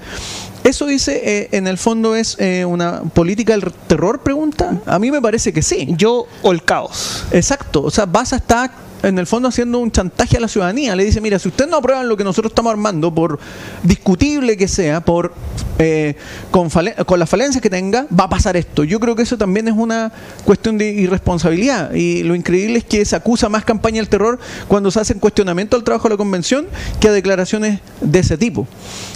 ¿Eso 0.63 0.85
dice, 0.87 1.21
eh, 1.23 1.49
en 1.51 1.67
el 1.67 1.77
fondo, 1.77 2.15
es 2.15 2.37
una 2.65 3.01
política 3.01 3.53
del 3.57 3.71
terror, 3.87 4.21
pregunta? 4.21 4.79
A 4.85 4.99
mí 4.99 5.11
me 5.11 5.21
parece 5.21 5.53
que 5.53 5.61
sí. 5.61 5.93
Yo 5.97 6.27
o 6.41 6.51
el 6.51 6.63
caos. 6.63 7.25
Exacto, 7.31 7.83
o 7.83 7.91
sea, 7.91 8.05
Baza 8.05 8.37
está 8.37 8.71
en 9.03 9.19
el 9.19 9.27
fondo 9.27 9.49
haciendo 9.49 9.79
un 9.79 9.91
chantaje 9.91 10.37
a 10.37 10.39
la 10.39 10.47
ciudadanía. 10.47 10.95
Le 10.95 11.05
dice, 11.05 11.21
mira, 11.21 11.39
si 11.39 11.47
ustedes 11.49 11.69
no 11.69 11.77
aprueban 11.77 12.07
lo 12.07 12.17
que 12.17 12.23
nosotros 12.23 12.51
estamos 12.51 12.71
armando, 12.71 13.13
por 13.13 13.39
discutible 13.83 14.57
que 14.57 14.67
sea, 14.67 15.01
por 15.01 15.33
eh, 15.79 16.15
con, 16.49 16.69
con 17.05 17.19
las 17.19 17.29
falencias 17.29 17.61
que 17.61 17.69
tenga, 17.69 18.07
va 18.17 18.25
a 18.25 18.29
pasar 18.29 18.57
esto. 18.57 18.83
Yo 18.83 18.99
creo 18.99 19.15
que 19.15 19.21
eso 19.23 19.37
también 19.37 19.67
es 19.67 19.75
una 19.75 20.11
cuestión 20.43 20.77
de 20.77 20.89
irresponsabilidad. 20.89 21.93
Y 21.93 22.23
lo 22.23 22.35
increíble 22.35 22.79
es 22.79 22.85
que 22.85 23.05
se 23.05 23.15
acusa 23.15 23.49
más 23.49 23.63
campaña 23.63 23.97
del 23.97 24.09
terror 24.09 24.39
cuando 24.67 24.89
se 24.91 24.99
hacen 24.99 25.19
cuestionamiento 25.19 25.75
al 25.75 25.83
trabajo 25.83 26.07
de 26.07 26.15
la 26.15 26.17
convención 26.17 26.67
que 26.99 27.09
a 27.09 27.11
declaraciones 27.11 27.79
de 28.01 28.19
ese 28.19 28.37
tipo. 28.37 28.67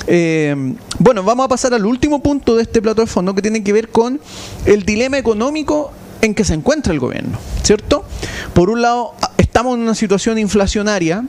Eh, 0.08 0.76
bueno, 1.00 1.24
vamos 1.24 1.46
a 1.46 1.50
pasar 1.50 1.74
al 1.74 1.86
último 1.86 2.22
punto 2.22 2.56
de 2.56 2.64
este 2.64 2.82
plato 2.82 3.02
de 3.02 3.08
fondo 3.08 3.34
que 3.34 3.42
tiene 3.42 3.64
que 3.64 3.74
ver 3.74 3.90
con 3.90 4.20
el 4.66 4.84
dilema 4.84 5.18
económico 5.18 5.92
en 6.22 6.36
que 6.36 6.44
se 6.44 6.54
encuentra 6.54 6.94
el 6.94 7.00
gobierno, 7.00 7.40
¿cierto? 7.64 8.06
Por 8.54 8.70
un 8.70 8.82
lado, 8.82 9.14
estamos 9.38 9.76
en 9.76 9.82
una 9.82 9.96
situación 9.96 10.38
inflacionaria. 10.38 11.26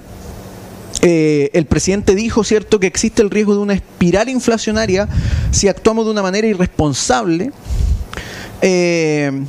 Eh, 1.01 1.51
el 1.55 1.67
presidente 1.67 2.15
dijo, 2.15 2.45
¿cierto?, 2.45 2.79
que 2.79 2.87
existe 2.87 3.23
el 3.23 3.31
riesgo 3.31 3.55
de 3.55 3.61
una 3.61 3.75
espiral 3.75 4.29
inflacionaria 4.29 5.09
si 5.51 5.69
actuamos 5.69 6.05
de 6.05 6.13
una 6.13 6.23
manera 6.23 6.47
irresponsable. 6.47 7.51
Eh, 8.61 9.45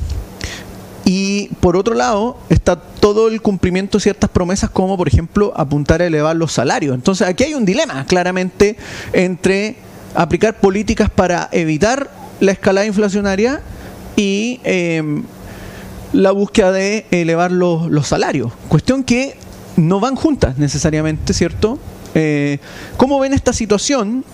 y 1.04 1.48
por 1.60 1.76
otro 1.76 1.94
lado, 1.94 2.38
está 2.48 2.80
todo 2.80 3.28
el 3.28 3.42
cumplimiento 3.42 3.98
de 3.98 4.02
ciertas 4.02 4.30
promesas, 4.30 4.70
como 4.70 4.96
por 4.96 5.06
ejemplo 5.06 5.52
apuntar 5.54 6.00
a 6.00 6.06
elevar 6.06 6.34
los 6.34 6.52
salarios. 6.52 6.94
Entonces, 6.94 7.28
aquí 7.28 7.44
hay 7.44 7.54
un 7.54 7.66
dilema 7.66 8.06
claramente 8.06 8.76
entre 9.12 9.76
aplicar 10.14 10.58
políticas 10.60 11.10
para 11.10 11.50
evitar 11.52 12.10
la 12.40 12.52
escalada 12.52 12.86
inflacionaria 12.86 13.60
y 14.16 14.60
eh, 14.64 15.02
la 16.12 16.30
búsqueda 16.32 16.72
de 16.72 17.06
elevar 17.10 17.52
los, 17.52 17.90
los 17.90 18.06
salarios. 18.06 18.52
Cuestión 18.68 19.04
que 19.04 19.36
no 19.76 20.00
van 20.00 20.14
juntas 20.16 20.58
necesariamente, 20.58 21.32
¿cierto? 21.32 21.78
Eh, 22.14 22.58
¿Cómo 22.96 23.18
ven 23.18 23.32
esta 23.32 23.52
situación? 23.52 24.24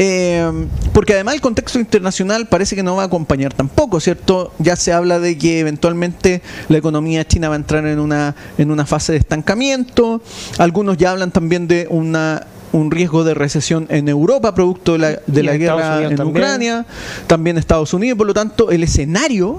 Eh, 0.00 0.48
porque 0.92 1.14
además 1.14 1.34
el 1.34 1.40
contexto 1.40 1.80
internacional 1.80 2.46
parece 2.46 2.76
que 2.76 2.84
no 2.84 2.94
va 2.94 3.02
a 3.02 3.06
acompañar 3.06 3.52
tampoco, 3.52 3.98
¿cierto? 3.98 4.52
Ya 4.60 4.76
se 4.76 4.92
habla 4.92 5.18
de 5.18 5.36
que 5.36 5.58
eventualmente 5.58 6.40
la 6.68 6.78
economía 6.78 7.26
china 7.26 7.48
va 7.48 7.56
a 7.56 7.58
entrar 7.58 7.84
en 7.84 7.98
una, 7.98 8.36
en 8.58 8.70
una 8.70 8.86
fase 8.86 9.12
de 9.12 9.18
estancamiento. 9.18 10.22
Algunos 10.58 10.98
ya 10.98 11.10
hablan 11.10 11.32
también 11.32 11.66
de 11.66 11.88
una 11.90 12.46
un 12.70 12.90
riesgo 12.90 13.24
de 13.24 13.32
recesión 13.32 13.86
en 13.88 14.08
Europa 14.08 14.54
producto 14.54 14.92
de 14.92 14.98
la, 14.98 15.18
de 15.26 15.42
la 15.42 15.56
guerra 15.56 16.02
en 16.04 16.20
Ucrania, 16.20 16.84
también 17.26 17.56
Estados 17.56 17.94
Unidos, 17.94 18.18
por 18.18 18.26
lo 18.26 18.34
tanto 18.34 18.70
el 18.70 18.82
escenario 18.82 19.58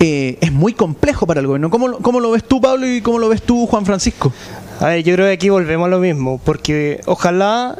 eh, 0.00 0.38
es 0.40 0.52
muy 0.52 0.72
complejo 0.72 1.26
para 1.26 1.40
el 1.40 1.46
gobierno. 1.46 1.70
¿Cómo, 1.70 1.98
¿Cómo, 1.98 2.20
lo 2.20 2.30
ves 2.30 2.44
tú, 2.44 2.60
Pablo, 2.60 2.86
y 2.86 3.00
cómo 3.00 3.18
lo 3.18 3.28
ves 3.28 3.42
tú, 3.42 3.66
Juan 3.66 3.84
Francisco? 3.84 4.32
A 4.80 4.86
ver, 4.86 5.02
yo 5.02 5.14
creo 5.14 5.26
que 5.26 5.32
aquí 5.32 5.48
volvemos 5.48 5.86
a 5.86 5.88
lo 5.88 5.98
mismo, 5.98 6.40
porque 6.44 7.00
ojalá 7.06 7.76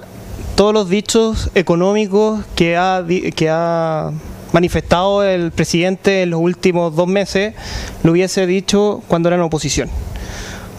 todos 0.57 0.75
los 0.75 0.89
dichos 0.89 1.51
económicos 1.55 2.41
que 2.57 2.77
ha, 2.77 3.05
que 3.37 3.49
ha 3.49 4.11
manifestado 4.53 5.23
el 5.23 5.53
presidente 5.53 6.23
en 6.23 6.31
los 6.31 6.41
últimos 6.41 6.97
dos 6.97 7.07
meses 7.07 7.55
lo 8.03 8.13
hubiese 8.13 8.47
dicho 8.47 9.03
cuando 9.09 9.29
era 9.29 9.37
en 9.37 9.43
oposición. 9.43 9.89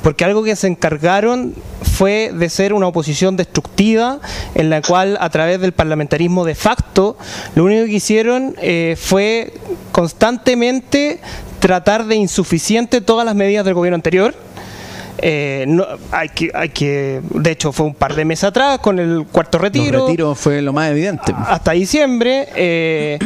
Porque 0.01 0.23
algo 0.25 0.43
que 0.43 0.55
se 0.55 0.67
encargaron 0.67 1.53
fue 1.81 2.31
de 2.33 2.49
ser 2.49 2.73
una 2.73 2.87
oposición 2.87 3.35
destructiva 3.35 4.19
en 4.55 4.69
la 4.69 4.81
cual 4.81 5.17
a 5.19 5.29
través 5.29 5.59
del 5.59 5.73
parlamentarismo 5.73 6.45
de 6.45 6.55
facto 6.55 7.17
lo 7.55 7.65
único 7.65 7.85
que 7.85 7.93
hicieron 7.93 8.55
eh, 8.61 8.95
fue 8.97 9.53
constantemente 9.91 11.19
tratar 11.59 12.05
de 12.05 12.15
insuficiente 12.15 13.01
todas 13.01 13.25
las 13.25 13.35
medidas 13.35 13.65
del 13.65 13.73
gobierno 13.73 13.95
anterior 13.95 14.33
Eh, 15.21 15.65
no, 15.67 15.85
hay, 16.11 16.29
que, 16.29 16.51
hay 16.53 16.69
que, 16.69 17.21
de 17.29 17.51
hecho, 17.51 17.71
fue 17.71 17.85
un 17.85 17.93
par 17.93 18.15
de 18.15 18.25
meses 18.25 18.45
atrás 18.45 18.79
con 18.79 18.99
el 18.99 19.25
cuarto 19.31 19.57
retiro. 19.57 19.99
El 19.99 20.05
retiro 20.07 20.35
fue 20.35 20.61
lo 20.61 20.73
más 20.73 20.89
evidente. 20.89 21.33
Hasta 21.35 21.71
diciembre. 21.71 22.47
Eh, 22.55 23.19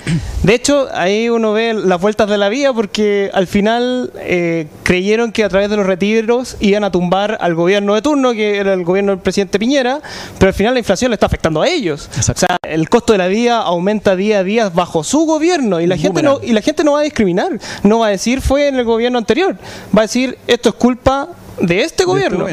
de 0.43 0.53
hecho, 0.53 0.87
ahí 0.93 1.29
uno 1.29 1.53
ve 1.53 1.73
las 1.73 1.99
vueltas 1.99 2.29
de 2.29 2.37
la 2.37 2.49
vía 2.49 2.73
porque 2.73 3.29
al 3.33 3.47
final 3.47 4.11
eh, 4.17 4.67
creyeron 4.83 5.31
que 5.31 5.43
a 5.43 5.49
través 5.49 5.69
de 5.69 5.77
los 5.77 5.85
retiros 5.85 6.57
iban 6.59 6.83
a 6.83 6.91
tumbar 6.91 7.37
al 7.41 7.55
gobierno 7.55 7.95
de 7.95 8.01
turno, 8.01 8.33
que 8.33 8.57
era 8.57 8.73
el 8.73 8.83
gobierno 8.83 9.11
del 9.11 9.21
presidente 9.21 9.59
Piñera, 9.59 10.01
pero 10.37 10.49
al 10.49 10.53
final 10.53 10.73
la 10.73 10.79
inflación 10.79 11.11
le 11.11 11.15
está 11.15 11.27
afectando 11.27 11.61
a 11.61 11.67
ellos. 11.67 12.09
O 12.17 12.21
sea, 12.21 12.57
el 12.67 12.89
costo 12.89 13.13
de 13.13 13.19
la 13.19 13.27
vida 13.27 13.61
aumenta 13.61 14.15
día 14.15 14.39
a 14.39 14.43
día 14.43 14.69
bajo 14.69 15.03
su 15.03 15.25
gobierno 15.25 15.79
y 15.79 15.87
la 15.87 15.97
gente 15.97 16.23
no 16.23 16.39
y 16.41 16.53
la 16.53 16.61
gente 16.61 16.83
no 16.83 16.93
va 16.93 16.99
a 16.99 17.03
discriminar, 17.03 17.59
no 17.83 17.99
va 17.99 18.07
a 18.07 18.09
decir 18.09 18.41
fue 18.41 18.67
en 18.67 18.75
el 18.75 18.85
gobierno 18.85 19.17
anterior, 19.17 19.55
va 19.95 20.01
a 20.01 20.05
decir 20.05 20.37
esto 20.47 20.69
es 20.69 20.75
culpa 20.75 21.29
de 21.59 21.81
este, 21.81 22.03
este 22.03 22.05
gobierno. 22.05 22.45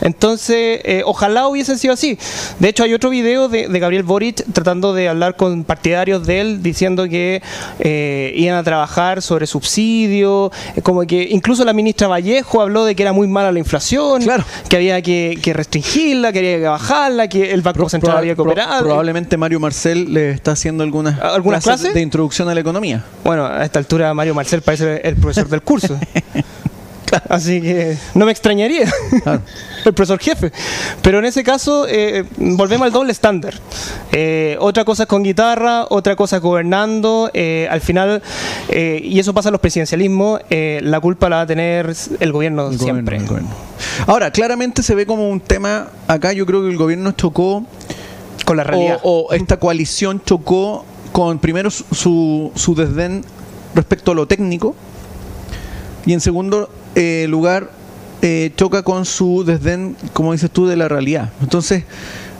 Entonces, 0.00 0.80
eh, 0.84 1.02
ojalá 1.04 1.48
hubiesen 1.48 1.78
sido 1.78 1.94
así. 1.94 2.18
De 2.58 2.68
hecho, 2.68 2.84
hay 2.84 2.94
otro 2.94 3.10
video 3.10 3.48
de, 3.48 3.66
Gabriel 3.78 4.02
Boric 4.02 4.44
tratando 4.52 4.92
de 4.92 5.08
hablar 5.08 5.36
con 5.36 5.64
partidarios 5.64 6.26
de 6.26 6.40
él, 6.40 6.62
diciendo 6.62 7.08
que 7.08 7.42
eh, 7.78 8.32
iban 8.36 8.56
a 8.56 8.62
trabajar 8.62 9.22
sobre 9.22 9.46
subsidios, 9.46 10.50
eh, 10.76 10.82
como 10.82 11.06
que 11.06 11.28
incluso 11.30 11.64
la 11.64 11.72
ministra 11.72 12.08
Vallejo 12.08 12.60
habló 12.60 12.84
de 12.84 12.94
que 12.94 13.02
era 13.02 13.12
muy 13.12 13.28
mala 13.28 13.52
la 13.52 13.58
inflación, 13.58 14.22
que 14.68 14.76
había 14.76 15.00
que, 15.02 15.52
restringirla, 15.54 16.32
que 16.32 16.40
había 16.40 16.58
que 16.58 16.66
bajarla, 16.66 17.28
que 17.28 17.52
el 17.52 17.62
Banco 17.62 17.88
Central 17.88 18.18
había 18.18 18.34
que 18.34 18.42
operar. 18.42 18.82
probablemente 18.82 19.36
Mario 19.36 19.60
Marcel 19.60 20.12
le 20.12 20.30
está 20.30 20.52
haciendo 20.52 20.82
algunas, 20.82 21.20
¿Algunas 21.20 21.64
clases, 21.64 21.94
de 21.94 22.00
introducción 22.00 22.48
a 22.48 22.54
la 22.54 22.60
economía. 22.60 23.04
Bueno, 23.24 23.46
a 23.46 23.64
esta 23.64 23.78
altura 23.78 24.12
Mario 24.14 24.34
Marcel 24.34 24.62
parece 24.62 25.00
el 25.04 25.16
profesor 25.16 25.48
del 25.48 25.62
curso. 25.62 25.98
Así 27.28 27.60
que 27.60 27.96
no 28.14 28.26
me 28.26 28.32
extrañaría 28.32 28.90
el 29.84 29.94
profesor 29.94 30.18
jefe. 30.18 30.52
Pero 31.02 31.18
en 31.18 31.24
ese 31.24 31.42
caso, 31.42 31.86
eh, 31.88 32.24
volvemos 32.36 32.86
al 32.86 32.92
doble 32.92 33.12
estándar. 33.12 33.54
Eh, 34.12 34.56
otra 34.60 34.84
cosa 34.84 35.04
es 35.04 35.08
con 35.08 35.22
guitarra, 35.22 35.86
otra 35.88 36.16
cosa 36.16 36.36
es 36.36 36.42
gobernando. 36.42 37.30
Eh, 37.34 37.68
al 37.70 37.80
final, 37.80 38.22
y 38.70 39.18
eso 39.18 39.34
pasa 39.34 39.48
en 39.48 39.52
los 39.52 39.60
presidencialismos, 39.60 40.40
la 40.50 41.00
culpa 41.00 41.28
la 41.28 41.36
va 41.36 41.42
a 41.42 41.46
tener 41.46 41.94
el 42.20 42.32
gobierno 42.32 42.72
siempre. 42.72 43.20
Ahora, 44.06 44.30
claramente 44.30 44.82
se 44.82 44.94
ve 44.94 45.06
como 45.06 45.28
un 45.28 45.40
tema, 45.40 45.88
acá 46.06 46.32
yo 46.32 46.46
creo 46.46 46.62
que 46.62 46.68
el 46.68 46.76
gobierno 46.76 47.12
chocó 47.12 47.64
con 48.44 48.56
la 48.56 48.64
realidad. 48.64 49.00
O, 49.02 49.32
esta 49.32 49.58
coalición 49.58 50.22
chocó 50.24 50.84
con 51.12 51.38
primero 51.38 51.70
su, 51.70 52.52
su 52.54 52.74
desdén 52.74 53.24
respecto 53.74 54.12
a 54.12 54.14
lo 54.14 54.26
técnico 54.26 54.74
y 56.06 56.14
en 56.14 56.20
segundo 56.20 56.70
eh, 56.98 57.28
lugar 57.28 57.70
eh, 58.22 58.50
choca 58.56 58.82
con 58.82 59.04
su 59.04 59.44
desdén, 59.44 59.94
como 60.12 60.32
dices 60.32 60.50
tú, 60.50 60.66
de 60.66 60.76
la 60.76 60.88
realidad. 60.88 61.30
Entonces, 61.40 61.84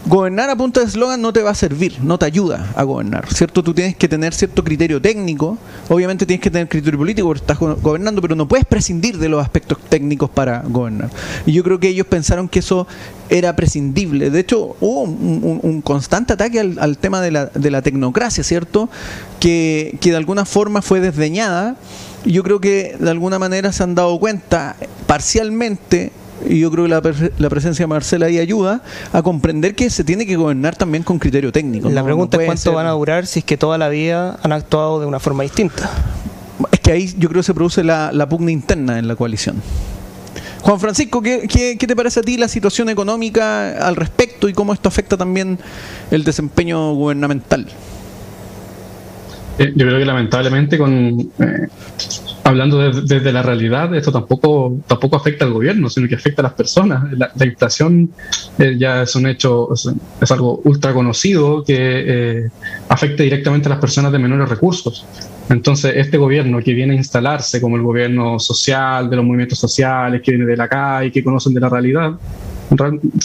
gobernar 0.04 0.50
a 0.50 0.56
punta 0.56 0.80
de 0.80 0.86
eslogan 0.86 1.22
no 1.22 1.32
te 1.32 1.42
va 1.42 1.50
a 1.50 1.54
servir, 1.54 1.98
no 2.02 2.18
te 2.18 2.26
ayuda 2.26 2.72
a 2.74 2.82
gobernar, 2.82 3.32
¿cierto? 3.32 3.62
Tú 3.62 3.72
tienes 3.72 3.94
que 3.94 4.08
tener 4.08 4.34
cierto 4.34 4.64
criterio 4.64 5.00
técnico, 5.00 5.56
obviamente 5.88 6.26
tienes 6.26 6.42
que 6.42 6.50
tener 6.50 6.68
criterio 6.68 6.98
político 6.98 7.28
porque 7.28 7.42
estás 7.42 7.60
gobernando, 7.60 8.20
pero 8.20 8.34
no 8.34 8.48
puedes 8.48 8.66
prescindir 8.66 9.18
de 9.18 9.28
los 9.28 9.40
aspectos 9.40 9.78
técnicos 9.88 10.28
para 10.28 10.62
gobernar. 10.66 11.10
Y 11.46 11.52
yo 11.52 11.62
creo 11.62 11.78
que 11.78 11.86
ellos 11.86 12.08
pensaron 12.08 12.48
que 12.48 12.58
eso 12.58 12.88
era 13.28 13.54
prescindible. 13.54 14.30
De 14.30 14.40
hecho, 14.40 14.74
hubo 14.80 15.02
un, 15.02 15.80
constante 15.82 16.32
ataque 16.32 16.58
al, 16.58 16.98
tema 16.98 17.20
de 17.20 17.30
la, 17.30 17.46
de 17.46 17.70
la, 17.70 17.82
tecnocracia, 17.82 18.42
¿cierto? 18.42 18.90
Que, 19.38 19.96
que 20.00 20.10
de 20.10 20.16
alguna 20.16 20.44
forma 20.44 20.82
fue 20.82 20.98
desdeñada 20.98 21.76
yo 22.24 22.42
creo 22.42 22.60
que 22.60 22.96
de 22.98 23.10
alguna 23.10 23.38
manera 23.38 23.72
se 23.72 23.82
han 23.82 23.94
dado 23.94 24.18
cuenta 24.18 24.76
parcialmente 25.06 26.12
y 26.46 26.60
yo 26.60 26.70
creo 26.70 26.84
que 26.84 26.90
la, 26.90 27.30
la, 27.38 27.50
presencia 27.50 27.82
de 27.82 27.86
Marcela 27.88 28.26
ahí 28.26 28.38
ayuda 28.38 28.82
a 29.12 29.22
comprender 29.22 29.74
que 29.74 29.90
se 29.90 30.04
tiene 30.04 30.26
que 30.26 30.36
gobernar 30.36 30.76
también 30.76 31.02
con 31.02 31.18
criterio 31.18 31.50
técnico. 31.52 31.88
La 31.90 32.04
pregunta 32.04 32.36
es 32.40 32.46
cuánto 32.46 32.72
van 32.72 32.86
a 32.86 32.90
durar 32.90 33.26
si 33.26 33.40
es 33.40 33.44
que 33.44 33.56
toda 33.56 33.78
la 33.78 33.88
vida 33.88 34.38
han 34.42 34.52
actuado 34.52 35.00
de 35.00 35.06
una 35.06 35.18
forma 35.18 35.42
distinta. 35.42 35.90
Es 36.70 36.80
que 36.80 36.92
ahí 36.92 37.14
yo 37.18 37.28
creo 37.28 37.40
que 37.40 37.46
se 37.46 37.54
produce 37.54 37.82
la, 37.84 38.26
pugna 38.28 38.50
interna 38.50 38.98
en 38.98 39.08
la 39.08 39.16
coalición. 39.16 39.56
Juan 40.62 40.80
Francisco, 40.80 41.22
¿qué, 41.22 41.46
¿qué, 41.48 41.86
te 41.86 41.96
parece 41.96 42.20
a 42.20 42.22
ti 42.22 42.36
la 42.36 42.48
situación 42.48 42.88
económica 42.88 43.86
al 43.86 43.96
respecto 43.96 44.48
y 44.48 44.52
cómo 44.52 44.72
esto 44.72 44.88
afecta 44.88 45.16
también 45.16 45.58
el 46.10 46.24
desempeño 46.24 46.94
gubernamental? 46.94 47.66
Eh, 49.58 49.72
yo 49.74 49.86
creo 49.86 49.98
que 49.98 50.04
lamentablemente 50.04 50.78
con 50.78 51.20
eh, 51.38 51.66
hablando 52.44 52.78
desde 52.78 53.32
la 53.32 53.42
realidad, 53.42 53.94
esto 53.94 54.12
tampoco 54.12 54.78
tampoco 54.86 55.16
afecta 55.16 55.44
al 55.44 55.52
gobierno, 55.52 55.90
sino 55.90 56.08
que 56.08 56.14
afecta 56.14 56.42
a 56.42 56.44
las 56.44 56.52
personas. 56.52 57.04
La, 57.12 57.44
inflación 57.44 58.10
eh, 58.58 58.76
ya 58.78 59.02
es 59.02 59.14
un 59.16 59.26
hecho, 59.26 59.68
es, 59.74 60.30
algo 60.30 60.60
ultra 60.64 60.94
conocido 60.94 61.64
que 61.64 62.48
afecta 62.88 63.22
directamente 63.22 63.68
a 63.68 63.70
las 63.70 63.80
personas 63.80 64.12
de 64.12 64.18
menores 64.18 64.48
recursos. 64.48 65.04
Entonces, 65.50 65.94
este 65.96 66.18
gobierno 66.18 66.62
que 66.62 66.72
viene 66.72 66.94
a 66.94 66.96
instalarse 66.96 67.60
como 67.60 67.76
el 67.76 67.82
gobierno 67.82 68.38
social, 68.38 69.10
de 69.10 69.16
los 69.16 69.24
movimientos 69.24 69.58
sociales, 69.58 70.22
que 70.22 70.32
viene 70.32 70.46
de 70.46 70.56
la 70.56 70.68
calle, 70.68 71.10
que 71.10 71.24
conocen 71.24 71.52
de 71.54 71.60
la 71.60 71.68
realidad, 71.68 72.12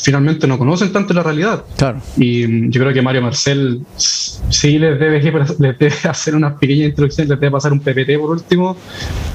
finalmente 0.02 0.48
no 0.48 0.58
conocen 0.58 0.92
tanto 0.92 1.14
la 1.14 1.24
realidad. 1.24 1.64
Claro. 1.78 2.00
Y 2.18 2.48
mm, 2.48 2.70
yo 2.72 2.82
creo 2.82 2.94
que 2.94 3.02
Mario 3.02 3.22
Marcel 3.22 3.82
sí 3.98 4.80
les 4.80 5.00
debe, 5.00 5.22
les 5.60 5.80
debe 5.80 5.96
hacer 6.10 6.36
una 6.36 6.58
pequeña 6.58 6.86
introducción, 6.86 7.28
les 7.28 7.40
debe 7.40 7.52
pasar 7.52 7.74
un 7.74 7.80
PPT 7.80 8.18
por 8.20 8.32
último, 8.32 8.78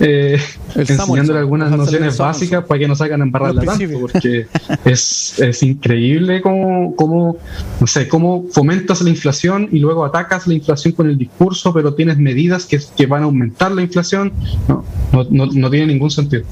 eh, 0.01 0.41
enseñándole 0.75 1.39
algunas 1.39 1.71
nociones 1.71 2.17
básicas 2.17 2.65
para 2.65 2.81
que 2.81 2.89
no 2.89 2.95
salgan 2.95 3.21
a 3.21 3.25
embarrarla 3.25 3.63
tanto, 3.63 4.01
porque 4.01 4.47
es, 4.85 5.39
es 5.39 5.63
increíble 5.63 6.41
cómo, 6.41 6.95
cómo, 6.97 7.37
no 7.81 7.87
sé, 7.87 8.09
cómo 8.09 8.47
fomentas 8.51 9.03
la 9.03 9.11
inflación 9.11 9.69
y 9.73 9.79
luego 9.79 10.05
atacas 10.05 10.47
la 10.47 10.55
inflación 10.55 10.95
con 10.95 11.09
el 11.09 11.19
discurso, 11.19 11.73
pero 11.73 11.95
tienes 11.95 12.19
medidas 12.19 12.65
que, 12.67 12.81
que 12.97 13.07
van 13.07 13.23
a 13.23 13.25
aumentar 13.27 13.73
la 13.73 13.83
inflación. 13.83 14.33
No, 14.69 14.85
no, 15.13 15.27
no, 15.31 15.47
no 15.47 15.71
tiene 15.71 15.87
ningún 15.87 16.11
sentido. 16.11 16.45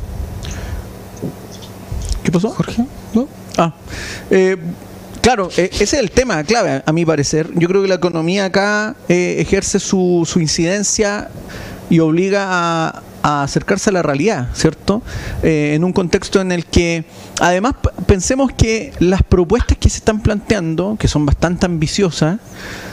¿Qué 2.22 2.32
pasó? 2.32 2.50
Jorge. 2.50 2.84
Ah, 3.56 3.72
eh, 4.30 4.56
claro, 5.22 5.48
eh, 5.56 5.70
ese 5.72 5.84
es 5.84 5.92
el 5.94 6.10
tema 6.10 6.42
clave, 6.44 6.82
a 6.84 6.92
mi 6.92 7.06
parecer. 7.06 7.48
Yo 7.54 7.68
creo 7.68 7.82
que 7.82 7.88
la 7.88 7.94
economía 7.94 8.46
acá 8.46 8.96
eh, 9.08 9.36
ejerce 9.38 9.80
su, 9.80 10.28
incidencia 10.36 11.30
y 11.88 12.00
obliga 12.00 12.46
a, 12.48 13.02
acercarse 13.42 13.90
a 13.90 13.92
la 13.92 14.02
realidad, 14.02 14.50
¿cierto? 14.54 15.02
en 15.42 15.82
un 15.82 15.92
contexto 15.92 16.40
en 16.40 16.52
el 16.52 16.64
que, 16.64 17.04
además, 17.40 17.74
pensemos 18.06 18.52
que 18.52 18.92
las 19.00 19.24
propuestas 19.24 19.76
que 19.78 19.90
se 19.90 19.96
están 19.96 20.20
planteando, 20.20 20.96
que 20.96 21.08
son 21.08 21.26
bastante 21.26 21.66
ambiciosas, 21.66 22.38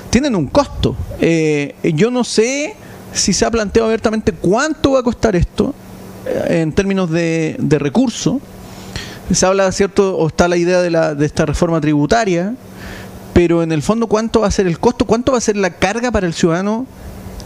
tienen 0.10 0.36
un 0.36 0.48
costo. 0.48 0.98
yo 1.84 2.10
no 2.10 2.24
sé 2.24 2.76
si 3.14 3.32
se 3.32 3.46
ha 3.46 3.52
planteado 3.52 3.90
abiertamente 3.90 4.32
cuánto 4.32 4.94
va 4.94 5.02
a 5.02 5.04
costar 5.04 5.36
esto 5.36 5.76
en 6.48 6.72
términos 6.72 7.12
de, 7.12 7.56
de 7.60 7.78
recursos 7.78 8.42
se 9.32 9.46
habla, 9.46 9.72
¿cierto? 9.72 10.18
O 10.18 10.28
está 10.28 10.48
la 10.48 10.58
idea 10.58 10.82
de, 10.82 10.90
la, 10.90 11.16
de 11.16 11.26
esta 11.26 11.46
reforma 11.46 11.80
tributaria, 11.82 12.56
pero 13.34 13.64
en 13.64 13.72
el 13.72 13.82
fondo, 13.82 14.08
¿cuánto 14.08 14.42
va 14.42 14.48
a 14.48 14.52
ser 14.52 14.68
el 14.68 14.80
costo? 14.80 15.06
¿Cuánto 15.06 15.32
va 15.32 15.38
a 15.38 15.42
ser 15.42 15.58
la 15.58 15.72
carga 15.72 16.12
para 16.12 16.28
el 16.28 16.34
ciudadano 16.34 16.86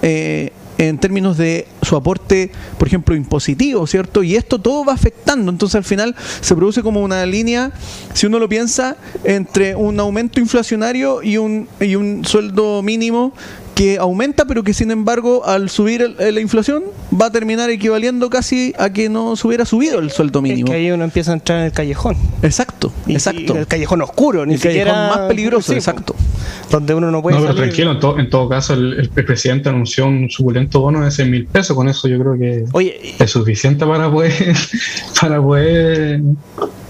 eh, 0.01 0.51
en 0.77 0.99
términos 0.99 1.37
de 1.37 1.67
su 1.81 1.95
aporte, 1.95 2.51
por 2.77 2.87
ejemplo, 2.87 3.15
impositivo, 3.15 3.87
¿cierto? 3.87 4.21
Y 4.21 4.35
esto 4.35 4.59
todo 4.59 4.85
va 4.85 4.93
afectando. 4.93 5.51
Entonces, 5.51 5.75
al 5.75 5.83
final 5.83 6.15
se 6.41 6.55
produce 6.55 6.83
como 6.83 7.01
una 7.01 7.25
línea, 7.25 7.71
si 8.13 8.27
uno 8.27 8.37
lo 8.37 8.47
piensa, 8.47 8.97
entre 9.23 9.75
un 9.75 9.99
aumento 9.99 10.39
inflacionario 10.39 11.23
y 11.23 11.37
un, 11.37 11.67
y 11.79 11.95
un 11.95 12.23
sueldo 12.25 12.83
mínimo 12.83 13.33
que 13.77 13.99
aumenta, 13.99 14.45
pero 14.45 14.63
que 14.63 14.73
sin 14.73 14.89
embargo 14.89 15.45
al 15.45 15.69
subir 15.69 16.15
la 16.17 16.41
inflación 16.41 16.83
va 17.13 17.27
a 17.27 17.31
terminar 17.31 17.69
equivaliendo 17.69 18.27
casi 18.27 18.73
a 18.79 18.89
que 18.89 19.07
no 19.07 19.35
se 19.35 19.47
hubiera 19.47 19.65
subido 19.65 19.99
el 19.99 20.09
sueldo 20.09 20.41
mínimo. 20.41 20.65
Es 20.65 20.71
que 20.71 20.77
ahí 20.77 20.91
uno 20.91 21.03
empieza 21.03 21.29
a 21.29 21.35
entrar 21.35 21.59
en 21.59 21.65
el 21.65 21.71
callejón. 21.71 22.17
Exacto, 22.41 22.91
exacto. 23.07 23.55
el 23.55 23.67
callejón 23.67 24.01
oscuro, 24.01 24.47
ni 24.47 24.55
el 24.55 24.59
siquiera 24.59 24.93
callejón 24.93 25.19
más 25.19 25.27
peligroso, 25.27 25.73
exacto. 25.73 26.15
Donde 26.71 26.95
uno 26.95 27.11
no 27.11 27.21
puede. 27.21 27.37
No, 27.37 27.43
pero 27.43 27.53
tranquilo, 27.53 27.91
en, 28.17 28.29
todo 28.31 28.49
caso, 28.49 28.73
el, 28.73 29.09
presidente 29.09 29.69
anunció 29.69 30.07
un 30.07 30.27
suculento 30.31 30.81
bono 30.81 31.05
de 31.05 31.11
6 31.11 31.29
mil 31.29 31.45
pesos. 31.45 31.75
Con 31.75 31.87
eso 31.87 32.07
yo 32.07 32.17
creo 32.17 32.35
que 32.35 32.65
es 33.19 33.29
suficiente 33.29 33.85
para 33.85 34.11
poder, 34.11 34.55
para 35.21 35.39
poder 35.39 36.21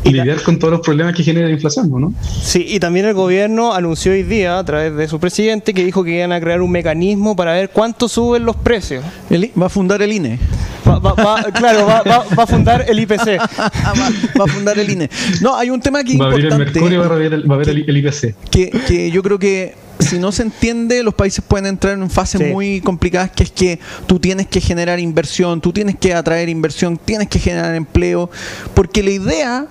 y 0.04 0.12
lidiar 0.12 0.42
con 0.42 0.60
todos 0.60 0.72
los 0.72 0.82
problemas 0.82 1.16
que 1.16 1.24
genera 1.24 1.48
la 1.48 1.54
inflación, 1.54 1.90
¿no? 1.90 2.14
Sí, 2.42 2.66
y 2.68 2.80
también 2.80 3.06
el 3.06 3.14
gobierno 3.14 3.74
anunció 3.74 4.12
hoy 4.12 4.24
día, 4.24 4.58
a 4.58 4.64
través 4.64 4.96
de 4.96 5.08
su 5.08 5.20
presidente, 5.20 5.74
que 5.74 5.84
dijo 5.84 6.04
que 6.04 6.18
iban 6.18 6.32
a 6.32 6.40
crear 6.40 6.62
un 6.62 6.72
mecanismo 6.72 7.36
para 7.36 7.54
ver 7.54 7.70
cuánto 7.70 8.08
suben 8.08 8.46
los 8.46 8.56
precios. 8.56 9.04
va 9.32 9.66
a 9.66 9.70
fundar 9.70 10.02
el 10.02 10.12
INE. 10.12 10.40
claro, 10.84 11.86
va, 11.86 12.44
a 12.44 12.48
fundar 12.48 12.86
el 12.88 13.00
IPC. 13.00 13.38
va, 14.40 14.44
a 14.44 14.48
fundar 14.48 14.80
el 14.80 14.90
INE. 14.90 15.10
No, 15.42 15.56
hay 15.56 15.70
un 15.70 15.82
tema 15.82 16.04
que 16.04 16.18
va 16.18 16.26
a 16.26 16.30
abrir 16.30 16.46
el 16.46 16.58
Mercurio, 16.58 17.00
va 17.00 17.06
a 17.06 17.10
abrir 17.10 17.34
el, 17.34 17.52
va 17.52 17.56
a 17.56 17.62
el, 17.62 17.98
IPC. 17.98 18.36
Que, 18.50 18.70
que 18.88 19.12
yo 19.12 19.22
creo 19.22 19.40
que 19.40 19.87
si 20.00 20.20
no 20.20 20.32
se 20.32 20.44
entiende, 20.44 21.02
los 21.04 21.14
países 21.14 21.44
pueden 21.48 21.66
entrar 21.66 21.94
en 21.98 22.10
fases 22.10 22.42
Sí. 22.42 22.48
muy 22.52 22.82
complicadas, 22.82 23.32
que 23.32 23.44
es 23.44 23.52
que 23.52 23.80
tú 24.06 24.20
tienes 24.20 24.48
que 24.48 24.62
generar 24.62 25.00
inversión, 25.00 25.60
tú 25.62 25.74
tienes 25.74 25.96
que 25.98 26.14
atraer 26.14 26.50
inversión, 26.50 26.98
tienes 26.98 27.28
que 27.28 27.40
generar 27.40 27.74
empleo, 27.76 28.30
porque 28.74 29.02
la 29.04 29.12
idea 29.12 29.68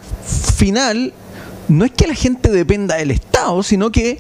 final 0.57 1.13
no 1.69 1.85
es 1.85 1.93
que 1.93 2.07
la 2.07 2.15
gente 2.15 2.51
dependa 2.51 2.97
del 2.97 3.11
Estado, 3.11 3.63
sino 3.63 3.91
que 3.93 4.19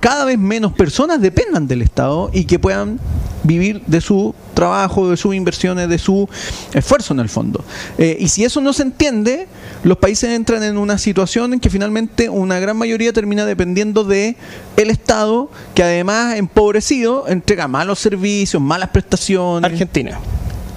cada 0.00 0.24
vez 0.26 0.38
menos 0.38 0.72
personas 0.72 1.20
dependan 1.20 1.66
del 1.66 1.82
Estado 1.82 2.30
y 2.32 2.44
que 2.44 2.58
puedan 2.58 3.00
vivir 3.42 3.82
de 3.86 4.00
su 4.00 4.34
trabajo, 4.54 5.10
de 5.10 5.16
sus 5.16 5.34
inversiones, 5.34 5.88
de 5.88 5.98
su 5.98 6.28
esfuerzo 6.74 7.14
en 7.14 7.20
el 7.20 7.28
fondo. 7.28 7.64
Eh, 7.98 8.16
y 8.20 8.28
si 8.28 8.44
eso 8.44 8.60
no 8.60 8.72
se 8.72 8.82
entiende, 8.82 9.48
los 9.84 9.98
países 9.98 10.30
entran 10.30 10.62
en 10.62 10.78
una 10.78 10.98
situación 10.98 11.54
en 11.54 11.60
que 11.60 11.70
finalmente 11.70 12.28
una 12.28 12.60
gran 12.60 12.76
mayoría 12.76 13.12
termina 13.12 13.44
dependiendo 13.44 14.04
de 14.04 14.36
el 14.76 14.90
Estado, 14.90 15.50
que 15.74 15.82
además 15.82 16.36
empobrecido 16.36 17.26
entrega 17.28 17.66
malos 17.68 17.98
servicios, 17.98 18.62
malas 18.62 18.90
prestaciones 18.90 19.70
Argentina. 19.70 20.18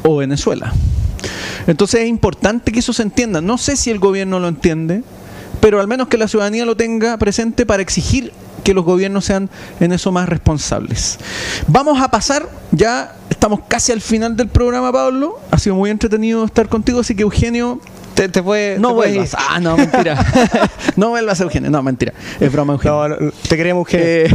o 0.04 0.18
Venezuela. 0.18 0.74
Entonces 1.68 2.02
es 2.02 2.08
importante 2.08 2.72
que 2.72 2.80
eso 2.80 2.94
se 2.94 3.04
entienda. 3.04 3.42
No 3.42 3.58
sé 3.58 3.76
si 3.76 3.92
el 3.92 4.00
gobierno 4.00 4.40
lo 4.40 4.48
entiende, 4.48 5.04
pero 5.60 5.80
al 5.80 5.88
menos 5.88 6.08
que 6.08 6.18
la 6.18 6.28
ciudadanía 6.28 6.66
lo 6.66 6.76
tenga 6.76 7.18
presente 7.18 7.66
para 7.66 7.82
exigir 7.82 8.32
que 8.64 8.74
los 8.74 8.84
gobiernos 8.84 9.26
sean 9.26 9.50
en 9.80 9.94
eso 9.94 10.12
más 10.12 10.28
responsables. 10.28 11.20
Vamos 11.68 12.02
a 12.02 12.10
pasar, 12.10 12.50
ya 12.72 13.16
estamos 13.30 13.62
casi 13.68 13.92
al 13.92 14.02
final 14.02 14.36
del 14.36 14.48
programa, 14.48 14.92
Pablo. 14.92 15.40
Ha 15.52 15.60
sido 15.60 15.76
muy 15.76 15.92
entretenido 15.92 16.44
estar 16.44 16.68
contigo, 16.68 17.00
así 17.00 17.16
que 17.16 17.22
Eugenio, 17.22 17.80
Te, 18.16 18.30
te 18.30 18.42
puede, 18.42 18.80
no 18.80 18.90
te 18.90 18.94
puedes 18.96 19.14
vuelvas. 19.14 19.34
ir. 19.34 19.40
Ah, 19.50 19.60
no, 19.60 19.78
mentira. 19.78 20.26
no 20.96 21.10
vuelvas, 21.10 21.40
Eugenio. 21.42 21.70
No, 21.70 21.84
mentira. 21.84 22.14
Es 22.40 22.52
broma, 22.52 22.74
Eugenio. 22.74 23.10
No, 23.10 23.16
no, 23.20 23.32
te 23.48 23.58
queremos, 23.58 23.82
Eugenio. 23.82 24.06
Eh, 24.08 24.30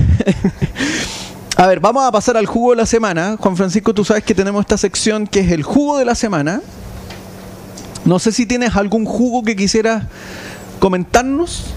a 1.57 1.66
ver, 1.66 1.81
vamos 1.81 2.05
a 2.05 2.12
pasar 2.12 2.37
al 2.37 2.47
jugo 2.47 2.72
de 2.72 2.76
la 2.76 2.87
semana. 2.87 3.37
Juan 3.39 3.57
Francisco, 3.57 3.95
tú 3.95 4.05
sabes 4.05 4.22
que 4.22 4.35
tenemos 4.35 4.61
esta 4.61 4.76
sección 4.76 5.26
que 5.26 5.41
es 5.41 5.51
el 5.51 5.62
jugo 5.62 5.99
de 5.99 6.05
la 6.05 6.14
semana. 6.14 6.61
No 8.05 8.18
sé 8.18 8.33
si 8.33 8.45
tienes 8.47 8.76
algún 8.76 9.07
jugo 9.07 9.43
que 9.43 9.57
quisieras 9.57 10.05
comentarnos. 10.78 11.74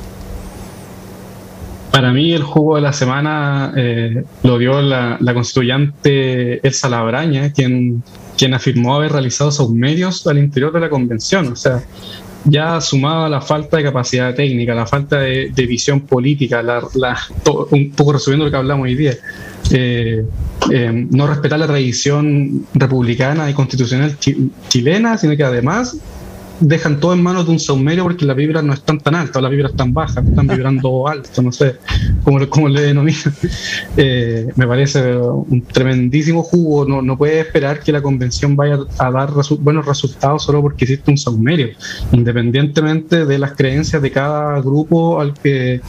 Para 1.93 2.11
mí 2.11 2.33
el 2.33 2.41
jugo 2.41 2.77
de 2.77 2.81
la 2.81 2.91
semana 2.91 3.71
eh, 3.77 4.23
lo 4.41 4.57
dio 4.57 4.81
la, 4.81 5.19
constituyente 5.35 6.59
Elsa 6.67 6.89
Labraña, 6.89 7.53
quien, 7.53 8.01
quien 8.35 8.55
afirmó 8.55 8.95
haber 8.95 9.11
realizado 9.11 9.51
medios 9.69 10.25
al 10.25 10.39
interior 10.39 10.73
de 10.73 10.79
la 10.79 10.89
convención. 10.89 11.51
O 11.51 11.55
sea, 11.55 11.83
ya 12.45 12.81
sumado 12.81 13.25
a 13.25 13.29
la 13.29 13.41
falta 13.41 13.77
de 13.77 13.83
capacidad 13.83 14.33
técnica, 14.33 14.73
la 14.73 14.87
falta 14.87 15.19
de, 15.19 15.51
visión 15.67 16.01
política, 16.01 16.63
la, 16.63 16.81
la- 16.95 17.19
un 17.69 17.91
poco 17.91 18.13
resumiendo 18.13 18.45
lo 18.45 18.49
que 18.51 18.57
hablamos 18.57 18.85
hoy 18.85 18.95
día, 18.95 19.13
eh, 19.71 20.25
eh, 20.71 21.07
no 21.11 21.27
respetar 21.27 21.59
la 21.59 21.67
tradición 21.67 22.65
republicana 22.73 23.51
y 23.51 23.53
constitucional 23.53 24.17
chi- 24.17 24.49
chilena, 24.67 25.15
sino 25.19 25.37
que 25.37 25.43
además 25.43 25.95
dejan 26.65 26.99
todo 26.99 27.13
en 27.13 27.21
manos 27.21 27.45
de 27.45 27.51
un 27.51 27.59
saumerio 27.59 28.03
porque 28.03 28.25
las 28.25 28.35
vibras 28.35 28.63
no 28.63 28.73
están 28.73 28.99
tan 28.99 29.15
altas, 29.15 29.41
las 29.41 29.51
vibras 29.51 29.71
están 29.71 29.93
bajas, 29.93 30.25
están 30.25 30.47
vibrando 30.47 31.07
alto, 31.13 31.41
no 31.41 31.51
sé 31.51 31.75
cómo, 32.23 32.39
cómo 32.49 32.69
le 32.69 32.81
denominan. 32.81 33.33
Eh, 33.95 34.47
me 34.55 34.65
parece 34.65 35.15
un 35.15 35.61
tremendísimo 35.71 36.41
jugo, 36.41 36.85
no, 36.85 37.01
no 37.01 37.17
puede 37.17 37.39
esperar 37.41 37.79
que 37.79 37.91
la 37.91 38.01
convención 38.01 38.55
vaya 38.55 38.79
a 38.97 39.11
dar 39.11 39.29
resu- 39.29 39.59
buenos 39.59 39.85
resultados 39.85 40.43
solo 40.43 40.61
porque 40.61 40.85
existe 40.85 41.11
un 41.11 41.17
saumerio, 41.17 41.69
independientemente 42.11 43.25
de 43.25 43.37
las 43.39 43.53
creencias 43.53 44.01
de 44.01 44.11
cada 44.11 44.59
grupo 44.61 45.19
al 45.21 45.33
que... 45.33 45.81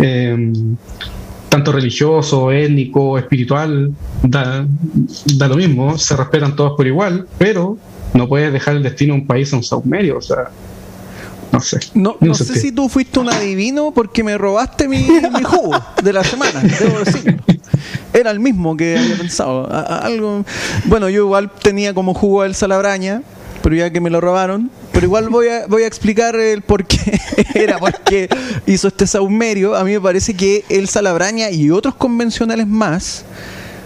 eh, 0.00 0.52
tanto 1.48 1.70
religioso, 1.70 2.50
étnico, 2.50 3.18
espiritual, 3.18 3.92
da, 4.22 4.66
da 5.36 5.48
lo 5.48 5.56
mismo, 5.56 5.98
se 5.98 6.16
respetan 6.16 6.56
todos 6.56 6.72
por 6.78 6.86
igual, 6.86 7.26
pero 7.36 7.76
no 8.14 8.28
puedes 8.28 8.52
dejar 8.52 8.76
el 8.76 8.82
destino 8.82 9.14
de 9.14 9.20
un 9.20 9.26
país 9.26 9.52
a 9.52 9.56
un 9.56 9.62
saumerio, 9.62 10.18
o 10.18 10.22
sea, 10.22 10.50
no 11.50 11.60
sé. 11.60 11.78
No, 11.94 12.16
sé 12.34 12.58
si 12.58 12.72
tú 12.72 12.88
fuiste 12.88 13.18
un 13.18 13.28
adivino 13.28 13.92
porque 13.92 14.24
me 14.24 14.38
robaste 14.38 14.88
mi, 14.88 14.98
mi 14.98 15.42
jugo 15.44 15.72
de 16.02 16.12
la 16.12 16.24
semana, 16.24 16.60
debo 16.62 16.98
decir. 17.00 17.40
Era 18.14 18.30
el 18.30 18.40
mismo 18.40 18.76
que 18.76 18.98
había 18.98 19.16
pensado. 19.16 19.70
A- 19.70 19.80
a- 19.80 19.98
algo, 19.98 20.44
bueno, 20.86 21.08
yo 21.08 21.24
igual 21.24 21.50
tenía 21.62 21.92
como 21.94 22.14
jugo 22.14 22.44
el 22.44 22.54
Salabraña, 22.54 23.22
pero 23.62 23.74
ya 23.74 23.90
que 23.90 24.00
me 24.00 24.10
lo 24.10 24.20
robaron. 24.20 24.70
Pero 24.92 25.06
igual 25.06 25.28
voy 25.30 25.48
a, 25.48 25.66
voy 25.66 25.82
a 25.84 25.86
explicar 25.86 26.36
el 26.36 26.60
por 26.62 26.84
qué 26.86 27.18
era, 27.54 27.78
porque 27.78 28.28
hizo 28.66 28.88
este 28.88 29.06
saumerio. 29.06 29.74
A 29.74 29.84
mí 29.84 29.92
me 29.92 30.00
parece 30.00 30.34
que 30.34 30.64
el 30.68 30.88
Salabraña 30.88 31.50
y 31.50 31.70
otros 31.70 31.94
convencionales 31.94 32.66
más 32.66 33.24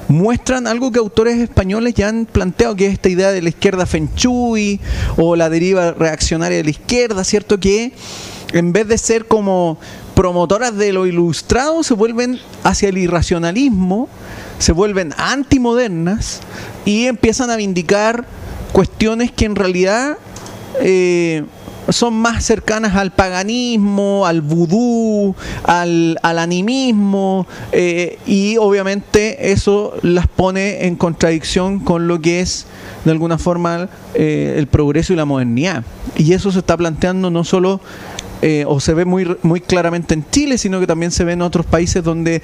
muestran 0.08 0.66
algo 0.66 0.92
que 0.92 0.98
autores 0.98 1.38
españoles 1.38 1.94
ya 1.94 2.08
han 2.08 2.26
planteado, 2.26 2.76
que 2.76 2.86
es 2.86 2.94
esta 2.94 3.08
idea 3.08 3.32
de 3.32 3.42
la 3.42 3.48
izquierda 3.48 3.86
fenchui 3.86 4.80
o 5.16 5.36
la 5.36 5.50
deriva 5.50 5.92
reaccionaria 5.92 6.58
de 6.58 6.64
la 6.64 6.70
izquierda, 6.70 7.24
¿cierto? 7.24 7.58
Que 7.58 7.92
en 8.52 8.72
vez 8.72 8.86
de 8.88 8.98
ser 8.98 9.26
como 9.26 9.78
promotoras 10.14 10.76
de 10.76 10.92
lo 10.92 11.06
ilustrado, 11.06 11.82
se 11.82 11.94
vuelven 11.94 12.40
hacia 12.64 12.88
el 12.88 12.98
irracionalismo, 12.98 14.08
se 14.58 14.72
vuelven 14.72 15.12
antimodernas 15.18 16.40
y 16.84 17.06
empiezan 17.06 17.50
a 17.50 17.56
vindicar 17.56 18.24
cuestiones 18.72 19.32
que 19.32 19.44
en 19.44 19.56
realidad 19.56 20.16
eh, 20.80 21.44
son 21.88 22.14
más 22.14 22.44
cercanas 22.44 22.96
al 22.96 23.12
paganismo, 23.12 24.26
al 24.26 24.40
vudú, 24.40 25.34
al, 25.64 26.18
al 26.22 26.38
animismo, 26.38 27.46
eh, 27.72 28.18
y 28.26 28.56
obviamente 28.56 29.52
eso 29.52 29.94
las 30.02 30.26
pone 30.26 30.86
en 30.86 30.96
contradicción 30.96 31.80
con 31.80 32.08
lo 32.08 32.20
que 32.20 32.40
es 32.40 32.66
de 33.04 33.12
alguna 33.12 33.38
forma 33.38 33.88
eh, 34.14 34.54
el 34.58 34.66
progreso 34.66 35.12
y 35.12 35.16
la 35.16 35.24
modernidad. 35.24 35.84
Y 36.16 36.32
eso 36.32 36.50
se 36.50 36.58
está 36.58 36.76
planteando 36.76 37.30
no 37.30 37.44
solo 37.44 37.80
eh, 38.48 38.64
o 38.66 38.78
se 38.78 38.94
ve 38.94 39.04
muy, 39.04 39.36
muy 39.42 39.60
claramente 39.60 40.14
en 40.14 40.24
Chile, 40.30 40.56
sino 40.56 40.78
que 40.78 40.86
también 40.86 41.10
se 41.10 41.24
ve 41.24 41.32
en 41.32 41.42
otros 41.42 41.66
países 41.66 42.04
donde 42.04 42.40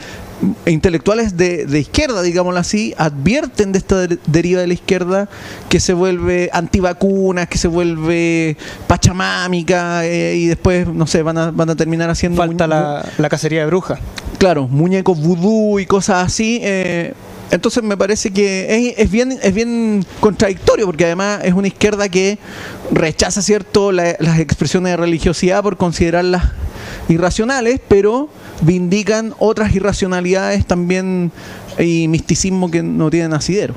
intelectuales 0.67 1.37
de, 1.37 1.65
de 1.67 1.79
izquierda, 1.79 2.23
digámoslo 2.23 2.59
así, 2.59 2.93
advierten 2.99 3.71
de 3.71 3.79
esta 3.79 4.07
de- 4.09 4.19
deriva 4.27 4.61
de 4.61 4.67
la 4.67 4.75
izquierda 4.75 5.29
que 5.69 5.79
se 5.79 5.93
vuelve 5.95 6.51
antivacunas, 6.53 7.47
que 7.47 7.57
se 7.59 7.69
vuelve 7.69 8.57
pachamámica 8.89 10.05
eh, 10.05 10.35
y 10.37 10.47
después, 10.47 10.89
no 10.89 11.07
sé, 11.07 11.23
van 11.23 11.39
a, 11.39 11.51
van 11.53 11.71
a 11.71 11.77
terminar 11.77 12.11
haciendo... 12.11 12.37
Falta 12.39 12.67
la, 12.67 13.05
la 13.19 13.29
cacería 13.29 13.61
de 13.61 13.67
brujas. 13.67 14.01
Claro, 14.39 14.67
muñecos 14.67 15.21
vudú 15.21 15.79
y 15.79 15.87
cosas 15.87 16.27
así. 16.27 16.59
eh, 16.63 17.15
entonces 17.53 17.83
me 17.85 17.97
parece 17.97 18.33
que 18.33 18.89
es, 18.89 18.95
es 18.99 19.11
bien 19.11 19.39
es 19.41 19.55
bien 19.55 20.05
contradictorio 20.19 20.87
porque 20.87 21.05
además 21.05 21.41
es 21.45 21.53
una 21.55 21.69
izquierda 21.69 22.09
que 22.09 22.39
rechaza 22.91 23.41
cierto 23.43 23.93
la- 23.93 24.17
las 24.19 24.41
expresiones 24.41 24.91
de 24.93 24.97
religiosidad 24.97 25.63
por 25.63 25.77
considerarlas 25.77 26.43
irracionales, 27.09 27.81
pero 27.89 28.29
vindican 28.63 29.35
otras 29.39 29.75
irracionalidades 29.75 30.67
también 30.67 31.31
y 31.79 32.09
misticismo 32.09 32.71
que 32.71 32.83
no 32.83 33.11
tienen 33.11 33.33
asidero. 33.33 33.75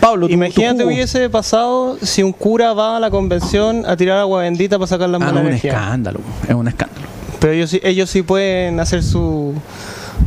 Pablo, 0.00 0.28
Imagínate 0.28 0.84
hubiese 0.84 1.28
pasado 1.30 1.98
si 2.00 2.22
un 2.22 2.32
cura 2.32 2.72
va 2.72 2.96
a 2.96 3.00
la 3.00 3.10
convención 3.10 3.84
a 3.86 3.96
tirar 3.96 4.18
agua 4.18 4.42
bendita 4.42 4.78
para 4.78 4.86
sacar 4.88 5.08
las 5.10 5.20
Ah, 5.20 5.26
no, 5.26 5.32
malas 5.34 5.48
un 5.48 5.54
escándalo, 5.54 6.20
es 6.48 6.54
un 6.54 6.68
escándalo. 6.68 7.06
Pero 7.38 7.52
ellos, 7.54 7.70
sí- 7.70 7.80
ellos 7.82 8.08
sí 8.10 8.22
pueden 8.22 8.80
hacer 8.80 9.02
su, 9.02 9.54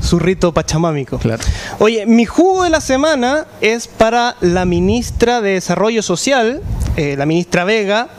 su 0.03 0.19
rito 0.19 0.53
pachamámico. 0.53 1.17
Claro. 1.17 1.43
Oye, 1.79 2.05
mi 2.05 2.25
jugo 2.25 2.63
de 2.63 2.69
la 2.69 2.81
semana 2.81 3.47
es 3.61 3.87
para 3.87 4.35
la 4.41 4.65
ministra 4.65 5.41
de 5.41 5.51
Desarrollo 5.51 6.03
Social, 6.03 6.61
eh, 6.97 7.15
la 7.17 7.25
ministra 7.25 7.63
Vega, 7.63 8.09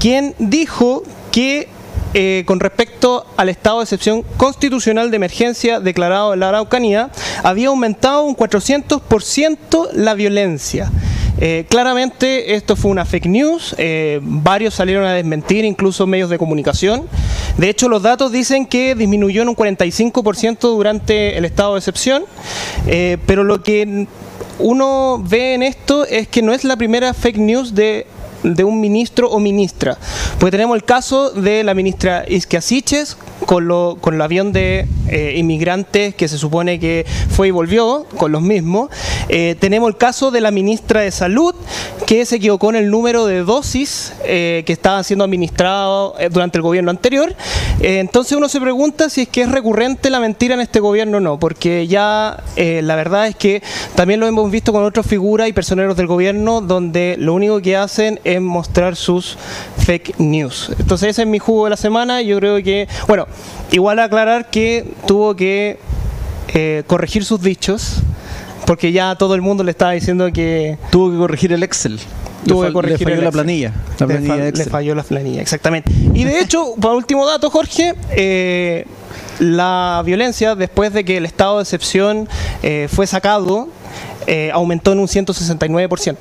quien 0.00 0.34
dijo 0.38 1.02
que 1.30 1.68
eh, 2.14 2.44
con 2.46 2.58
respecto 2.58 3.26
al 3.36 3.50
estado 3.50 3.78
de 3.78 3.84
excepción 3.84 4.22
constitucional 4.38 5.10
de 5.10 5.16
emergencia 5.16 5.78
declarado 5.78 6.32
en 6.32 6.40
la 6.40 6.48
Araucanía, 6.48 7.10
había 7.42 7.68
aumentado 7.68 8.22
un 8.24 8.34
400% 8.34 9.90
la 9.92 10.14
violencia. 10.14 10.90
Eh, 11.40 11.66
claramente 11.68 12.56
esto 12.56 12.74
fue 12.74 12.90
una 12.90 13.04
fake 13.04 13.26
news, 13.26 13.74
eh, 13.78 14.20
varios 14.22 14.74
salieron 14.74 15.04
a 15.04 15.12
desmentir, 15.12 15.64
incluso 15.64 16.06
medios 16.06 16.30
de 16.30 16.38
comunicación. 16.38 17.06
De 17.58 17.68
hecho, 17.68 17.88
los 17.88 18.02
datos 18.02 18.32
dicen 18.32 18.66
que 18.66 18.94
disminuyó 18.94 19.42
en 19.42 19.48
un 19.50 19.56
45% 19.56 20.60
durante 20.60 21.36
el 21.36 21.44
estado 21.44 21.74
de 21.74 21.78
excepción, 21.78 22.24
eh, 22.86 23.18
pero 23.26 23.44
lo 23.44 23.62
que 23.62 24.06
uno 24.58 25.22
ve 25.22 25.54
en 25.54 25.62
esto 25.62 26.06
es 26.06 26.28
que 26.28 26.40
no 26.40 26.52
es 26.52 26.64
la 26.64 26.76
primera 26.76 27.12
fake 27.12 27.38
news 27.38 27.74
de 27.74 28.06
de 28.42 28.64
un 28.64 28.80
ministro 28.80 29.30
o 29.30 29.40
ministra. 29.40 29.98
Pues 30.38 30.50
tenemos 30.50 30.76
el 30.76 30.84
caso 30.84 31.30
de 31.30 31.64
la 31.64 31.74
ministra 31.74 32.24
Isquia 32.28 32.60
Siches 32.60 33.16
con, 33.48 33.66
lo, 33.66 33.96
con 33.98 34.12
el 34.12 34.20
avión 34.20 34.52
de 34.52 34.86
eh, 35.08 35.32
inmigrantes 35.38 36.14
que 36.14 36.28
se 36.28 36.36
supone 36.36 36.78
que 36.78 37.06
fue 37.30 37.48
y 37.48 37.50
volvió, 37.50 38.04
con 38.18 38.30
los 38.30 38.42
mismos. 38.42 38.90
Eh, 39.30 39.56
tenemos 39.58 39.88
el 39.88 39.96
caso 39.96 40.30
de 40.30 40.42
la 40.42 40.50
ministra 40.50 41.00
de 41.00 41.10
Salud, 41.10 41.54
que 42.04 42.26
se 42.26 42.36
equivocó 42.36 42.68
en 42.68 42.76
el 42.76 42.90
número 42.90 43.24
de 43.24 43.44
dosis 43.44 44.12
eh, 44.26 44.64
que 44.66 44.74
estaban 44.74 45.02
siendo 45.02 45.24
administrados 45.24 46.12
durante 46.30 46.58
el 46.58 46.62
gobierno 46.62 46.90
anterior. 46.90 47.34
entonces 47.80 48.36
uno 48.36 48.50
se 48.50 48.60
pregunta 48.60 49.08
si 49.08 49.22
es 49.22 49.28
que 49.28 49.40
es 49.40 49.50
recurrente 49.50 50.10
la 50.10 50.20
mentira 50.20 50.54
en 50.54 50.60
este 50.60 50.80
gobierno 50.80 51.16
o 51.16 51.20
no, 51.20 51.38
porque 51.38 51.86
ya 51.86 52.42
la 52.56 52.96
verdad 52.96 53.28
es 53.28 53.36
que 53.36 53.62
también 53.94 54.20
lo 54.20 54.26
hemos 54.26 54.50
visto 54.50 54.74
con 54.74 54.84
otras 54.84 55.06
figuras 55.06 55.48
y 55.48 55.54
personeros 55.54 55.96
del 55.96 56.06
gobierno, 56.06 56.60
donde 56.60 57.16
lo 57.18 57.32
único 57.32 57.62
que 57.62 57.76
hacen 57.76 58.20
es 58.24 58.42
mostrar 58.42 58.94
sus 58.94 59.38
fake 59.86 60.18
news. 60.18 60.70
Entonces 60.78 61.10
ese 61.10 61.22
es 61.22 61.28
mi 61.28 61.38
jugo 61.38 61.64
de 61.64 61.70
la 61.70 61.76
semana. 61.78 62.20
Yo 62.20 62.36
creo 62.38 62.62
que, 62.62 62.86
bueno, 63.06 63.26
igual 63.72 63.98
aclarar 63.98 64.50
que 64.50 64.94
tuvo 65.06 65.34
que 65.36 65.78
eh, 66.54 66.82
corregir 66.86 67.24
sus 67.24 67.40
dichos, 67.40 68.02
porque 68.66 68.92
ya 68.92 69.14
todo 69.16 69.34
el 69.34 69.42
mundo 69.42 69.64
le 69.64 69.70
estaba 69.70 69.92
diciendo 69.92 70.30
que... 70.32 70.78
Tuvo 70.90 71.10
que 71.10 71.18
corregir 71.18 71.52
el 71.52 71.62
Excel. 71.62 71.98
Tuvo 72.46 72.62
que 72.64 72.72
corregir 72.72 73.06
le 73.06 73.14
falló 73.14 73.24
la 73.24 73.32
planilla. 73.32 73.72
La 73.98 74.06
planilla 74.06 74.36
le, 74.36 74.64
falló 74.64 74.94
la 74.94 75.02
planilla, 75.02 75.42
exactamente. 75.42 75.92
Y 76.14 76.24
de 76.24 76.40
hecho, 76.40 76.74
por 76.80 76.94
último 76.94 77.26
dato, 77.26 77.50
Jorge, 77.50 77.94
eh, 78.10 78.86
la 79.38 80.02
violencia, 80.04 80.54
después 80.54 80.92
de 80.92 81.04
que 81.04 81.16
el 81.16 81.24
estado 81.24 81.56
de 81.56 81.62
excepción 81.62 82.28
eh, 82.62 82.88
fue 82.90 83.06
sacado, 83.06 83.68
aumentó 84.52 84.92
en 84.92 85.00
un 85.00 85.08
169%. 85.08 86.16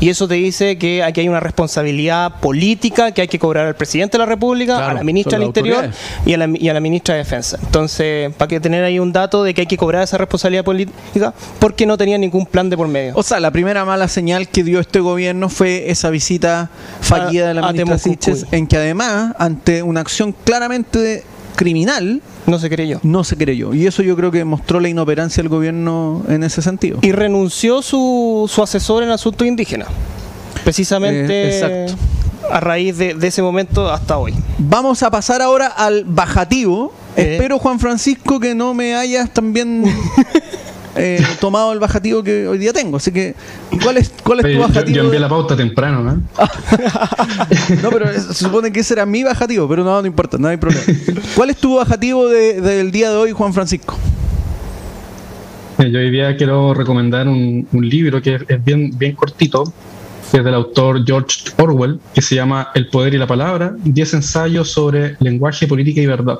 Y 0.00 0.10
eso 0.10 0.28
te 0.28 0.34
dice 0.34 0.78
que 0.78 1.02
aquí 1.02 1.20
hay 1.22 1.28
una 1.28 1.40
responsabilidad 1.40 2.40
política 2.40 3.10
que 3.12 3.22
hay 3.22 3.28
que 3.28 3.38
cobrar 3.38 3.66
al 3.66 3.74
presidente 3.74 4.16
de 4.16 4.18
la 4.20 4.26
República, 4.26 4.88
a 4.88 4.94
la 4.94 5.02
ministra 5.02 5.38
del 5.38 5.48
Interior 5.48 5.90
y 6.24 6.34
a, 6.34 6.38
la, 6.38 6.48
y 6.54 6.68
a 6.68 6.74
la 6.74 6.80
ministra 6.80 7.14
de 7.14 7.18
Defensa. 7.18 7.58
Entonces, 7.62 8.32
para 8.34 8.48
que 8.48 8.60
tener 8.60 8.84
ahí 8.84 8.98
un 8.98 9.12
dato 9.12 9.42
de 9.42 9.54
que 9.54 9.62
hay 9.62 9.66
que 9.66 9.76
cobrar 9.76 10.02
esa 10.04 10.16
responsabilidad 10.16 10.64
política 10.64 11.34
porque 11.58 11.84
no 11.84 11.96
tenía 11.98 12.16
ningún 12.16 12.46
plan 12.46 12.70
de 12.70 12.76
por 12.76 12.86
medio. 12.86 13.12
O 13.16 13.22
sea, 13.22 13.40
la 13.40 13.50
primera 13.50 13.84
mala 13.84 14.06
señal 14.06 14.48
que 14.48 14.62
dio 14.62 14.78
este 14.78 15.00
gobierno 15.00 15.48
fue 15.48 15.90
esa 15.90 16.10
visita 16.10 16.70
fallida 17.00 17.48
de 17.48 17.54
la 17.54 17.72
ministra 17.72 17.98
Siches, 17.98 18.46
en 18.52 18.66
que 18.66 18.76
además, 18.76 19.34
ante 19.38 19.82
una 19.82 20.00
acción 20.00 20.34
claramente 20.44 21.24
criminal, 21.58 22.22
no 22.46 22.58
se 22.58 22.70
creyó. 22.70 23.00
No 23.02 23.24
se 23.24 23.36
creyó. 23.36 23.74
Y 23.74 23.86
eso 23.86 24.02
yo 24.02 24.16
creo 24.16 24.30
que 24.30 24.44
mostró 24.44 24.78
la 24.78 24.88
inoperancia 24.88 25.42
del 25.42 25.50
gobierno 25.50 26.22
en 26.28 26.44
ese 26.44 26.62
sentido. 26.62 27.00
Y 27.02 27.10
renunció 27.10 27.82
su, 27.82 28.48
su 28.50 28.62
asesor 28.62 29.02
en 29.02 29.10
asuntos 29.10 29.46
indígenas. 29.46 29.88
Precisamente 30.62 31.58
eh, 31.58 31.86
a 32.50 32.60
raíz 32.60 32.96
de, 32.96 33.16
ese 33.20 33.42
momento 33.42 33.92
hasta 33.92 34.16
hoy. 34.18 34.34
Vamos 34.58 35.02
a 35.02 35.10
pasar 35.10 35.42
ahora 35.42 35.66
al 35.66 36.04
bajativo. 36.04 36.94
Eh. 37.16 37.32
Espero, 37.34 37.58
Juan 37.58 37.80
Francisco, 37.80 38.38
que 38.38 38.54
no 38.54 38.72
me 38.72 38.94
hayas 38.94 39.34
también 39.34 39.84
eh, 40.96 41.22
tomado 41.40 41.72
el 41.72 41.78
bajativo 41.78 42.22
que 42.22 42.46
hoy 42.48 42.58
día 42.58 42.72
tengo. 42.72 42.96
Así 42.96 43.12
que, 43.12 43.34
¿cuál 43.82 43.98
es, 43.98 44.12
cuál 44.22 44.40
es 44.40 44.54
tu 44.54 44.60
bajativo? 44.60 44.96
Yo, 44.96 45.04
envié 45.04 45.20
la 45.20 45.28
pauta 45.28 45.56
temprano, 45.56 46.02
¿no? 46.02 46.12
no, 47.82 47.90
pero 47.90 48.12
se 48.12 48.34
supone 48.34 48.72
que 48.72 48.80
ese 48.80 48.94
era 48.94 49.06
mi 49.06 49.22
bajativo, 49.22 49.68
pero 49.68 49.84
no, 49.84 50.00
no 50.00 50.06
importa, 50.06 50.38
no 50.38 50.48
hay 50.48 50.56
problema. 50.56 50.84
¿Cuál 51.36 51.50
es 51.50 51.56
tu 51.56 51.76
bajativo 51.76 52.28
del 52.28 52.90
día 52.90 53.10
de 53.10 53.16
hoy, 53.16 53.32
Juan 53.32 53.52
Francisco? 53.52 53.96
Eh, 55.78 55.90
yo 55.90 55.98
hoy 56.00 56.10
día 56.10 56.36
quiero 56.36 56.74
recomendar 56.74 57.28
un, 57.28 57.66
libro 57.72 58.20
que 58.20 58.40
es 58.48 58.64
bien, 58.64 58.90
bien 58.98 59.14
cortito, 59.14 59.72
que 60.30 60.38
es 60.38 60.44
del 60.44 60.54
autor 60.54 61.04
George 61.06 61.50
Orwell, 61.58 62.00
que 62.14 62.22
se 62.22 62.34
llama 62.34 62.68
El 62.74 62.88
poder 62.88 63.14
y 63.14 63.18
la 63.18 63.26
palabra, 63.26 63.74
10 63.84 64.14
ensayos 64.14 64.70
sobre 64.70 65.16
lenguaje, 65.20 65.66
política 65.66 66.00
y 66.00 66.06
verdad. 66.06 66.38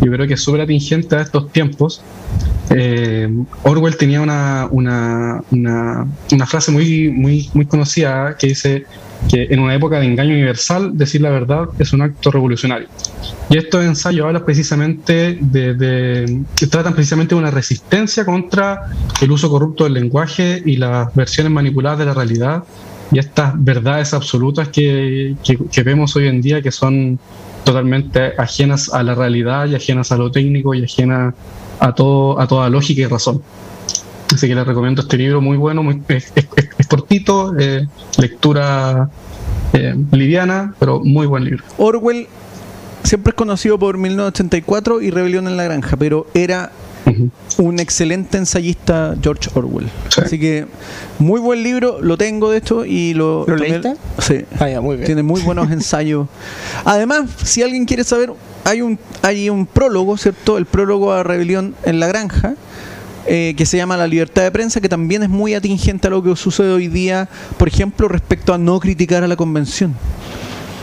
Yo 0.00 0.12
creo 0.12 0.26
que 0.26 0.34
es 0.34 0.40
súper 0.40 0.60
atingente 0.62 1.16
a 1.16 1.22
estos 1.22 1.50
tiempos 1.52 2.02
eh, 2.70 3.28
Orwell 3.62 3.96
tenía 3.96 4.20
una, 4.20 4.68
una, 4.70 5.42
una, 5.50 6.46
frase 6.46 6.72
muy, 6.72 7.10
muy, 7.10 7.48
muy 7.54 7.66
conocida 7.66 8.36
que 8.36 8.48
dice 8.48 8.86
que 9.30 9.44
en 9.44 9.60
una 9.60 9.74
época 9.74 10.00
de 10.00 10.06
engaño 10.06 10.32
universal 10.32 10.96
decir 10.96 11.20
la 11.20 11.30
verdad 11.30 11.68
es 11.78 11.92
un 11.92 12.02
acto 12.02 12.30
revolucionario. 12.30 12.88
Y 13.48 13.56
estos 13.56 13.84
ensayos 13.84 14.26
hablan 14.26 14.44
precisamente 14.44 15.38
de, 15.40 15.74
de, 15.74 16.42
tratan 16.68 16.94
precisamente 16.94 17.34
de 17.34 17.40
una 17.40 17.50
resistencia 17.50 18.24
contra 18.24 18.90
el 19.20 19.30
uso 19.30 19.48
corrupto 19.48 19.84
del 19.84 19.94
lenguaje 19.94 20.62
y 20.64 20.76
las 20.76 21.14
versiones 21.14 21.52
manipuladas 21.52 22.00
de 22.00 22.04
la 22.06 22.14
realidad 22.14 22.64
y 23.12 23.18
estas 23.18 23.52
verdades 23.56 24.14
absolutas 24.14 24.68
que, 24.68 25.36
que 25.44 25.82
vemos 25.82 26.16
hoy 26.16 26.26
en 26.26 26.40
día 26.40 26.60
que 26.62 26.72
son 26.72 27.18
totalmente 27.66 28.32
ajenas 28.38 28.94
a 28.94 29.02
la 29.02 29.14
realidad 29.16 29.66
y 29.66 29.74
ajenas 29.74 30.12
a 30.12 30.16
lo 30.16 30.30
técnico 30.30 30.72
y 30.72 30.84
ajenas 30.84 31.34
a, 31.80 31.94
todo, 31.94 32.40
a 32.40 32.46
toda 32.46 32.70
lógica 32.70 33.02
y 33.02 33.06
razón. 33.06 33.42
Así 34.32 34.46
que 34.48 34.54
les 34.54 34.66
recomiendo 34.66 35.02
este 35.02 35.16
libro 35.18 35.40
muy 35.40 35.56
bueno, 35.56 35.82
muy, 35.82 36.00
es, 36.08 36.32
cortito, 36.88 37.58
eh, 37.58 37.86
lectura 38.18 39.10
eh, 39.72 39.94
liviana, 40.12 40.74
pero 40.78 41.00
muy 41.00 41.26
buen 41.26 41.44
libro. 41.44 41.64
Orwell 41.76 42.28
siempre 43.02 43.30
es 43.30 43.34
conocido 43.34 43.78
por 43.78 43.98
1984 43.98 45.02
y 45.02 45.10
Rebelión 45.10 45.48
en 45.48 45.56
la 45.56 45.64
Granja, 45.64 45.96
pero 45.96 46.28
era 46.34 46.70
un 47.58 47.80
excelente 47.80 48.38
ensayista 48.38 49.16
George 49.22 49.50
Orwell. 49.54 49.88
Así 50.16 50.38
que 50.38 50.66
muy 51.18 51.40
buen 51.40 51.62
libro, 51.62 52.00
lo 52.00 52.16
tengo 52.16 52.50
de 52.50 52.58
hecho 52.58 52.84
y 52.84 53.14
lo... 53.14 53.44
¿Lo 53.46 53.56
leíste? 53.56 53.94
Sí. 54.18 54.44
Ah, 54.58 54.80
muy 54.80 54.96
bien. 54.96 55.06
Tiene 55.06 55.22
muy 55.22 55.40
buenos 55.42 55.70
ensayos. 55.70 56.28
Además, 56.84 57.30
si 57.44 57.62
alguien 57.62 57.84
quiere 57.84 58.04
saber 58.04 58.32
hay 58.66 58.82
un, 58.82 58.98
hay 59.22 59.48
un 59.48 59.64
prólogo, 59.64 60.16
¿cierto? 60.16 60.58
El 60.58 60.66
prólogo 60.66 61.12
a 61.12 61.22
Rebelión 61.22 61.76
en 61.84 62.00
la 62.00 62.08
Granja, 62.08 62.56
eh, 63.28 63.54
que 63.56 63.64
se 63.64 63.76
llama 63.76 63.96
La 63.96 64.08
libertad 64.08 64.42
de 64.42 64.50
prensa, 64.50 64.80
que 64.80 64.88
también 64.88 65.22
es 65.22 65.28
muy 65.28 65.54
atingente 65.54 66.08
a 66.08 66.10
lo 66.10 66.22
que 66.22 66.34
sucede 66.34 66.72
hoy 66.72 66.88
día, 66.88 67.28
por 67.58 67.68
ejemplo, 67.68 68.08
respecto 68.08 68.52
a 68.52 68.58
no 68.58 68.80
criticar 68.80 69.22
a 69.22 69.28
la 69.28 69.36
convención. 69.36 69.94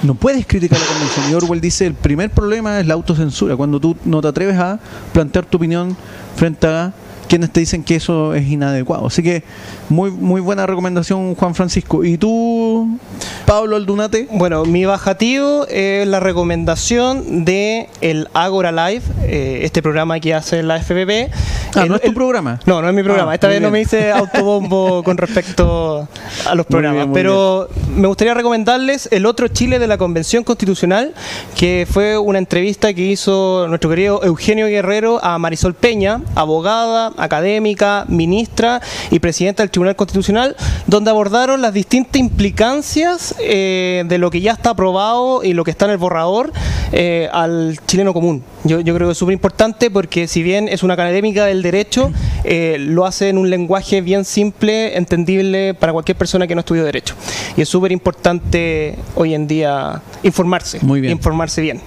No 0.03 0.15
puedes 0.15 0.45
criticar 0.45 0.79
la 0.79 0.85
convención. 0.85 1.31
Y 1.31 1.33
Orwell 1.33 1.61
dice, 1.61 1.85
el 1.87 1.93
primer 1.93 2.29
problema 2.29 2.79
es 2.79 2.87
la 2.87 2.93
autocensura, 2.93 3.55
cuando 3.55 3.79
tú 3.79 3.95
no 4.03 4.21
te 4.21 4.27
atreves 4.27 4.57
a 4.57 4.79
plantear 5.13 5.45
tu 5.45 5.57
opinión 5.57 5.95
frente 6.35 6.67
a 6.67 6.93
quienes 7.33 7.49
te 7.49 7.61
dicen 7.61 7.83
que 7.83 7.95
eso 7.95 8.35
es 8.35 8.47
inadecuado. 8.47 9.07
Así 9.07 9.23
que 9.23 9.41
muy, 9.89 10.11
muy 10.11 10.39
buena 10.39 10.67
recomendación, 10.67 11.33
Juan 11.33 11.55
Francisco. 11.55 12.03
¿Y 12.03 12.19
tú, 12.19 12.99
Pablo 13.47 13.75
Aldunate? 13.75 14.27
Bueno, 14.29 14.65
mi 14.65 14.85
bajativo 14.85 15.65
es 15.67 16.05
la 16.05 16.19
recomendación 16.19 17.43
de 17.43 17.89
el 18.01 18.27
Agora 18.35 18.71
Live, 18.71 19.01
eh, 19.23 19.61
este 19.63 19.81
programa 19.81 20.19
que 20.19 20.35
hace 20.35 20.61
la 20.61 20.77
FPP. 20.77 21.33
Ah, 21.75 21.85
¿no 21.87 21.95
es 21.95 22.03
tu 22.03 22.13
programa? 22.13 22.59
No, 22.67 22.83
no 22.83 22.87
es 22.87 22.93
mi 22.93 23.01
programa. 23.01 23.31
Ah, 23.31 23.33
Esta 23.33 23.47
vez 23.47 23.59
no 23.59 23.71
me 23.71 23.81
hice 23.81 24.11
autobombo 24.11 25.01
con 25.01 25.17
respecto 25.17 26.07
a 26.45 26.53
los 26.53 26.67
programas. 26.67 27.07
pero 27.13 27.67
me 27.95 28.07
gustaría 28.07 28.35
recomendarles 28.35 29.09
el 29.11 29.25
otro 29.25 29.47
Chile 29.47 29.79
de 29.79 29.87
la 29.87 29.97
Convención 29.97 30.43
Constitucional, 30.43 31.15
que 31.57 31.87
fue 31.89 32.15
una 32.15 32.37
entrevista 32.37 32.93
que 32.93 33.01
hizo 33.01 33.65
nuestro 33.69 33.89
querido 33.89 34.23
Eugenio 34.23 34.67
Guerrero 34.67 35.19
a 35.23 35.39
Marisol 35.39 35.73
Peña, 35.73 36.21
abogada, 36.35 37.11
académica, 37.23 38.05
ministra 38.07 38.81
y 39.11 39.19
presidenta 39.19 39.63
del 39.63 39.69
Tribunal 39.69 39.95
Constitucional, 39.95 40.55
donde 40.87 41.09
abordaron 41.09 41.61
las 41.61 41.73
distintas 41.73 42.19
implicancias 42.19 43.35
eh, 43.39 44.03
de 44.05 44.17
lo 44.17 44.29
que 44.29 44.41
ya 44.41 44.53
está 44.53 44.71
aprobado 44.71 45.43
y 45.43 45.53
lo 45.53 45.63
que 45.63 45.71
está 45.71 45.85
en 45.85 45.91
el 45.91 45.97
borrador 45.97 46.51
eh, 46.91 47.29
al 47.31 47.79
chileno 47.87 48.13
común. 48.13 48.43
Yo, 48.63 48.79
yo 48.79 48.95
creo 48.95 49.07
que 49.07 49.13
es 49.13 49.17
súper 49.17 49.33
importante 49.33 49.89
porque 49.89 50.27
si 50.27 50.43
bien 50.43 50.67
es 50.67 50.83
una 50.83 50.93
académica 50.93 51.45
del 51.45 51.61
derecho, 51.61 52.11
eh, 52.43 52.77
lo 52.79 53.05
hace 53.05 53.29
en 53.29 53.37
un 53.37 53.49
lenguaje 53.49 54.01
bien 54.01 54.25
simple, 54.25 54.97
entendible 54.97 55.73
para 55.73 55.93
cualquier 55.93 56.17
persona 56.17 56.47
que 56.47 56.55
no 56.55 56.59
estudió 56.59 56.83
derecho. 56.83 57.15
Y 57.57 57.61
es 57.61 57.69
súper 57.69 57.91
importante 57.91 58.95
hoy 59.15 59.33
en 59.33 59.47
día 59.47 60.01
informarse, 60.23 60.79
Muy 60.81 61.01
bien. 61.01 61.13
informarse 61.13 61.61
bien. 61.61 61.81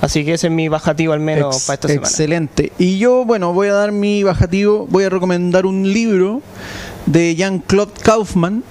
Así 0.00 0.24
que 0.24 0.34
ese 0.34 0.48
es 0.48 0.52
mi 0.52 0.68
bajativo 0.68 1.12
al 1.12 1.20
menos 1.20 1.64
para 1.64 1.74
esta 1.74 1.88
semana. 1.88 2.08
Excelente. 2.08 2.72
Y 2.78 2.98
yo, 2.98 3.24
bueno, 3.24 3.52
voy 3.52 3.68
a 3.68 3.74
dar 3.74 3.92
mi 3.92 4.22
bajativo, 4.22 4.86
voy 4.90 5.04
a 5.04 5.10
recomendar 5.10 5.66
un 5.66 5.92
libro 5.92 6.42
de 7.06 7.34
Jean-Claude 7.34 7.92
Kaufman 8.02 8.64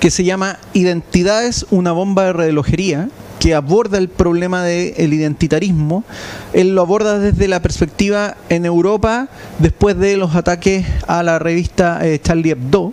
que 0.00 0.10
se 0.10 0.24
llama 0.24 0.58
Identidades, 0.72 1.66
una 1.70 1.92
bomba 1.92 2.24
de 2.24 2.32
relojería 2.32 3.08
que 3.38 3.54
aborda 3.56 3.98
el 3.98 4.08
problema 4.08 4.62
del 4.62 5.12
identitarismo. 5.12 6.04
Él 6.52 6.76
lo 6.76 6.82
aborda 6.82 7.18
desde 7.18 7.48
la 7.48 7.60
perspectiva 7.60 8.36
en 8.48 8.66
Europa 8.66 9.28
después 9.58 9.98
de 9.98 10.16
los 10.16 10.36
ataques 10.36 10.86
a 11.08 11.24
la 11.24 11.40
revista 11.40 12.06
eh, 12.06 12.20
Charlie 12.20 12.50
Hebdo 12.50 12.92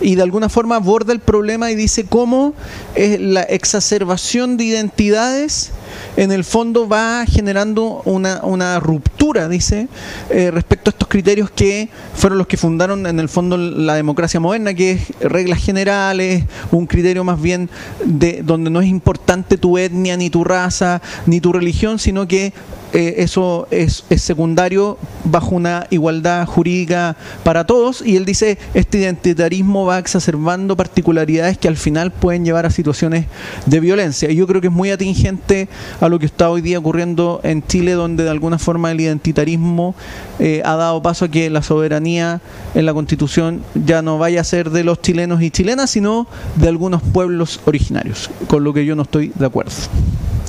y 0.00 0.14
de 0.14 0.22
alguna 0.22 0.48
forma 0.48 0.76
aborda 0.76 1.12
el 1.12 1.20
problema 1.20 1.70
y 1.70 1.74
dice 1.74 2.04
cómo 2.04 2.54
es 2.94 3.20
la 3.20 3.42
exacerbación 3.42 4.56
de 4.56 4.64
identidades 4.64 5.72
en 6.16 6.32
el 6.32 6.44
fondo 6.44 6.88
va 6.88 7.24
generando 7.26 8.02
una, 8.04 8.40
una 8.42 8.80
ruptura, 8.80 9.48
dice, 9.48 9.88
eh, 10.30 10.50
respecto 10.50 10.90
a 10.90 10.92
estos 10.92 11.08
criterios 11.08 11.50
que 11.50 11.88
fueron 12.14 12.38
los 12.38 12.46
que 12.46 12.56
fundaron 12.56 13.06
en 13.06 13.18
el 13.18 13.28
fondo 13.28 13.56
la 13.56 13.94
democracia 13.94 14.40
moderna, 14.40 14.74
que 14.74 14.92
es 14.92 15.08
reglas 15.20 15.62
generales, 15.62 16.44
un 16.70 16.86
criterio 16.86 17.24
más 17.24 17.40
bien 17.40 17.70
de 18.04 18.42
donde 18.42 18.70
no 18.70 18.80
es 18.80 18.88
importante 18.88 19.56
tu 19.56 19.78
etnia, 19.78 20.16
ni 20.16 20.30
tu 20.30 20.44
raza, 20.44 21.00
ni 21.26 21.40
tu 21.40 21.52
religión, 21.52 21.98
sino 21.98 22.28
que 22.28 22.52
eh, 22.92 23.14
eso 23.18 23.66
es, 23.70 24.04
secundario 24.16 24.98
bajo 25.24 25.54
una 25.54 25.86
igualdad 25.90 26.46
jurídica 26.46 27.16
para 27.42 27.64
todos. 27.64 28.02
Y 28.04 28.16
él 28.16 28.24
dice 28.24 28.58
este 28.74 28.98
identitarismo 28.98 29.86
va 29.86 29.98
exacerbando 29.98 30.76
particularidades 30.76 31.56
que 31.58 31.68
al 31.68 31.76
final 31.76 32.10
pueden 32.10 32.44
llevar 32.44 32.66
a 32.66 32.70
situaciones 32.70 33.26
de 33.66 33.80
violencia. 33.80 34.30
Y 34.30 34.36
yo 34.36 34.46
creo 34.46 34.60
que 34.60 34.66
es 34.66 34.72
muy 34.72 34.90
atingente 34.90 35.68
a 36.00 36.08
lo 36.08 36.18
que 36.18 36.26
está 36.26 36.50
hoy 36.50 36.60
día 36.60 36.78
ocurriendo 36.78 37.40
en 37.42 37.66
Chile 37.66 37.92
donde 37.92 38.24
de 38.24 38.30
alguna 38.30 38.58
forma 38.58 38.90
el 38.90 39.00
identitarismo 39.00 39.94
eh, 40.38 40.62
ha 40.64 40.76
dado 40.76 41.02
paso 41.02 41.24
a 41.24 41.28
que 41.28 41.48
la 41.50 41.62
soberanía 41.62 42.40
en 42.74 42.86
la 42.86 42.92
constitución 42.92 43.62
ya 43.74 44.02
no 44.02 44.18
vaya 44.18 44.40
a 44.40 44.44
ser 44.44 44.70
de 44.70 44.84
los 44.84 45.00
chilenos 45.00 45.42
y 45.42 45.50
chilenas 45.50 45.90
sino 45.90 46.26
de 46.56 46.68
algunos 46.68 47.02
pueblos 47.02 47.60
originarios 47.64 48.30
con 48.46 48.64
lo 48.64 48.72
que 48.72 48.84
yo 48.84 48.94
no 48.94 49.02
estoy 49.02 49.32
de 49.34 49.46
acuerdo 49.46 49.72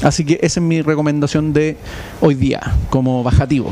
Así 0.02 0.26
que 0.26 0.40
esa 0.42 0.60
es 0.60 0.66
mi 0.66 0.82
recomendación 0.82 1.54
de 1.54 1.78
hoy 2.22 2.36
día, 2.36 2.62
como 2.90 3.24
bajativo. 3.24 3.72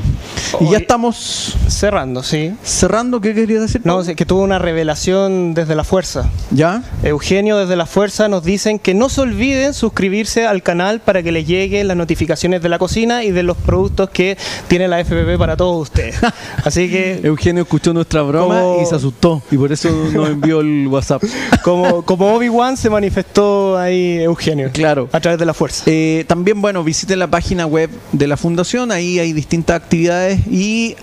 y 0.59 0.72
ya 0.72 0.78
estamos... 0.78 1.55
Cerrando, 1.67 2.24
sí. 2.24 2.53
Cerrando, 2.63 3.22
¿qué 3.22 3.34
querías 3.34 3.61
decir? 3.61 3.82
No, 3.84 4.03
que 4.03 4.26
tuvo 4.26 4.41
una 4.43 4.59
revelación 4.59 5.53
desde 5.53 5.76
la 5.76 5.84
fuerza. 5.84 6.30
¿Ya? 6.51 6.84
Eugenio 7.03 7.57
desde 7.57 7.76
la 7.76 7.86
fuerza 7.86 8.28
nos 8.28 8.43
dicen 8.43 8.80
que 8.80 8.93
no 8.93 9.09
se 9.09 9.22
olviden 9.22 9.74
suscribirse 9.74 10.45
al 10.45 10.63
canal 10.63 10.99
para 10.99 11.24
que 11.24 11.32
les 11.32 11.47
lleguen 11.47 11.88
las 11.88 11.97
notificaciones 11.97 12.61
de 12.61 12.69
la 12.69 12.78
cocina 12.78 13.24
y 13.24 13.32
de 13.32 13.43
los 13.43 13.57
productos 13.57 14.09
que 14.09 14.38
tiene 14.67 14.88
la 14.88 14.99
FPP 14.99 15.38
para 15.38 15.57
todos 15.57 15.82
ustedes. 15.82 16.15
Así 16.63 16.89
que... 16.89 17.22
Eugenio 17.24 17.63
escuchó 17.63 17.93
nuestra 17.93 18.22
broma 18.22 18.82
y 18.82 18.86
se 18.86 18.95
asustó 18.95 19.41
y 19.51 19.57
por 19.57 19.72
eso 19.72 19.89
nos 20.13 20.30
envió 20.30 20.61
el 20.61 20.88
WhatsApp. 20.89 21.24
como, 21.63 22.03
como 22.03 22.34
Obi-Wan 22.34 22.78
se 22.78 22.89
manifestó 22.89 23.78
ahí 23.78 24.19
Eugenio. 24.19 24.69
Claro. 24.74 25.09
A 25.11 25.19
través 25.19 25.39
de 25.39 25.45
la 25.45 25.53
fuerza. 25.53 25.84
Eh, 25.88 26.20
también, 26.28 26.61
bueno, 26.61 26.84
visiten 26.84 27.19
la 27.19 27.28
página 27.28 27.65
web 27.65 27.89
de 28.11 28.28
la 28.28 28.38
fundación, 28.38 28.91
ahí 28.91 29.19
hay 29.19 29.34
distintas 29.34 29.76
actividades 29.76 30.39
y 30.47 30.95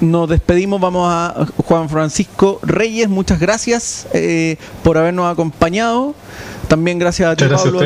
nos 0.00 0.28
despedimos, 0.28 0.80
vamos 0.80 1.08
a 1.10 1.46
Juan 1.64 1.88
Francisco 1.88 2.60
Reyes, 2.62 3.08
muchas 3.08 3.40
gracias 3.40 4.06
eh, 4.12 4.56
por 4.82 4.98
habernos 4.98 5.30
acompañado. 5.32 6.14
También 6.68 6.98
gracias 6.98 7.30
a 7.30 7.36
ti, 7.36 7.44
Pablo 7.44 7.80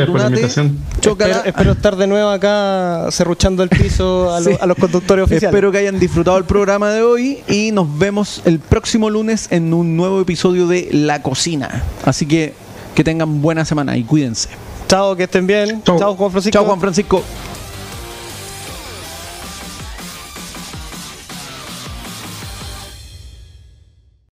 Espero, 1.44 1.72
estar 1.72 1.96
de 1.96 2.06
nuevo 2.06 2.30
acá 2.30 3.08
cerruchando 3.10 3.62
el 3.62 3.68
piso 3.68 4.34
a, 4.60 4.66
los 4.66 4.76
conductores 4.78 5.24
oficiales. 5.24 5.54
Espero 5.54 5.70
que 5.70 5.78
hayan 5.78 6.00
disfrutado 6.00 6.38
el 6.38 6.44
programa 6.44 6.90
de 6.90 7.02
hoy 7.02 7.40
y 7.46 7.72
nos 7.72 7.98
vemos 7.98 8.40
el 8.46 8.58
próximo 8.58 9.10
lunes 9.10 9.48
en 9.50 9.74
un 9.74 9.96
nuevo 9.96 10.20
episodio 10.20 10.66
de 10.66 10.88
La 10.92 11.22
Cocina. 11.22 11.84
Así 12.04 12.24
que 12.24 12.54
que 12.94 13.04
tengan 13.04 13.40
buena 13.40 13.64
semana 13.64 13.96
y 13.96 14.04
cuídense. 14.04 14.48
Chao, 14.90 15.14
que 15.14 15.22
estén 15.22 15.46
bien. 15.46 15.80
Chao, 15.84 16.16
Juan 16.16 16.32
Francisco. 16.32 16.52
Chao, 16.58 16.64
Juan 16.64 16.80
Francisco. 16.80 17.22